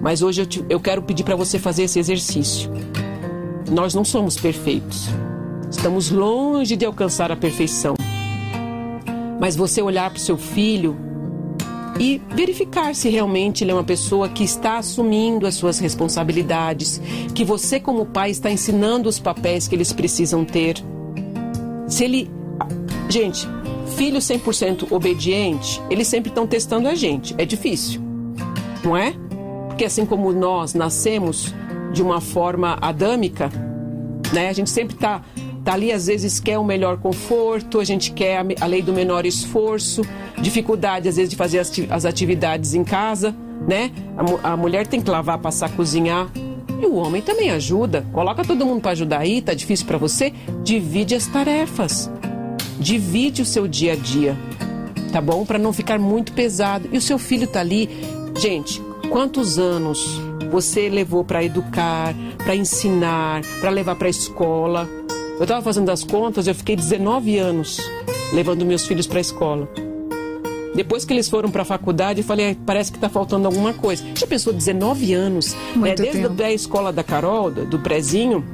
Mas 0.00 0.22
hoje 0.22 0.42
eu, 0.42 0.46
te, 0.46 0.64
eu 0.68 0.78
quero 0.78 1.02
pedir 1.02 1.24
para 1.24 1.34
você 1.34 1.58
fazer 1.58 1.82
esse 1.82 1.98
exercício. 1.98 2.70
Nós 3.68 3.92
não 3.92 4.04
somos 4.04 4.36
perfeitos. 4.36 5.08
Estamos 5.68 6.08
longe 6.08 6.76
de 6.76 6.86
alcançar 6.86 7.32
a 7.32 7.36
perfeição. 7.36 7.96
Mas 9.40 9.56
você 9.56 9.82
olhar 9.82 10.08
para 10.08 10.18
o 10.18 10.20
seu 10.20 10.38
filho 10.38 10.96
e 11.98 12.22
verificar 12.36 12.94
se 12.94 13.08
realmente 13.08 13.64
ele 13.64 13.72
é 13.72 13.74
uma 13.74 13.82
pessoa 13.82 14.28
que 14.28 14.44
está 14.44 14.78
assumindo 14.78 15.44
as 15.44 15.56
suas 15.56 15.80
responsabilidades, 15.80 17.00
que 17.34 17.44
você, 17.44 17.80
como 17.80 18.06
pai, 18.06 18.30
está 18.30 18.48
ensinando 18.48 19.08
os 19.08 19.18
papéis 19.18 19.66
que 19.66 19.74
eles 19.74 19.92
precisam 19.92 20.44
ter 20.44 20.84
se 21.86 22.04
ele. 22.04 22.30
Gente, 23.08 23.46
filho 23.96 24.18
100% 24.18 24.90
obediente, 24.90 25.80
eles 25.88 26.08
sempre 26.08 26.30
estão 26.30 26.46
testando 26.46 26.88
a 26.88 26.94
gente. 26.94 27.34
É 27.38 27.44
difícil, 27.44 28.00
não 28.84 28.96
é? 28.96 29.14
Porque 29.68 29.84
assim 29.84 30.04
como 30.04 30.32
nós 30.32 30.74
nascemos 30.74 31.54
de 31.92 32.02
uma 32.02 32.20
forma 32.20 32.76
adâmica, 32.80 33.50
né? 34.32 34.48
A 34.48 34.52
gente 34.52 34.70
sempre 34.70 34.94
está 34.94 35.22
tá 35.64 35.74
ali, 35.74 35.92
às 35.92 36.06
vezes 36.06 36.38
quer 36.38 36.58
o 36.58 36.64
melhor 36.64 36.98
conforto, 36.98 37.80
a 37.80 37.84
gente 37.84 38.12
quer 38.12 38.44
a, 38.60 38.66
lei 38.66 38.82
do 38.82 38.92
menor 38.92 39.26
esforço, 39.26 40.02
dificuldade, 40.38 41.08
às 41.08 41.16
vezes, 41.16 41.30
de 41.30 41.36
fazer 41.36 41.58
as, 41.58 41.72
as 41.90 42.04
atividades 42.04 42.74
em 42.74 42.84
casa, 42.84 43.34
né? 43.66 43.90
A, 44.42 44.52
a 44.52 44.56
mulher 44.56 44.86
tem 44.86 45.00
que 45.00 45.10
lavar, 45.10 45.38
passar, 45.38 45.70
cozinhar. 45.70 46.28
E 46.80 46.86
o 46.86 46.94
homem 46.94 47.22
também 47.22 47.50
ajuda. 47.50 48.04
Coloca 48.12 48.44
todo 48.44 48.66
mundo 48.66 48.80
para 48.80 48.92
ajudar 48.92 49.20
aí, 49.20 49.40
tá 49.40 49.54
difícil 49.54 49.86
para 49.86 49.98
você? 49.98 50.32
Divide 50.62 51.14
as 51.14 51.26
tarefas. 51.26 52.10
Divide 52.78 53.42
o 53.42 53.46
seu 53.46 53.66
dia 53.66 53.94
a 53.94 53.96
dia. 53.96 54.36
Tá 55.12 55.20
bom? 55.20 55.44
Para 55.46 55.58
não 55.58 55.72
ficar 55.72 55.98
muito 55.98 56.32
pesado. 56.32 56.88
E 56.92 56.98
o 56.98 57.00
seu 57.00 57.18
filho 57.18 57.46
tá 57.46 57.60
ali. 57.60 57.88
Gente, 58.38 58.82
quantos 59.10 59.58
anos 59.58 60.20
você 60.50 60.88
levou 60.88 61.24
para 61.24 61.42
educar, 61.42 62.14
para 62.36 62.54
ensinar, 62.54 63.42
para 63.60 63.70
levar 63.70 63.96
para 63.96 64.08
a 64.08 64.10
escola? 64.10 64.88
Eu 65.36 65.42
estava 65.42 65.62
fazendo 65.62 65.90
as 65.90 66.02
contas, 66.02 66.46
eu 66.46 66.54
fiquei 66.54 66.76
19 66.76 67.38
anos 67.38 67.78
levando 68.32 68.64
meus 68.64 68.86
filhos 68.86 69.06
para 69.06 69.18
a 69.18 69.20
escola. 69.20 69.68
Depois 70.76 71.06
que 71.06 71.12
eles 71.14 71.28
foram 71.28 71.50
para 71.50 71.62
a 71.62 71.64
faculdade, 71.64 72.20
eu 72.20 72.24
falei, 72.24 72.50
ah, 72.50 72.56
parece 72.66 72.92
que 72.92 72.98
está 72.98 73.08
faltando 73.08 73.46
alguma 73.46 73.72
coisa. 73.72 74.04
Já 74.14 74.26
pensou 74.26 74.52
19 74.52 75.14
anos, 75.14 75.56
né? 75.74 75.94
desde 75.94 76.44
a 76.44 76.52
escola 76.52 76.92
da 76.92 77.02
Carol, 77.02 77.50
do, 77.50 77.64
do 77.64 77.78
prezinho, 77.78 78.44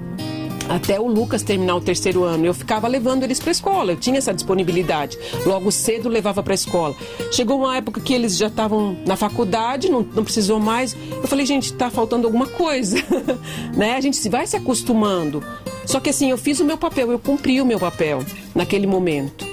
até 0.68 1.00
o 1.00 1.08
Lucas 1.08 1.42
terminar 1.42 1.74
o 1.74 1.80
terceiro 1.80 2.22
ano. 2.22 2.46
Eu 2.46 2.54
ficava 2.54 2.86
levando 2.86 3.24
eles 3.24 3.40
para 3.40 3.50
a 3.50 3.52
escola, 3.52 3.92
eu 3.92 3.96
tinha 3.96 4.18
essa 4.18 4.32
disponibilidade. 4.32 5.18
Logo 5.44 5.72
cedo 5.72 6.08
levava 6.08 6.44
para 6.44 6.52
a 6.52 6.54
escola. 6.54 6.94
Chegou 7.32 7.58
uma 7.58 7.76
época 7.76 8.00
que 8.00 8.14
eles 8.14 8.36
já 8.36 8.46
estavam 8.46 8.96
na 9.04 9.16
faculdade, 9.16 9.90
não, 9.90 10.02
não 10.14 10.22
precisou 10.22 10.60
mais. 10.60 10.96
Eu 11.10 11.26
falei, 11.26 11.44
gente, 11.44 11.72
está 11.72 11.90
faltando 11.90 12.26
alguma 12.26 12.46
coisa. 12.46 12.98
né? 13.76 13.96
A 13.96 14.00
gente 14.00 14.28
vai 14.28 14.46
se 14.46 14.56
acostumando. 14.56 15.42
Só 15.84 15.98
que 15.98 16.10
assim, 16.10 16.30
eu 16.30 16.38
fiz 16.38 16.60
o 16.60 16.64
meu 16.64 16.78
papel, 16.78 17.10
eu 17.10 17.18
cumpri 17.18 17.60
o 17.60 17.66
meu 17.66 17.80
papel 17.80 18.24
naquele 18.54 18.86
momento, 18.86 19.44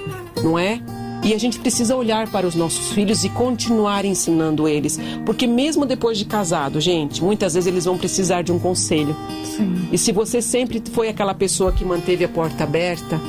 não 0.43 0.59
é? 0.59 0.79
E 1.23 1.33
a 1.33 1.37
gente 1.37 1.59
precisa 1.59 1.95
olhar 1.95 2.29
para 2.29 2.47
os 2.47 2.55
nossos 2.55 2.91
filhos 2.91 3.23
e 3.25 3.29
continuar 3.29 4.05
ensinando 4.05 4.67
eles. 4.67 4.99
Porque 5.25 5.45
mesmo 5.45 5.85
depois 5.85 6.17
de 6.17 6.25
casado, 6.25 6.79
gente, 6.79 7.23
muitas 7.23 7.53
vezes 7.53 7.67
eles 7.67 7.85
vão 7.85 7.97
precisar 7.97 8.41
de 8.41 8.51
um 8.51 8.59
conselho. 8.59 9.15
Sim. 9.43 9.89
E 9.91 9.97
se 9.97 10.11
você 10.11 10.41
sempre 10.41 10.81
foi 10.91 11.09
aquela 11.09 11.33
pessoa 11.33 11.71
que 11.71 11.83
manteve 11.83 12.23
a 12.23 12.29
porta 12.29 12.63
aberta, 12.63 13.19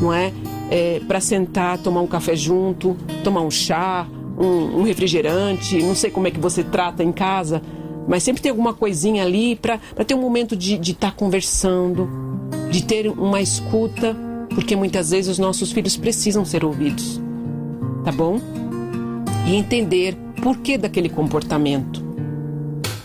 não 0.00 0.12
é? 0.12 0.32
é 0.70 1.00
para 1.08 1.20
sentar, 1.20 1.78
tomar 1.78 2.02
um 2.02 2.06
café 2.06 2.36
junto, 2.36 2.96
tomar 3.24 3.40
um 3.40 3.50
chá, 3.50 4.06
um, 4.38 4.80
um 4.80 4.82
refrigerante, 4.82 5.82
não 5.82 5.94
sei 5.94 6.10
como 6.10 6.28
é 6.28 6.30
que 6.30 6.38
você 6.38 6.62
trata 6.62 7.02
em 7.02 7.10
casa, 7.10 7.62
mas 8.06 8.22
sempre 8.22 8.42
tem 8.42 8.50
alguma 8.50 8.74
coisinha 8.74 9.24
ali 9.24 9.56
para 9.56 9.78
ter 10.06 10.14
um 10.14 10.20
momento 10.20 10.54
de 10.54 10.74
estar 10.74 11.10
tá 11.10 11.12
conversando, 11.12 12.08
de 12.70 12.84
ter 12.84 13.08
uma 13.08 13.40
escuta, 13.40 14.14
porque 14.50 14.76
muitas 14.76 15.10
vezes 15.10 15.30
os 15.30 15.38
nossos 15.38 15.72
filhos 15.72 15.96
precisam 15.96 16.44
ser 16.44 16.64
ouvidos 16.64 17.20
tá 18.04 18.12
bom? 18.12 18.40
E 19.46 19.54
entender 19.54 20.16
por 20.42 20.58
que 20.58 20.78
daquele 20.78 21.08
comportamento. 21.08 22.10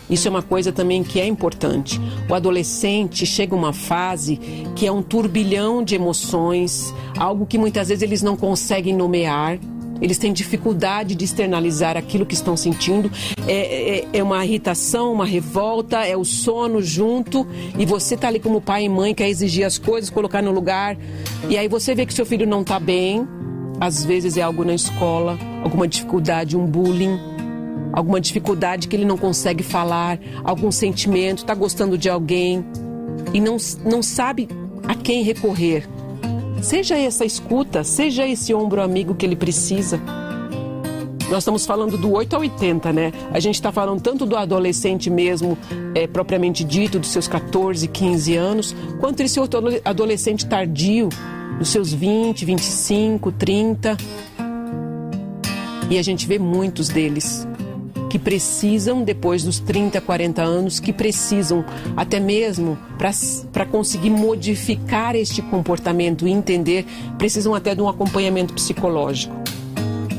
Isso 0.08 0.28
é 0.28 0.30
uma 0.30 0.42
coisa 0.42 0.72
também 0.72 1.02
que 1.02 1.20
é 1.20 1.26
importante. 1.26 2.00
O 2.28 2.34
adolescente 2.34 3.26
chega 3.26 3.54
uma 3.54 3.72
fase 3.72 4.36
que 4.76 4.86
é 4.86 4.92
um 4.92 5.02
turbilhão 5.02 5.82
de 5.82 5.94
emoções, 5.94 6.94
algo 7.18 7.44
que 7.44 7.58
muitas 7.58 7.88
vezes 7.88 8.02
eles 8.02 8.22
não 8.22 8.36
conseguem 8.36 8.94
nomear. 8.94 9.58
Eles 10.00 10.18
têm 10.18 10.32
dificuldade 10.32 11.14
de 11.14 11.24
externalizar 11.24 11.96
aquilo 11.96 12.26
que 12.26 12.34
estão 12.34 12.56
sentindo. 12.56 13.10
É, 13.48 14.00
é, 14.00 14.08
é 14.12 14.22
uma 14.22 14.44
irritação, 14.44 15.12
uma 15.12 15.24
revolta, 15.24 16.04
é 16.04 16.16
o 16.16 16.24
sono 16.24 16.82
junto. 16.82 17.46
E 17.78 17.86
você 17.86 18.16
tá 18.16 18.28
ali 18.28 18.38
como 18.38 18.60
pai 18.60 18.84
e 18.84 18.88
mãe, 18.88 19.14
quer 19.14 19.28
exigir 19.28 19.64
as 19.64 19.78
coisas, 19.78 20.10
colocar 20.10 20.42
no 20.42 20.52
lugar. 20.52 20.98
E 21.48 21.56
aí 21.56 21.66
você 21.66 21.94
vê 21.94 22.04
que 22.04 22.12
seu 22.12 22.26
filho 22.26 22.46
não 22.46 22.62
tá 22.62 22.78
bem. 22.78 23.26
Às 23.80 24.04
vezes 24.04 24.36
é 24.36 24.42
algo 24.42 24.64
na 24.64 24.74
escola, 24.74 25.38
alguma 25.62 25.86
dificuldade, 25.86 26.56
um 26.56 26.66
bullying, 26.66 27.18
alguma 27.92 28.20
dificuldade 28.20 28.88
que 28.88 28.96
ele 28.96 29.04
não 29.04 29.18
consegue 29.18 29.62
falar, 29.62 30.18
algum 30.44 30.70
sentimento, 30.72 31.38
está 31.38 31.54
gostando 31.54 31.96
de 31.98 32.08
alguém 32.08 32.64
e 33.32 33.40
não, 33.40 33.56
não 33.84 34.02
sabe 34.02 34.48
a 34.86 34.94
quem 34.94 35.22
recorrer. 35.22 35.86
Seja 36.62 36.96
essa 36.96 37.24
escuta, 37.24 37.84
seja 37.84 38.26
esse 38.26 38.54
ombro 38.54 38.82
amigo 38.82 39.14
que 39.14 39.26
ele 39.26 39.36
precisa. 39.36 40.00
Nós 41.28 41.38
estamos 41.38 41.66
falando 41.66 41.98
do 41.98 42.12
8 42.12 42.36
a 42.36 42.38
80, 42.38 42.92
né? 42.92 43.12
A 43.32 43.40
gente 43.40 43.56
está 43.56 43.72
falando 43.72 44.00
tanto 44.00 44.24
do 44.24 44.36
adolescente 44.36 45.10
mesmo, 45.10 45.58
é, 45.94 46.06
propriamente 46.06 46.62
dito, 46.64 46.98
dos 46.98 47.10
seus 47.10 47.26
14, 47.26 47.88
15 47.88 48.36
anos, 48.36 48.76
quanto 49.00 49.20
esse 49.20 49.38
outro 49.40 49.60
adolescente 49.84 50.46
tardio, 50.46 51.08
dos 51.58 51.68
seus 51.68 51.92
20, 51.92 52.44
25, 52.44 53.32
30. 53.32 53.96
E 55.88 55.98
a 55.98 56.02
gente 56.02 56.26
vê 56.26 56.38
muitos 56.38 56.88
deles 56.88 57.46
que 58.08 58.18
precisam, 58.18 59.02
depois 59.02 59.44
dos 59.44 59.58
30, 59.58 60.00
40 60.00 60.42
anos, 60.42 60.80
que 60.80 60.92
precisam 60.92 61.64
até 61.96 62.20
mesmo 62.20 62.78
para 63.52 63.66
conseguir 63.66 64.10
modificar 64.10 65.14
este 65.14 65.42
comportamento 65.42 66.26
e 66.26 66.30
entender, 66.30 66.86
precisam 67.18 67.54
até 67.54 67.74
de 67.74 67.82
um 67.82 67.88
acompanhamento 67.88 68.54
psicológico. 68.54 69.34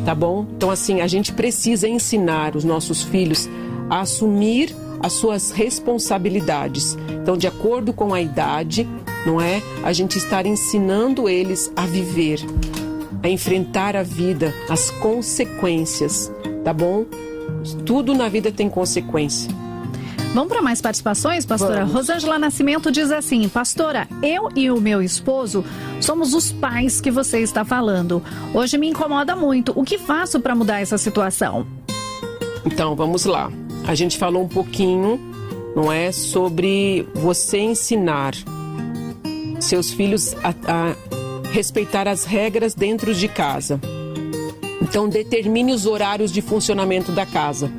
Tá 0.06 0.14
bom? 0.14 0.46
Então, 0.56 0.70
assim, 0.70 1.02
a 1.02 1.08
gente 1.08 1.34
precisa 1.34 1.88
ensinar 1.88 2.56
os 2.56 2.64
nossos 2.64 3.04
filhos 3.04 3.50
a 3.90 4.02
assumir 4.02 4.76
as 5.02 5.14
suas 5.14 5.52
responsabilidades. 5.52 6.98
Então, 7.22 7.38
de 7.38 7.48
acordo 7.48 7.94
com 7.94 8.14
a 8.14 8.22
idade, 8.22 8.88
não 9.28 9.42
é? 9.42 9.62
A 9.84 9.92
gente 9.92 10.18
estar 10.18 10.46
ensinando 10.46 11.28
eles 11.28 11.70
a 11.76 11.86
viver, 11.86 12.40
a 13.22 13.28
enfrentar 13.28 13.94
a 13.94 14.02
vida, 14.02 14.54
as 14.70 14.90
consequências, 14.90 16.32
tá 16.64 16.72
bom? 16.72 17.06
Tudo 17.86 18.16
na 18.16 18.30
vida 18.30 18.54
tem 18.54 18.70
consequência. 18.70 19.52
Vamos 20.34 20.48
para 20.48 20.62
mais 20.62 20.82
participações, 20.82 21.46
pastora? 21.46 21.80
Vamos. 21.80 21.94
Rosângela 21.94 22.40
Nascimento 22.40 22.90
diz 22.90 23.12
assim: 23.12 23.50
Pastora, 23.50 24.08
eu 24.24 24.50
e 24.56 24.72
o 24.72 24.80
meu 24.80 25.02
esposo 25.02 25.66
somos 26.00 26.34
os 26.34 26.52
pais 26.52 27.02
que 27.02 27.12
você 27.12 27.40
está 27.40 27.66
falando. 27.66 28.24
Hoje 28.54 28.78
me 28.78 28.88
incomoda 28.88 29.36
muito. 29.36 29.74
O 29.76 29.84
que 29.84 29.98
faço 29.98 30.40
para 30.40 30.56
mudar 30.56 30.80
essa 30.80 30.98
situação? 30.98 31.68
Então, 32.66 32.96
vamos 32.96 33.26
lá. 33.26 33.52
A 33.86 33.96
gente 33.96 34.18
falou 34.18 34.44
um 34.44 34.48
pouquinho, 34.48 35.20
não 35.76 35.92
é? 35.92 36.12
Sobre 36.12 37.08
você 37.16 37.58
ensinar 37.58 38.34
seus 39.60 39.92
filhos 39.92 40.36
a, 40.44 40.50
a 40.50 40.96
respeitar 41.52 42.08
as 42.08 42.26
regras 42.26 42.74
dentro 42.74 43.14
de 43.14 43.28
casa. 43.28 43.80
Então, 44.82 45.10
determine 45.10 45.74
os 45.74 45.86
horários 45.86 46.32
de 46.32 46.42
funcionamento 46.42 47.12
da 47.12 47.26
casa. 47.26 47.72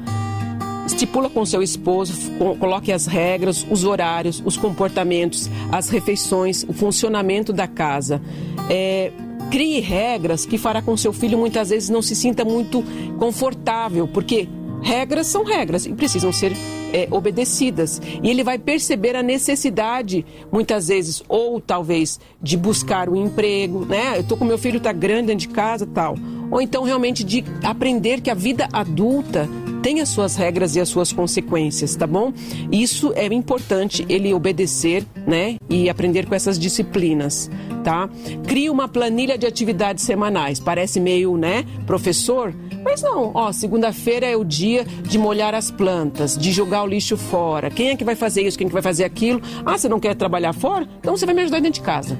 Estipula 0.87 1.31
com 1.31 1.45
seu 1.47 1.63
esposo, 1.63 2.13
coloque 2.59 2.93
as 2.93 3.07
regras, 3.07 3.65
os 3.71 3.85
horários, 3.85 4.43
os 4.45 4.57
comportamentos, 4.57 5.49
as 5.71 5.89
refeições, 5.91 6.65
o 6.65 6.73
funcionamento 6.73 7.53
da 7.53 7.67
casa. 7.67 8.21
É, 8.69 9.13
crie 9.51 9.81
regras 9.81 10.45
que 10.45 10.59
fará 10.59 10.83
com 10.83 10.97
seu 10.97 11.13
filho 11.13 11.39
muitas 11.39 11.71
vezes 11.71 11.89
não 11.89 12.03
se 12.03 12.15
sinta 12.15 12.45
muito 12.45 12.83
confortável, 13.19 14.09
porque 14.09 14.49
regras 14.83 15.27
são 15.27 15.45
regras 15.45 15.87
e 15.87 15.93
precisam 15.93 16.33
ser 16.33 16.53
é, 16.93 17.09
obedecidas. 17.11 18.01
E 18.23 18.29
ele 18.29 18.43
vai 18.43 18.59
perceber 18.59 19.17
a 19.17 19.23
necessidade, 19.23 20.25
muitas 20.51 20.89
vezes, 20.89 21.23
ou 21.29 21.61
talvez, 21.61 22.19
de 22.43 22.57
buscar 22.57 23.09
um 23.09 23.17
emprego, 23.17 23.85
né? 23.85 24.19
Eu 24.19 24.25
tô 24.25 24.37
com 24.37 24.45
meu 24.45 24.59
filho, 24.59 24.81
tá 24.81 24.93
grande 24.93 25.29
dentro 25.29 25.49
de 25.49 25.55
casa 25.55 25.87
tal. 25.87 26.17
Ou 26.51 26.61
então 26.63 26.83
realmente 26.85 27.23
de 27.25 27.45
aprender 27.63 28.21
que 28.21 28.31
a 28.31 28.35
vida 28.35 28.69
adulta 28.73 29.49
tem 29.83 30.01
as 30.01 30.09
suas 30.09 30.37
regras 30.37 30.77
e 30.77 30.81
as 30.81 30.89
suas 30.89 31.13
consequências, 31.13 31.95
tá 31.97 32.07
bom? 32.07 32.33
Isso 32.71 33.13
é 33.15 33.27
importante 33.27 34.05
ele 34.09 34.33
obedecer, 34.35 35.05
né? 35.27 35.57
E 35.69 35.89
aprender 35.89 36.27
com 36.27 36.35
essas 36.35 36.59
disciplinas, 36.59 37.51
tá? 37.85 38.09
Crie 38.47 38.71
uma 38.71 38.89
planilha 38.89 39.39
de 39.39 39.47
atividades 39.47 40.05
semanais. 40.05 40.61
Parece 40.61 41.01
meio, 41.01 41.37
né, 41.37 41.65
professor? 41.87 42.55
Mas 42.85 43.03
não, 43.03 43.33
ó, 43.35 43.53
segunda-feira 43.53 44.27
é 44.27 44.37
o 44.37 44.45
dia 44.45 44.85
de 45.03 45.19
molhar 45.19 45.55
as 45.55 45.71
plantas, 45.71 46.37
de 46.37 46.53
jogar 46.53 46.85
o 46.85 46.87
lixo 46.87 47.17
fora. 47.17 47.71
Quem 47.71 47.91
é 47.91 47.97
que 47.97 48.05
vai 48.05 48.15
fazer 48.15 48.43
isso? 48.43 48.57
Quem 48.57 48.67
é 48.67 48.69
que 48.69 48.75
vai 48.75 48.83
fazer 48.83 49.05
aquilo? 49.05 49.43
Ah, 49.65 49.77
você 49.77 49.89
não 49.89 50.01
quer 50.01 50.15
trabalhar 50.15 50.53
fora? 50.53 50.89
Então 50.99 51.17
você 51.17 51.27
vai 51.27 51.35
me 51.35 51.43
ajudar 51.43 51.61
dentro 51.61 51.81
de 51.81 51.87
casa. 51.87 52.17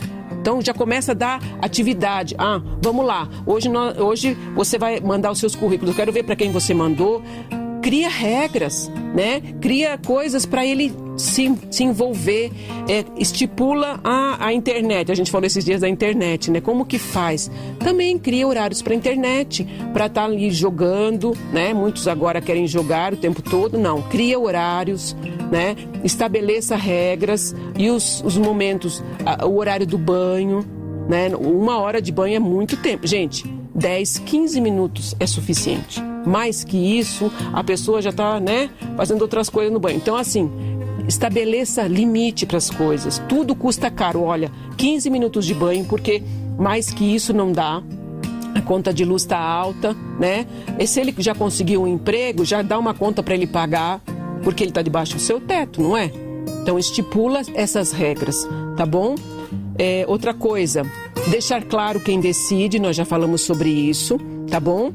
Então 0.49 0.63
já 0.63 0.73
começa 0.73 1.13
a 1.13 1.15
dar 1.15 1.43
atividade. 1.61 2.35
Ah, 2.39 2.59
vamos 2.81 3.05
lá. 3.05 3.29
Hoje, 3.45 3.69
nós, 3.69 3.99
hoje 3.99 4.35
você 4.55 4.79
vai 4.79 4.99
mandar 4.99 5.31
os 5.31 5.39
seus 5.39 5.55
currículos. 5.55 5.91
Eu 5.91 5.97
quero 5.97 6.11
ver 6.11 6.23
para 6.23 6.35
quem 6.35 6.51
você 6.51 6.73
mandou. 6.73 7.23
Cria 7.89 8.11
regras, 8.11 8.93
né? 9.15 9.41
Cria 9.63 9.97
coisas 9.97 10.45
para 10.45 10.67
ele 10.67 10.95
se, 11.17 11.51
se 11.71 11.85
envolver, 11.85 12.53
é, 12.87 13.03
estipula 13.17 13.99
a, 14.05 14.49
a 14.49 14.53
internet. 14.53 15.11
A 15.11 15.15
gente 15.15 15.31
falou 15.31 15.47
esses 15.47 15.65
dias 15.65 15.81
da 15.81 15.89
internet, 15.89 16.51
né? 16.51 16.61
Como 16.61 16.85
que 16.85 16.99
faz? 16.99 17.51
Também 17.79 18.19
cria 18.19 18.47
horários 18.47 18.83
para 18.83 18.95
internet, 18.95 19.67
para 19.95 20.05
estar 20.05 20.21
tá 20.21 20.27
ali 20.27 20.51
jogando, 20.51 21.33
né? 21.51 21.73
Muitos 21.73 22.07
agora 22.07 22.43
querem 22.43 22.67
jogar 22.67 23.15
o 23.15 23.17
tempo 23.17 23.41
todo. 23.41 23.79
Não, 23.79 24.03
cria 24.03 24.39
horários, 24.39 25.17
né? 25.51 25.75
Estabeleça 26.05 26.77
regras 26.77 27.57
e 27.75 27.89
os, 27.89 28.23
os 28.23 28.37
momentos, 28.37 29.03
a, 29.25 29.47
o 29.47 29.57
horário 29.57 29.87
do 29.87 29.97
banho, 29.97 30.63
né? 31.09 31.35
Uma 31.35 31.79
hora 31.79 32.03
de 32.03 32.13
banho 32.13 32.37
é 32.37 32.39
muito 32.39 32.77
tempo. 32.77 33.07
Gente, 33.07 33.51
10, 33.79 34.19
15 34.19 34.61
minutos 34.61 35.15
é 35.21 35.27
suficiente. 35.27 36.03
Mais 36.27 36.65
que 36.65 36.77
isso, 36.77 37.33
a 37.53 37.63
pessoa 37.63 38.03
já 38.03 38.11
está, 38.11 38.41
né, 38.41 38.69
fazendo 38.97 39.23
outras 39.23 39.49
coisas 39.49 39.73
no 39.73 39.79
banho. 39.79 39.97
Então, 39.97 40.17
assim, 40.17 40.51
estabeleça 41.07 41.87
limite 41.87 42.45
para 42.45 42.59
as 42.59 42.71
coisas. 42.71 43.23
Tudo 43.29 43.55
custa 43.55 43.91
caro. 43.91 44.23
Olha, 44.23 44.51
15 44.77 45.09
minutos 45.09 45.47
de 45.47 45.55
banho, 45.55 45.85
porque 45.85 46.23
mais 46.59 46.91
que 46.91 47.15
isso 47.15 47.33
não 47.33 47.53
dá. 47.53 47.83
A 48.55 48.61
conta 48.61 48.93
de 48.93 49.05
luz 49.05 49.23
está 49.23 49.39
alta, 49.39 49.97
né? 50.19 50.47
E 50.79 50.87
se 50.87 51.01
ele 51.01 51.15
já 51.19 51.35
conseguiu 51.35 51.83
um 51.83 51.87
emprego, 51.87 52.45
já 52.45 52.61
dá 52.61 52.77
uma 52.79 52.93
conta 52.93 53.23
para 53.23 53.35
ele 53.35 53.47
pagar, 53.47 54.01
porque 54.43 54.65
ele 54.65 54.71
está 54.71 54.83
debaixo 54.83 55.15
do 55.15 55.21
seu 55.21 55.41
teto, 55.41 55.81
não 55.81 55.97
é? 55.97 56.11
Então 56.63 56.79
estipula 56.79 57.43
essas 57.55 57.93
regras, 57.93 58.49
tá 58.77 58.85
bom? 58.85 59.15
É, 59.79 60.05
outra 60.09 60.35
coisa, 60.35 60.85
deixar 61.29 61.63
claro 61.65 62.01
quem 62.01 62.21
decide, 62.21 62.79
nós 62.79 62.97
já 62.97 63.05
falamos 63.05 63.43
sobre 63.43 63.71
isso, 63.71 64.19
tá 64.51 64.59
bom? 64.59 64.93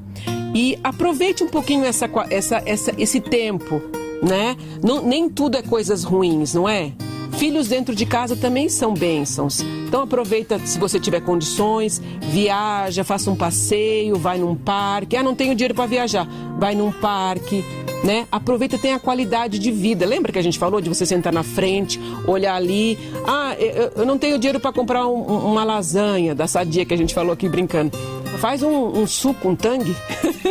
E 0.54 0.78
aproveite 0.84 1.44
um 1.44 1.48
pouquinho 1.48 1.86
essa, 1.86 2.10
essa, 2.30 2.62
essa, 2.66 2.94
esse 2.98 3.20
tempo 3.20 3.82
né? 4.24 4.56
Não, 4.82 5.04
nem 5.04 5.30
tudo 5.30 5.58
é 5.58 5.62
coisas 5.62 6.04
ruins, 6.04 6.54
não 6.54 6.68
é? 6.68 6.94
Filhos 7.34 7.68
dentro 7.68 7.96
de 7.96 8.06
casa 8.06 8.36
também 8.36 8.70
são 8.70 8.94
bênçãos. 8.94 9.62
Então 9.88 10.02
aproveita 10.02 10.60
se 10.66 10.80
você 10.80 11.00
tiver 11.00 11.22
condições, 11.22 12.02
viaja, 12.22 13.04
faça 13.04 13.30
um 13.30 13.36
passeio, 13.36 14.16
vai 14.16 14.38
num 14.38 14.56
parque. 14.56 15.18
Ah, 15.18 15.24
não 15.24 15.36
tenho 15.36 15.56
dinheiro 15.56 15.74
para 15.74 15.88
viajar. 15.88 16.28
Vai 16.60 16.76
num 16.76 16.92
parque, 16.92 17.66
né? 18.04 18.28
Aproveita, 18.32 18.78
tem 18.78 18.93
a 18.93 18.99
qualidade 18.99 19.58
de 19.58 19.72
vida. 19.72 20.06
Lembra 20.06 20.32
que 20.32 20.39
a 20.39 20.41
gente 20.43 20.60
falou 20.60 20.82
de 20.82 20.89
você 20.89 21.06
sentar 21.06 21.32
na 21.32 21.43
frente, 21.43 21.99
olhar 22.28 22.56
ali. 22.56 22.97
Ah, 23.26 23.56
eu, 23.58 23.91
eu 23.97 24.06
não 24.06 24.18
tenho 24.18 24.38
dinheiro 24.38 24.60
para 24.60 24.74
comprar 24.74 25.08
um, 25.08 25.22
uma 25.22 25.64
lasanha 25.64 26.36
da 26.36 26.47
sadia 26.47 26.86
que 26.86 26.93
a 26.93 26.97
gente 26.97 27.14
falou 27.14 27.32
aqui 27.32 27.47
brincando. 27.47 27.97
Faz 28.39 28.62
um, 28.62 28.99
um 28.99 29.08
suco, 29.08 29.47
um 29.47 29.56
tangue, 29.56 29.95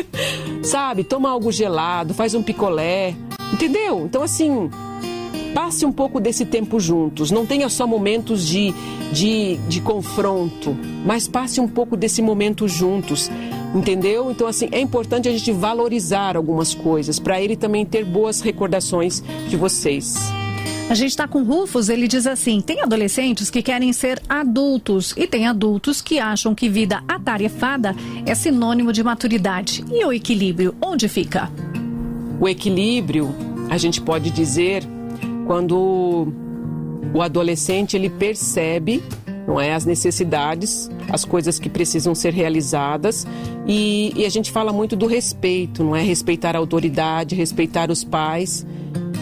sabe? 0.63 1.05
Toma 1.05 1.29
algo 1.29 1.53
gelado, 1.53 2.15
faz 2.15 2.35
um 2.35 2.43
picolé, 2.43 3.15
Entendeu? 3.53 4.07
Então, 4.07 4.23
assim, 4.23 4.71
passe 5.55 5.85
um 5.85 5.93
pouco 5.93 6.19
desse 6.19 6.47
tempo 6.47 6.81
juntos. 6.81 7.31
Não 7.31 7.45
tenha 7.45 7.69
só 7.69 7.87
momentos 7.87 8.49
de, 8.49 8.73
de, 9.13 9.57
de 9.69 9.81
confronto, 9.83 10.75
mas 11.05 11.29
passe 11.29 11.61
um 11.61 11.69
pouco 11.69 11.97
desse 11.97 12.23
momento 12.23 12.67
juntos. 12.67 13.31
Entendeu? 13.75 14.31
Então, 14.31 14.47
assim, 14.47 14.69
é 14.71 14.81
importante 14.81 15.29
a 15.29 15.33
gente 15.33 15.51
valorizar 15.51 16.37
algumas 16.37 16.75
coisas 16.75 17.19
para 17.19 17.41
ele 17.41 17.57
também 17.57 17.87
ter 17.87 18.05
boas 18.05 18.41
recordações 18.41 19.23
de 19.49 19.57
vocês. 19.57 20.15
A 20.91 20.95
gente 20.95 21.11
está 21.11 21.27
com 21.27 21.43
Rufus, 21.43 21.89
ele 21.89 22.07
diz 22.07 22.27
assim: 22.27 22.61
tem 22.61 22.83
adolescentes 22.83 23.49
que 23.49 23.63
querem 23.63 23.93
ser 23.95 24.21
adultos 24.29 25.15
e 25.17 25.27
tem 25.27 25.47
adultos 25.47 26.03
que 26.03 26.19
acham 26.19 26.55
que 26.55 26.69
vida 26.69 27.03
atarefada 27.09 27.97
é 28.27 28.35
sinônimo 28.35 28.93
de 28.93 29.03
maturidade. 29.03 29.83
E 29.91 30.05
o 30.05 30.13
equilíbrio, 30.13 30.75
onde 30.83 31.09
fica? 31.09 31.51
O 32.39 32.47
equilíbrio, 32.47 33.35
a 33.71 33.79
gente 33.79 34.03
pode 34.03 34.31
dizer, 34.31 34.85
quando 35.47 36.31
o 37.15 37.23
adolescente 37.23 37.97
ele 37.97 38.11
percebe 38.11 39.03
não 39.53 39.61
é 39.61 39.75
as 39.75 39.85
necessidades, 39.85 40.91
as 41.11 41.27
coisas 41.27 41.59
que 41.59 41.69
precisam 41.69 42.15
ser 42.15 42.33
realizadas 42.33 43.27
e, 43.67 44.11
e, 44.17 44.25
a 44.25 44.31
gente 44.31 44.51
fala 44.51 44.73
muito 44.73 44.97
do 44.97 45.07
respeito, 45.07 45.85
não 45.85 45.95
é 45.95 46.03
respeitar 46.03 46.57
a 46.57 46.59
autoridade, 46.59 47.35
respeitar 47.35 47.91
os 47.91 48.03
pais 48.03 48.65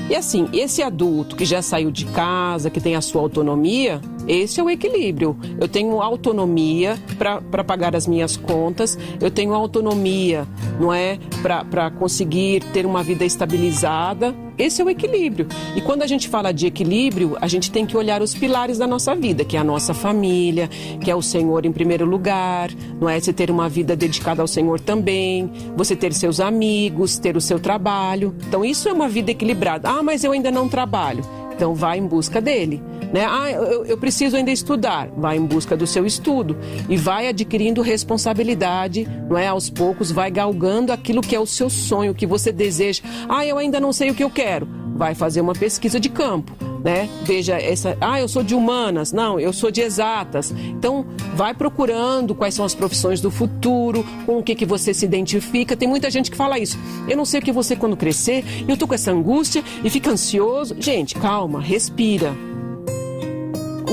e 0.09 0.17
assim, 0.17 0.49
esse 0.53 0.83
adulto 0.83 1.37
que 1.37 1.45
já 1.45 1.63
saiu 1.63 1.89
de 1.91 2.05
casa, 2.07 2.69
que 2.69 2.81
tem 2.81 2.97
a 2.97 3.01
sua 3.01 3.23
autonomia, 3.23 4.01
esse 4.27 4.59
é 4.59 4.63
o 4.63 4.69
equilíbrio. 4.69 5.37
Eu 5.61 5.69
tenho 5.69 6.03
autonomia 6.03 6.99
para 7.17 7.63
pagar 7.63 7.95
as 7.95 8.09
minhas 8.09 8.37
contas, 8.37 8.99
eu 9.21 9.31
tenho 9.31 9.55
autonomia, 9.55 10.49
não 10.81 10.93
é? 10.93 11.17
Para 11.41 11.93
conseguir 11.93 12.61
ter 12.73 12.87
uma 12.87 13.05
vida 13.05 13.25
estabilizada. 13.25 14.35
Esse 14.61 14.83
é 14.83 14.85
o 14.85 14.91
equilíbrio. 14.91 15.47
E 15.75 15.81
quando 15.81 16.03
a 16.03 16.07
gente 16.07 16.29
fala 16.29 16.53
de 16.53 16.67
equilíbrio, 16.67 17.37
a 17.41 17.49
gente 17.49 17.71
tem 17.71 17.87
que 17.87 17.97
olhar 17.97 18.21
os 18.21 18.35
pilares 18.35 18.77
da 18.77 18.87
nossa 18.87 19.15
vida, 19.15 19.45
que 19.45 19.57
é 19.57 19.61
a 19.61 19.65
nossa 19.65 19.95
família, 19.95 20.69
que 21.01 21.11
é 21.11 21.15
o 21.15 21.23
Senhor 21.23 21.65
em 21.65 21.73
primeiro 21.73 22.05
lugar, 22.05 22.71
não 23.01 23.09
é? 23.09 23.19
Você 23.19 23.33
ter 23.33 23.51
uma 23.51 23.69
vida 23.69 23.97
dedicada 23.97 24.43
ao 24.43 24.49
Senhor 24.49 24.79
também, 24.79 25.51
você 25.75 25.97
ter 25.97 26.13
seus 26.13 26.41
amigos, 26.41 27.19
ter 27.19 27.37
o 27.37 27.41
seu 27.41 27.59
trabalho. 27.59 28.35
Então, 28.47 28.65
isso 28.65 28.89
é 28.89 28.93
uma 28.93 29.09
vida 29.09 29.31
equilibrada. 29.31 29.89
Ah, 29.89 30.03
mas 30.03 30.25
eu 30.25 30.33
ainda 30.33 30.51
não 30.51 30.69
trabalho. 30.69 31.40
Então, 31.61 31.75
vá 31.75 31.95
em 31.95 32.07
busca 32.07 32.41
dele. 32.41 32.83
Né? 33.13 33.27
Ah, 33.29 33.51
eu, 33.51 33.85
eu 33.85 33.99
preciso 33.99 34.35
ainda 34.35 34.51
estudar. 34.51 35.11
Vai 35.15 35.37
em 35.37 35.45
busca 35.45 35.77
do 35.77 35.87
seu 35.87 36.07
estudo 36.07 36.57
e 36.89 36.97
vai 36.97 37.29
adquirindo 37.29 37.83
responsabilidade, 37.83 39.07
não 39.29 39.37
é? 39.37 39.47
Aos 39.47 39.69
poucos, 39.69 40.11
vai 40.11 40.31
galgando 40.31 40.91
aquilo 40.91 41.21
que 41.21 41.37
é 41.37 41.39
o 41.39 41.45
seu 41.45 41.69
sonho, 41.69 42.15
que 42.15 42.27
você 42.27 42.51
deseja. 42.51 43.03
Ah, 43.29 43.45
eu 43.45 43.59
ainda 43.59 43.79
não 43.79 43.93
sei 43.93 44.11
o 44.11 44.15
que 44.15 44.25
eu 44.25 44.31
quero. 44.31 44.67
Vai 44.97 45.15
fazer 45.15 45.43
uma 45.43 45.53
pesquisa 45.53 46.01
de 46.01 46.09
campo. 46.09 46.70
Né? 46.83 47.09
Veja 47.25 47.57
essa, 47.61 47.97
ah, 48.01 48.19
eu 48.21 48.27
sou 48.27 48.43
de 48.43 48.55
humanas, 48.55 49.13
não, 49.13 49.39
eu 49.39 49.53
sou 49.53 49.71
de 49.71 49.83
exatas. 49.83 50.51
Então, 50.51 51.05
vai 51.35 51.53
procurando 51.53 52.35
quais 52.35 52.55
são 52.55 52.65
as 52.65 52.75
profissões 52.75 53.21
do 53.21 53.31
futuro, 53.31 54.05
com 54.25 54.39
o 54.39 54.43
que 54.43 54.55
que 54.55 54.65
você 54.65 54.95
se 54.95 55.05
identifica. 55.05 55.77
Tem 55.77 55.89
muita 55.89 56.11
gente 56.11 56.31
que 56.31 56.37
fala 56.37 56.59
isso. 56.59 56.79
Eu 57.07 57.17
não 57.17 57.25
sei 57.25 57.41
o 57.41 57.43
que 57.43 57.53
você 57.53 57.77
quando 57.77 57.97
crescer, 57.97 58.45
eu 58.67 58.77
tô 58.77 58.87
com 58.87 58.95
essa 58.95 59.13
angústia 59.13 59.63
e 59.85 59.91
fica 59.91 60.11
ansioso. 60.11 60.75
Gente, 60.79 61.15
calma, 61.17 61.61
respira 61.61 62.35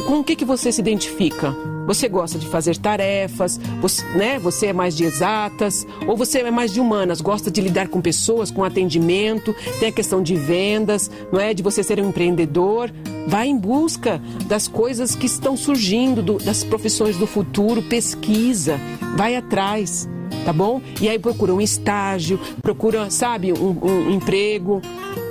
com 0.08 0.20
o 0.20 0.24
que, 0.24 0.38
que 0.38 0.46
você 0.46 0.72
se 0.72 0.80
identifica? 0.80 1.54
Você 1.88 2.10
gosta 2.10 2.38
de 2.38 2.46
fazer 2.46 2.78
tarefas, 2.78 3.58
você, 3.82 4.04
né? 4.10 4.38
Você 4.40 4.68
é 4.68 4.74
mais 4.74 4.96
de 4.96 5.06
exatas, 5.06 5.88
ou 6.06 6.18
você 6.18 6.40
é 6.40 6.52
mais 6.52 6.74
de 6.74 6.82
humanas, 6.82 7.22
gosta 7.22 7.50
de 7.50 7.62
lidar 7.62 7.88
com 7.88 8.02
pessoas, 8.02 8.52
com 8.52 8.64
atendimento, 8.64 9.56
tem 9.80 9.88
a 9.88 9.92
questão 9.92 10.22
de 10.22 10.36
vendas, 10.36 11.10
não 11.32 11.40
é? 11.40 11.54
De 11.54 11.64
você 11.64 11.82
ser 11.82 12.02
um 12.02 12.10
empreendedor. 12.10 12.92
Vai 13.26 13.48
em 13.48 13.58
busca 13.58 14.22
das 14.46 14.68
coisas 14.68 15.16
que 15.16 15.26
estão 15.26 15.56
surgindo, 15.56 16.22
do, 16.22 16.38
das 16.38 16.64
profissões 16.64 17.16
do 17.16 17.26
futuro, 17.26 17.82
pesquisa, 17.82 18.78
vai 19.16 19.36
atrás 19.36 20.08
tá 20.46 20.54
bom? 20.54 20.82
E 21.02 21.10
aí 21.10 21.20
procura 21.20 21.54
um 21.54 21.60
estágio, 21.60 22.40
procura, 22.62 23.10
sabe, 23.10 23.52
um, 23.52 23.78
um 23.84 24.12
emprego. 24.12 24.82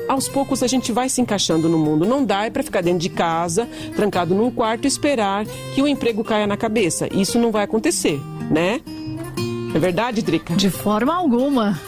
Aos 0.08 0.28
poucos 0.28 0.62
a 0.62 0.66
gente 0.66 0.92
vai 0.92 1.08
se 1.08 1.20
encaixando 1.20 1.68
no 1.68 1.78
mundo. 1.78 2.06
Não 2.06 2.24
dá 2.24 2.46
é 2.46 2.50
para 2.50 2.62
ficar 2.62 2.80
dentro 2.80 3.00
de 3.00 3.08
casa, 3.08 3.68
trancado 3.94 4.34
num 4.34 4.50
quarto 4.50 4.84
e 4.84 4.88
esperar 4.88 5.44
que 5.74 5.82
o 5.82 5.88
emprego 5.88 6.22
caia 6.22 6.46
na 6.46 6.56
cabeça. 6.56 7.08
Isso 7.12 7.38
não 7.38 7.50
vai 7.50 7.64
acontecer, 7.64 8.20
né? 8.50 8.80
É 9.74 9.78
verdade, 9.78 10.22
Drica? 10.22 10.54
De 10.54 10.70
forma 10.70 11.14
alguma. 11.14 11.78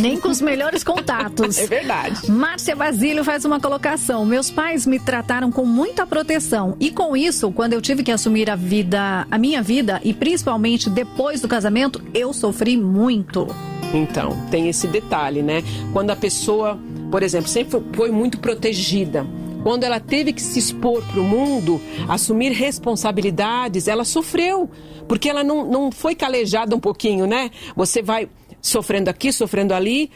Nem 0.00 0.18
com 0.18 0.28
os 0.28 0.40
melhores 0.40 0.82
contatos. 0.82 1.56
É 1.66 1.66
verdade. 1.66 2.30
Márcia 2.30 2.74
Basílio 2.76 3.24
faz 3.24 3.44
uma 3.44 3.60
colocação. 3.60 4.26
Meus 4.26 4.50
pais 4.50 4.84
me 4.84 4.98
trataram 4.98 5.50
com 5.50 5.64
muita 5.64 6.06
proteção. 6.06 6.76
E 6.78 6.90
com 6.90 7.16
isso, 7.16 7.50
quando 7.52 7.72
eu 7.72 7.80
tive 7.80 8.02
que 8.02 8.10
assumir 8.10 8.50
a 8.50 8.56
vida, 8.56 9.26
a 9.30 9.38
minha 9.38 9.62
vida, 9.62 10.00
e 10.04 10.12
principalmente 10.12 10.90
depois 10.90 11.40
do 11.40 11.48
casamento, 11.48 12.02
eu 12.12 12.32
sofri 12.32 12.76
muito. 12.76 13.46
Então, 13.94 14.36
tem 14.50 14.68
esse 14.68 14.86
detalhe, 14.86 15.42
né? 15.42 15.62
Quando 15.92 16.10
a 16.10 16.16
pessoa, 16.16 16.78
por 17.10 17.22
exemplo, 17.22 17.48
sempre 17.48 17.82
foi 17.92 18.10
muito 18.10 18.38
protegida 18.38 19.26
quando 19.66 19.82
ela 19.82 19.98
teve 19.98 20.32
que 20.32 20.40
se 20.40 20.60
expor 20.60 21.02
para 21.02 21.20
o 21.20 21.24
mundo, 21.24 21.80
assumir 22.08 22.52
responsabilidades, 22.52 23.88
ela 23.88 24.04
sofreu, 24.04 24.70
porque 25.08 25.28
ela 25.28 25.42
não, 25.42 25.68
não 25.68 25.90
foi 25.90 26.14
calejada 26.14 26.76
um 26.76 26.78
pouquinho, 26.78 27.26
né? 27.26 27.50
Você 27.74 28.00
vai 28.00 28.28
sofrendo 28.66 29.08
aqui, 29.08 29.32
sofrendo 29.32 29.74
ali. 29.74 30.10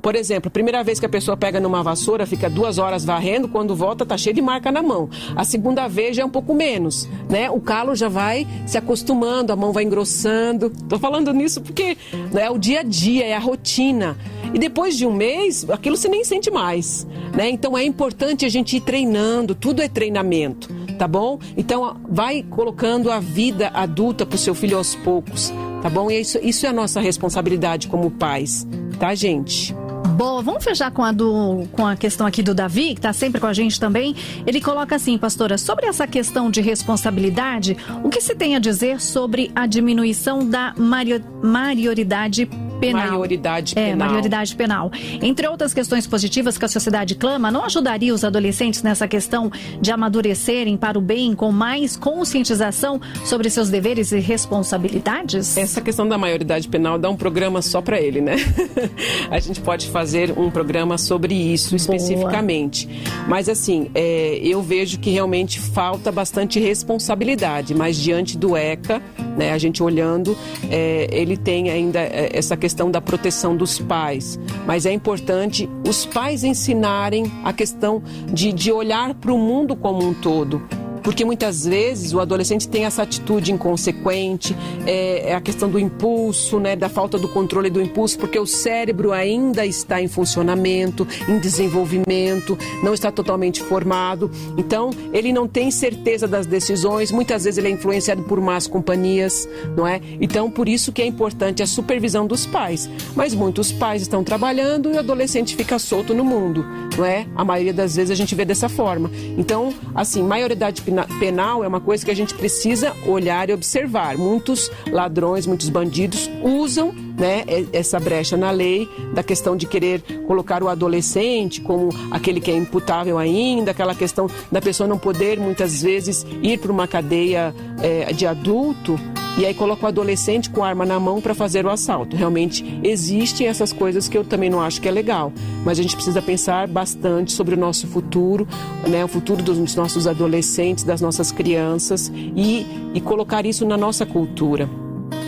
Por 0.00 0.14
exemplo, 0.14 0.50
primeira 0.50 0.82
vez 0.82 0.98
que 0.98 1.06
a 1.06 1.08
pessoa 1.08 1.36
pega 1.36 1.60
numa 1.60 1.82
vassoura, 1.82 2.26
fica 2.26 2.48
duas 2.48 2.78
horas 2.78 3.04
varrendo, 3.04 3.48
quando 3.48 3.76
volta 3.76 4.06
tá 4.06 4.16
cheio 4.16 4.34
de 4.34 4.42
marca 4.42 4.72
na 4.72 4.82
mão. 4.82 5.08
A 5.36 5.44
segunda 5.44 5.86
vez 5.86 6.16
já 6.16 6.22
é 6.22 6.26
um 6.26 6.30
pouco 6.30 6.54
menos, 6.54 7.08
né? 7.28 7.50
O 7.50 7.60
calo 7.60 7.94
já 7.94 8.08
vai 8.08 8.46
se 8.66 8.78
acostumando, 8.78 9.52
a 9.52 9.56
mão 9.56 9.72
vai 9.72 9.84
engrossando. 9.84 10.70
Tô 10.88 10.98
falando 10.98 11.32
nisso 11.32 11.60
porque 11.60 11.96
né, 12.32 12.42
é 12.42 12.50
o 12.50 12.58
dia 12.58 12.80
a 12.80 12.82
dia, 12.82 13.26
é 13.26 13.34
a 13.34 13.40
rotina. 13.40 14.16
E 14.52 14.58
depois 14.58 14.96
de 14.96 15.06
um 15.06 15.12
mês, 15.12 15.68
aquilo 15.70 15.96
você 15.96 16.08
nem 16.08 16.24
sente 16.24 16.50
mais, 16.50 17.06
né? 17.34 17.48
Então 17.50 17.76
é 17.76 17.84
importante 17.84 18.44
a 18.44 18.48
gente 18.48 18.76
ir 18.76 18.80
treinando, 18.80 19.54
tudo 19.54 19.80
é 19.82 19.88
treinamento, 19.88 20.68
tá 20.98 21.06
bom? 21.06 21.38
Então 21.56 21.96
vai 22.08 22.42
colocando 22.42 23.10
a 23.10 23.20
vida 23.20 23.70
adulta 23.72 24.26
pro 24.26 24.38
seu 24.38 24.54
filho 24.54 24.76
aos 24.76 24.94
poucos 24.94 25.52
tá 25.80 25.88
bom? 25.88 26.10
E 26.10 26.20
isso, 26.20 26.38
isso 26.42 26.66
é 26.66 26.68
a 26.68 26.72
nossa 26.72 27.00
responsabilidade 27.00 27.88
como 27.88 28.10
pais, 28.10 28.66
tá, 28.98 29.14
gente? 29.14 29.74
Boa, 30.20 30.42
vamos 30.42 30.62
fechar 30.62 30.90
com 30.90 31.02
a, 31.02 31.12
do, 31.12 31.66
com 31.72 31.86
a 31.86 31.96
questão 31.96 32.26
aqui 32.26 32.42
do 32.42 32.54
Davi, 32.54 32.88
que 32.88 32.98
está 32.98 33.10
sempre 33.10 33.40
com 33.40 33.46
a 33.46 33.54
gente 33.54 33.80
também. 33.80 34.14
Ele 34.46 34.60
coloca 34.60 34.94
assim, 34.94 35.16
pastora, 35.16 35.56
sobre 35.56 35.86
essa 35.86 36.06
questão 36.06 36.50
de 36.50 36.60
responsabilidade, 36.60 37.74
o 38.04 38.10
que 38.10 38.20
se 38.20 38.34
tem 38.34 38.54
a 38.54 38.58
dizer 38.58 39.00
sobre 39.00 39.50
a 39.54 39.66
diminuição 39.66 40.46
da 40.46 40.74
maioridade 40.76 42.44
penal. 42.80 43.08
Maioridade 43.08 43.74
penal. 43.74 43.90
É, 43.90 43.96
maioridade 43.96 44.56
penal. 44.56 44.90
Entre 45.22 45.46
outras 45.48 45.72
questões 45.72 46.06
positivas 46.06 46.58
que 46.58 46.64
a 46.66 46.68
sociedade 46.68 47.14
clama, 47.14 47.50
não 47.50 47.64
ajudaria 47.64 48.12
os 48.12 48.22
adolescentes 48.22 48.82
nessa 48.82 49.08
questão 49.08 49.50
de 49.80 49.90
amadurecerem 49.92 50.76
para 50.76 50.98
o 50.98 51.00
bem 51.00 51.34
com 51.34 51.52
mais 51.52 51.96
conscientização 51.96 53.00
sobre 53.24 53.48
seus 53.48 53.68
deveres 53.68 54.12
e 54.12 54.18
responsabilidades? 54.18 55.56
Essa 55.56 55.80
questão 55.80 56.06
da 56.06 56.18
maioridade 56.18 56.68
penal 56.68 56.98
dá 56.98 57.08
um 57.08 57.16
programa 57.16 57.62
só 57.62 57.80
para 57.80 58.00
ele, 58.00 58.20
né? 58.20 58.36
a 59.30 59.38
gente 59.38 59.60
pode 59.60 59.88
fazer 59.88 60.09
um 60.36 60.50
programa 60.50 60.98
sobre 60.98 61.34
isso 61.34 61.70
Boa. 61.70 61.76
especificamente. 61.76 62.88
Mas 63.28 63.48
assim, 63.48 63.90
é, 63.94 64.40
eu 64.42 64.62
vejo 64.62 64.98
que 64.98 65.10
realmente 65.10 65.60
falta 65.60 66.10
bastante 66.10 66.58
responsabilidade, 66.58 67.74
mas 67.74 67.96
diante 67.96 68.36
do 68.36 68.56
ECA, 68.56 69.02
né, 69.36 69.52
a 69.52 69.58
gente 69.58 69.82
olhando, 69.82 70.36
é, 70.70 71.08
ele 71.12 71.36
tem 71.36 71.70
ainda 71.70 72.00
é, 72.00 72.30
essa 72.32 72.56
questão 72.56 72.80
questão 72.80 72.90
da 72.90 73.00
proteção 73.00 73.56
dos 73.56 73.78
pais, 73.78 74.38
mas 74.64 74.86
é 74.86 74.92
importante 74.92 75.68
os 75.86 76.06
pais 76.06 76.44
ensinarem 76.44 77.24
a 77.44 77.52
questão 77.52 78.02
de, 78.32 78.52
de 78.52 78.72
olhar 78.72 79.12
para 79.14 79.32
o 79.32 79.38
mundo 79.38 79.76
como 79.76 80.06
um 80.06 80.14
todo. 80.14 80.62
Porque 81.02 81.24
muitas 81.24 81.64
vezes 81.64 82.12
o 82.12 82.20
adolescente 82.20 82.68
tem 82.68 82.84
essa 82.84 83.02
atitude 83.02 83.52
inconsequente, 83.52 84.56
é, 84.86 85.30
é, 85.30 85.34
a 85.34 85.40
questão 85.40 85.68
do 85.68 85.78
impulso, 85.78 86.58
né, 86.58 86.76
da 86.76 86.88
falta 86.88 87.18
do 87.18 87.28
controle 87.28 87.70
do 87.70 87.80
impulso, 87.80 88.18
porque 88.18 88.38
o 88.38 88.46
cérebro 88.46 89.12
ainda 89.12 89.64
está 89.64 90.00
em 90.00 90.08
funcionamento, 90.08 91.06
em 91.28 91.38
desenvolvimento, 91.38 92.58
não 92.82 92.94
está 92.94 93.10
totalmente 93.10 93.62
formado. 93.62 94.30
Então, 94.56 94.90
ele 95.12 95.32
não 95.32 95.46
tem 95.46 95.70
certeza 95.70 96.26
das 96.26 96.46
decisões, 96.46 97.10
muitas 97.10 97.44
vezes 97.44 97.58
ele 97.58 97.68
é 97.68 97.70
influenciado 97.70 98.22
por 98.22 98.40
más 98.40 98.66
companhias, 98.66 99.48
não 99.76 99.86
é? 99.86 100.00
Então, 100.20 100.50
por 100.50 100.68
isso 100.68 100.92
que 100.92 101.02
é 101.02 101.06
importante 101.06 101.62
a 101.62 101.66
supervisão 101.66 102.26
dos 102.26 102.46
pais. 102.46 102.88
Mas 103.14 103.34
muitos 103.34 103.72
pais 103.72 104.02
estão 104.02 104.22
trabalhando 104.22 104.90
e 104.90 104.94
o 104.94 104.98
adolescente 104.98 105.56
fica 105.56 105.78
solto 105.78 106.14
no 106.14 106.24
mundo, 106.24 106.64
não 106.96 107.04
é? 107.04 107.26
A 107.34 107.44
maioria 107.44 107.72
das 107.72 107.96
vezes 107.96 108.10
a 108.10 108.14
gente 108.14 108.34
vê 108.34 108.44
dessa 108.44 108.68
forma. 108.68 109.10
Então, 109.36 109.72
assim, 109.94 110.22
maioridade 110.22 110.82
penal 111.18 111.64
é 111.64 111.68
uma 111.68 111.80
coisa 111.80 112.04
que 112.04 112.10
a 112.10 112.16
gente 112.16 112.34
precisa 112.34 112.94
olhar 113.06 113.48
e 113.48 113.52
observar. 113.52 114.16
Muitos 114.16 114.70
ladrões, 114.90 115.46
muitos 115.46 115.68
bandidos 115.68 116.30
usam 116.42 116.94
né, 117.18 117.44
essa 117.72 117.98
brecha 117.98 118.36
na 118.36 118.50
lei 118.50 118.88
da 119.14 119.22
questão 119.22 119.56
de 119.56 119.66
querer 119.66 120.02
colocar 120.26 120.62
o 120.62 120.68
adolescente 120.68 121.60
como 121.60 121.90
aquele 122.10 122.40
que 122.40 122.50
é 122.50 122.56
imputável 122.56 123.18
ainda, 123.18 123.70
aquela 123.70 123.94
questão 123.94 124.28
da 124.50 124.60
pessoa 124.60 124.86
não 124.86 124.98
poder 124.98 125.38
muitas 125.38 125.82
vezes 125.82 126.26
ir 126.42 126.58
para 126.58 126.72
uma 126.72 126.86
cadeia 126.86 127.54
é, 127.82 128.12
de 128.12 128.26
adulto 128.26 128.98
e 129.38 129.46
aí 129.46 129.54
coloca 129.54 129.84
o 129.84 129.88
adolescente 129.88 130.50
com 130.50 130.62
arma 130.62 130.84
na 130.84 130.98
mão 130.98 131.20
para 131.20 131.34
fazer 131.34 131.64
o 131.64 131.70
assalto. 131.70 132.16
Realmente 132.16 132.80
existem 132.82 133.46
essas 133.46 133.72
coisas 133.72 134.08
que 134.08 134.18
eu 134.18 134.24
também 134.24 134.50
não 134.50 134.60
acho 134.60 134.80
que 134.80 134.88
é 134.88 134.90
legal, 134.90 135.32
mas 135.64 135.78
a 135.78 135.82
gente 135.82 135.94
precisa 135.94 136.20
pensar 136.20 136.66
bastante 136.66 137.32
sobre 137.32 137.54
o 137.54 137.58
nosso 137.58 137.86
futuro, 137.86 138.46
né, 138.88 139.04
o 139.04 139.08
futuro 139.08 139.42
dos 139.42 139.74
nossos 139.74 140.06
adolescentes, 140.06 140.84
das 140.84 141.00
nossas 141.00 141.30
crianças 141.32 142.10
e, 142.14 142.66
e 142.92 143.00
colocar 143.00 143.46
isso 143.46 143.64
na 143.64 143.76
nossa 143.76 144.04
cultura 144.04 144.68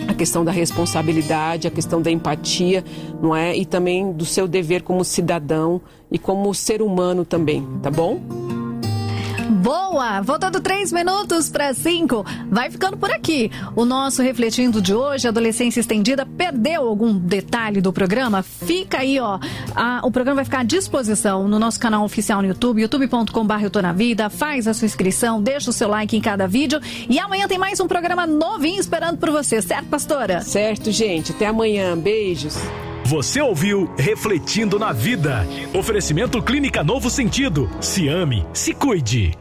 a 0.08 0.14
questão 0.14 0.44
da 0.44 0.52
responsabilidade, 0.52 1.66
a 1.66 1.70
questão 1.70 2.02
da 2.02 2.10
empatia, 2.10 2.84
não 3.20 3.34
é? 3.34 3.56
E 3.56 3.64
também 3.64 4.12
do 4.12 4.24
seu 4.24 4.46
dever 4.46 4.82
como 4.82 5.04
cidadão 5.04 5.80
e 6.10 6.18
como 6.18 6.52
ser 6.54 6.82
humano 6.82 7.24
também, 7.24 7.66
tá 7.82 7.90
bom? 7.90 8.51
Boa! 9.62 10.20
Voltando 10.22 10.60
três 10.60 10.90
minutos 10.90 11.48
para 11.48 11.72
cinco. 11.72 12.26
Vai 12.50 12.68
ficando 12.68 12.96
por 12.96 13.12
aqui. 13.12 13.48
O 13.76 13.84
nosso 13.84 14.20
Refletindo 14.20 14.82
de 14.82 14.92
hoje, 14.92 15.28
Adolescência 15.28 15.78
Estendida, 15.78 16.26
perdeu 16.26 16.88
algum 16.88 17.16
detalhe 17.16 17.80
do 17.80 17.92
programa? 17.92 18.42
Fica 18.42 18.98
aí, 18.98 19.20
ó. 19.20 19.38
o 20.02 20.10
programa 20.10 20.36
vai 20.36 20.44
ficar 20.44 20.60
à 20.60 20.64
disposição 20.64 21.46
no 21.46 21.60
nosso 21.60 21.78
canal 21.78 22.04
oficial 22.04 22.42
no 22.42 22.48
YouTube, 22.48 22.82
youtube.com.br 22.82 23.80
na 23.80 23.92
Vida. 23.92 24.28
Faz 24.28 24.66
a 24.66 24.74
sua 24.74 24.86
inscrição, 24.86 25.40
deixa 25.40 25.70
o 25.70 25.72
seu 25.72 25.86
like 25.86 26.16
em 26.16 26.20
cada 26.20 26.48
vídeo. 26.48 26.80
E 27.08 27.20
amanhã 27.20 27.46
tem 27.46 27.56
mais 27.56 27.78
um 27.78 27.86
programa 27.86 28.26
novinho 28.26 28.80
esperando 28.80 29.18
por 29.18 29.30
você, 29.30 29.62
certo, 29.62 29.86
pastora? 29.86 30.40
Certo, 30.40 30.90
gente. 30.90 31.30
Até 31.30 31.46
amanhã. 31.46 31.96
Beijos. 31.96 32.56
Você 33.04 33.40
ouviu 33.40 33.88
Refletindo 33.96 34.76
na 34.76 34.92
Vida. 34.92 35.46
Oferecimento 35.72 36.42
Clínica 36.42 36.82
Novo 36.82 37.08
Sentido. 37.08 37.70
Se 37.80 38.08
ame, 38.08 38.44
se 38.52 38.74
cuide. 38.74 39.38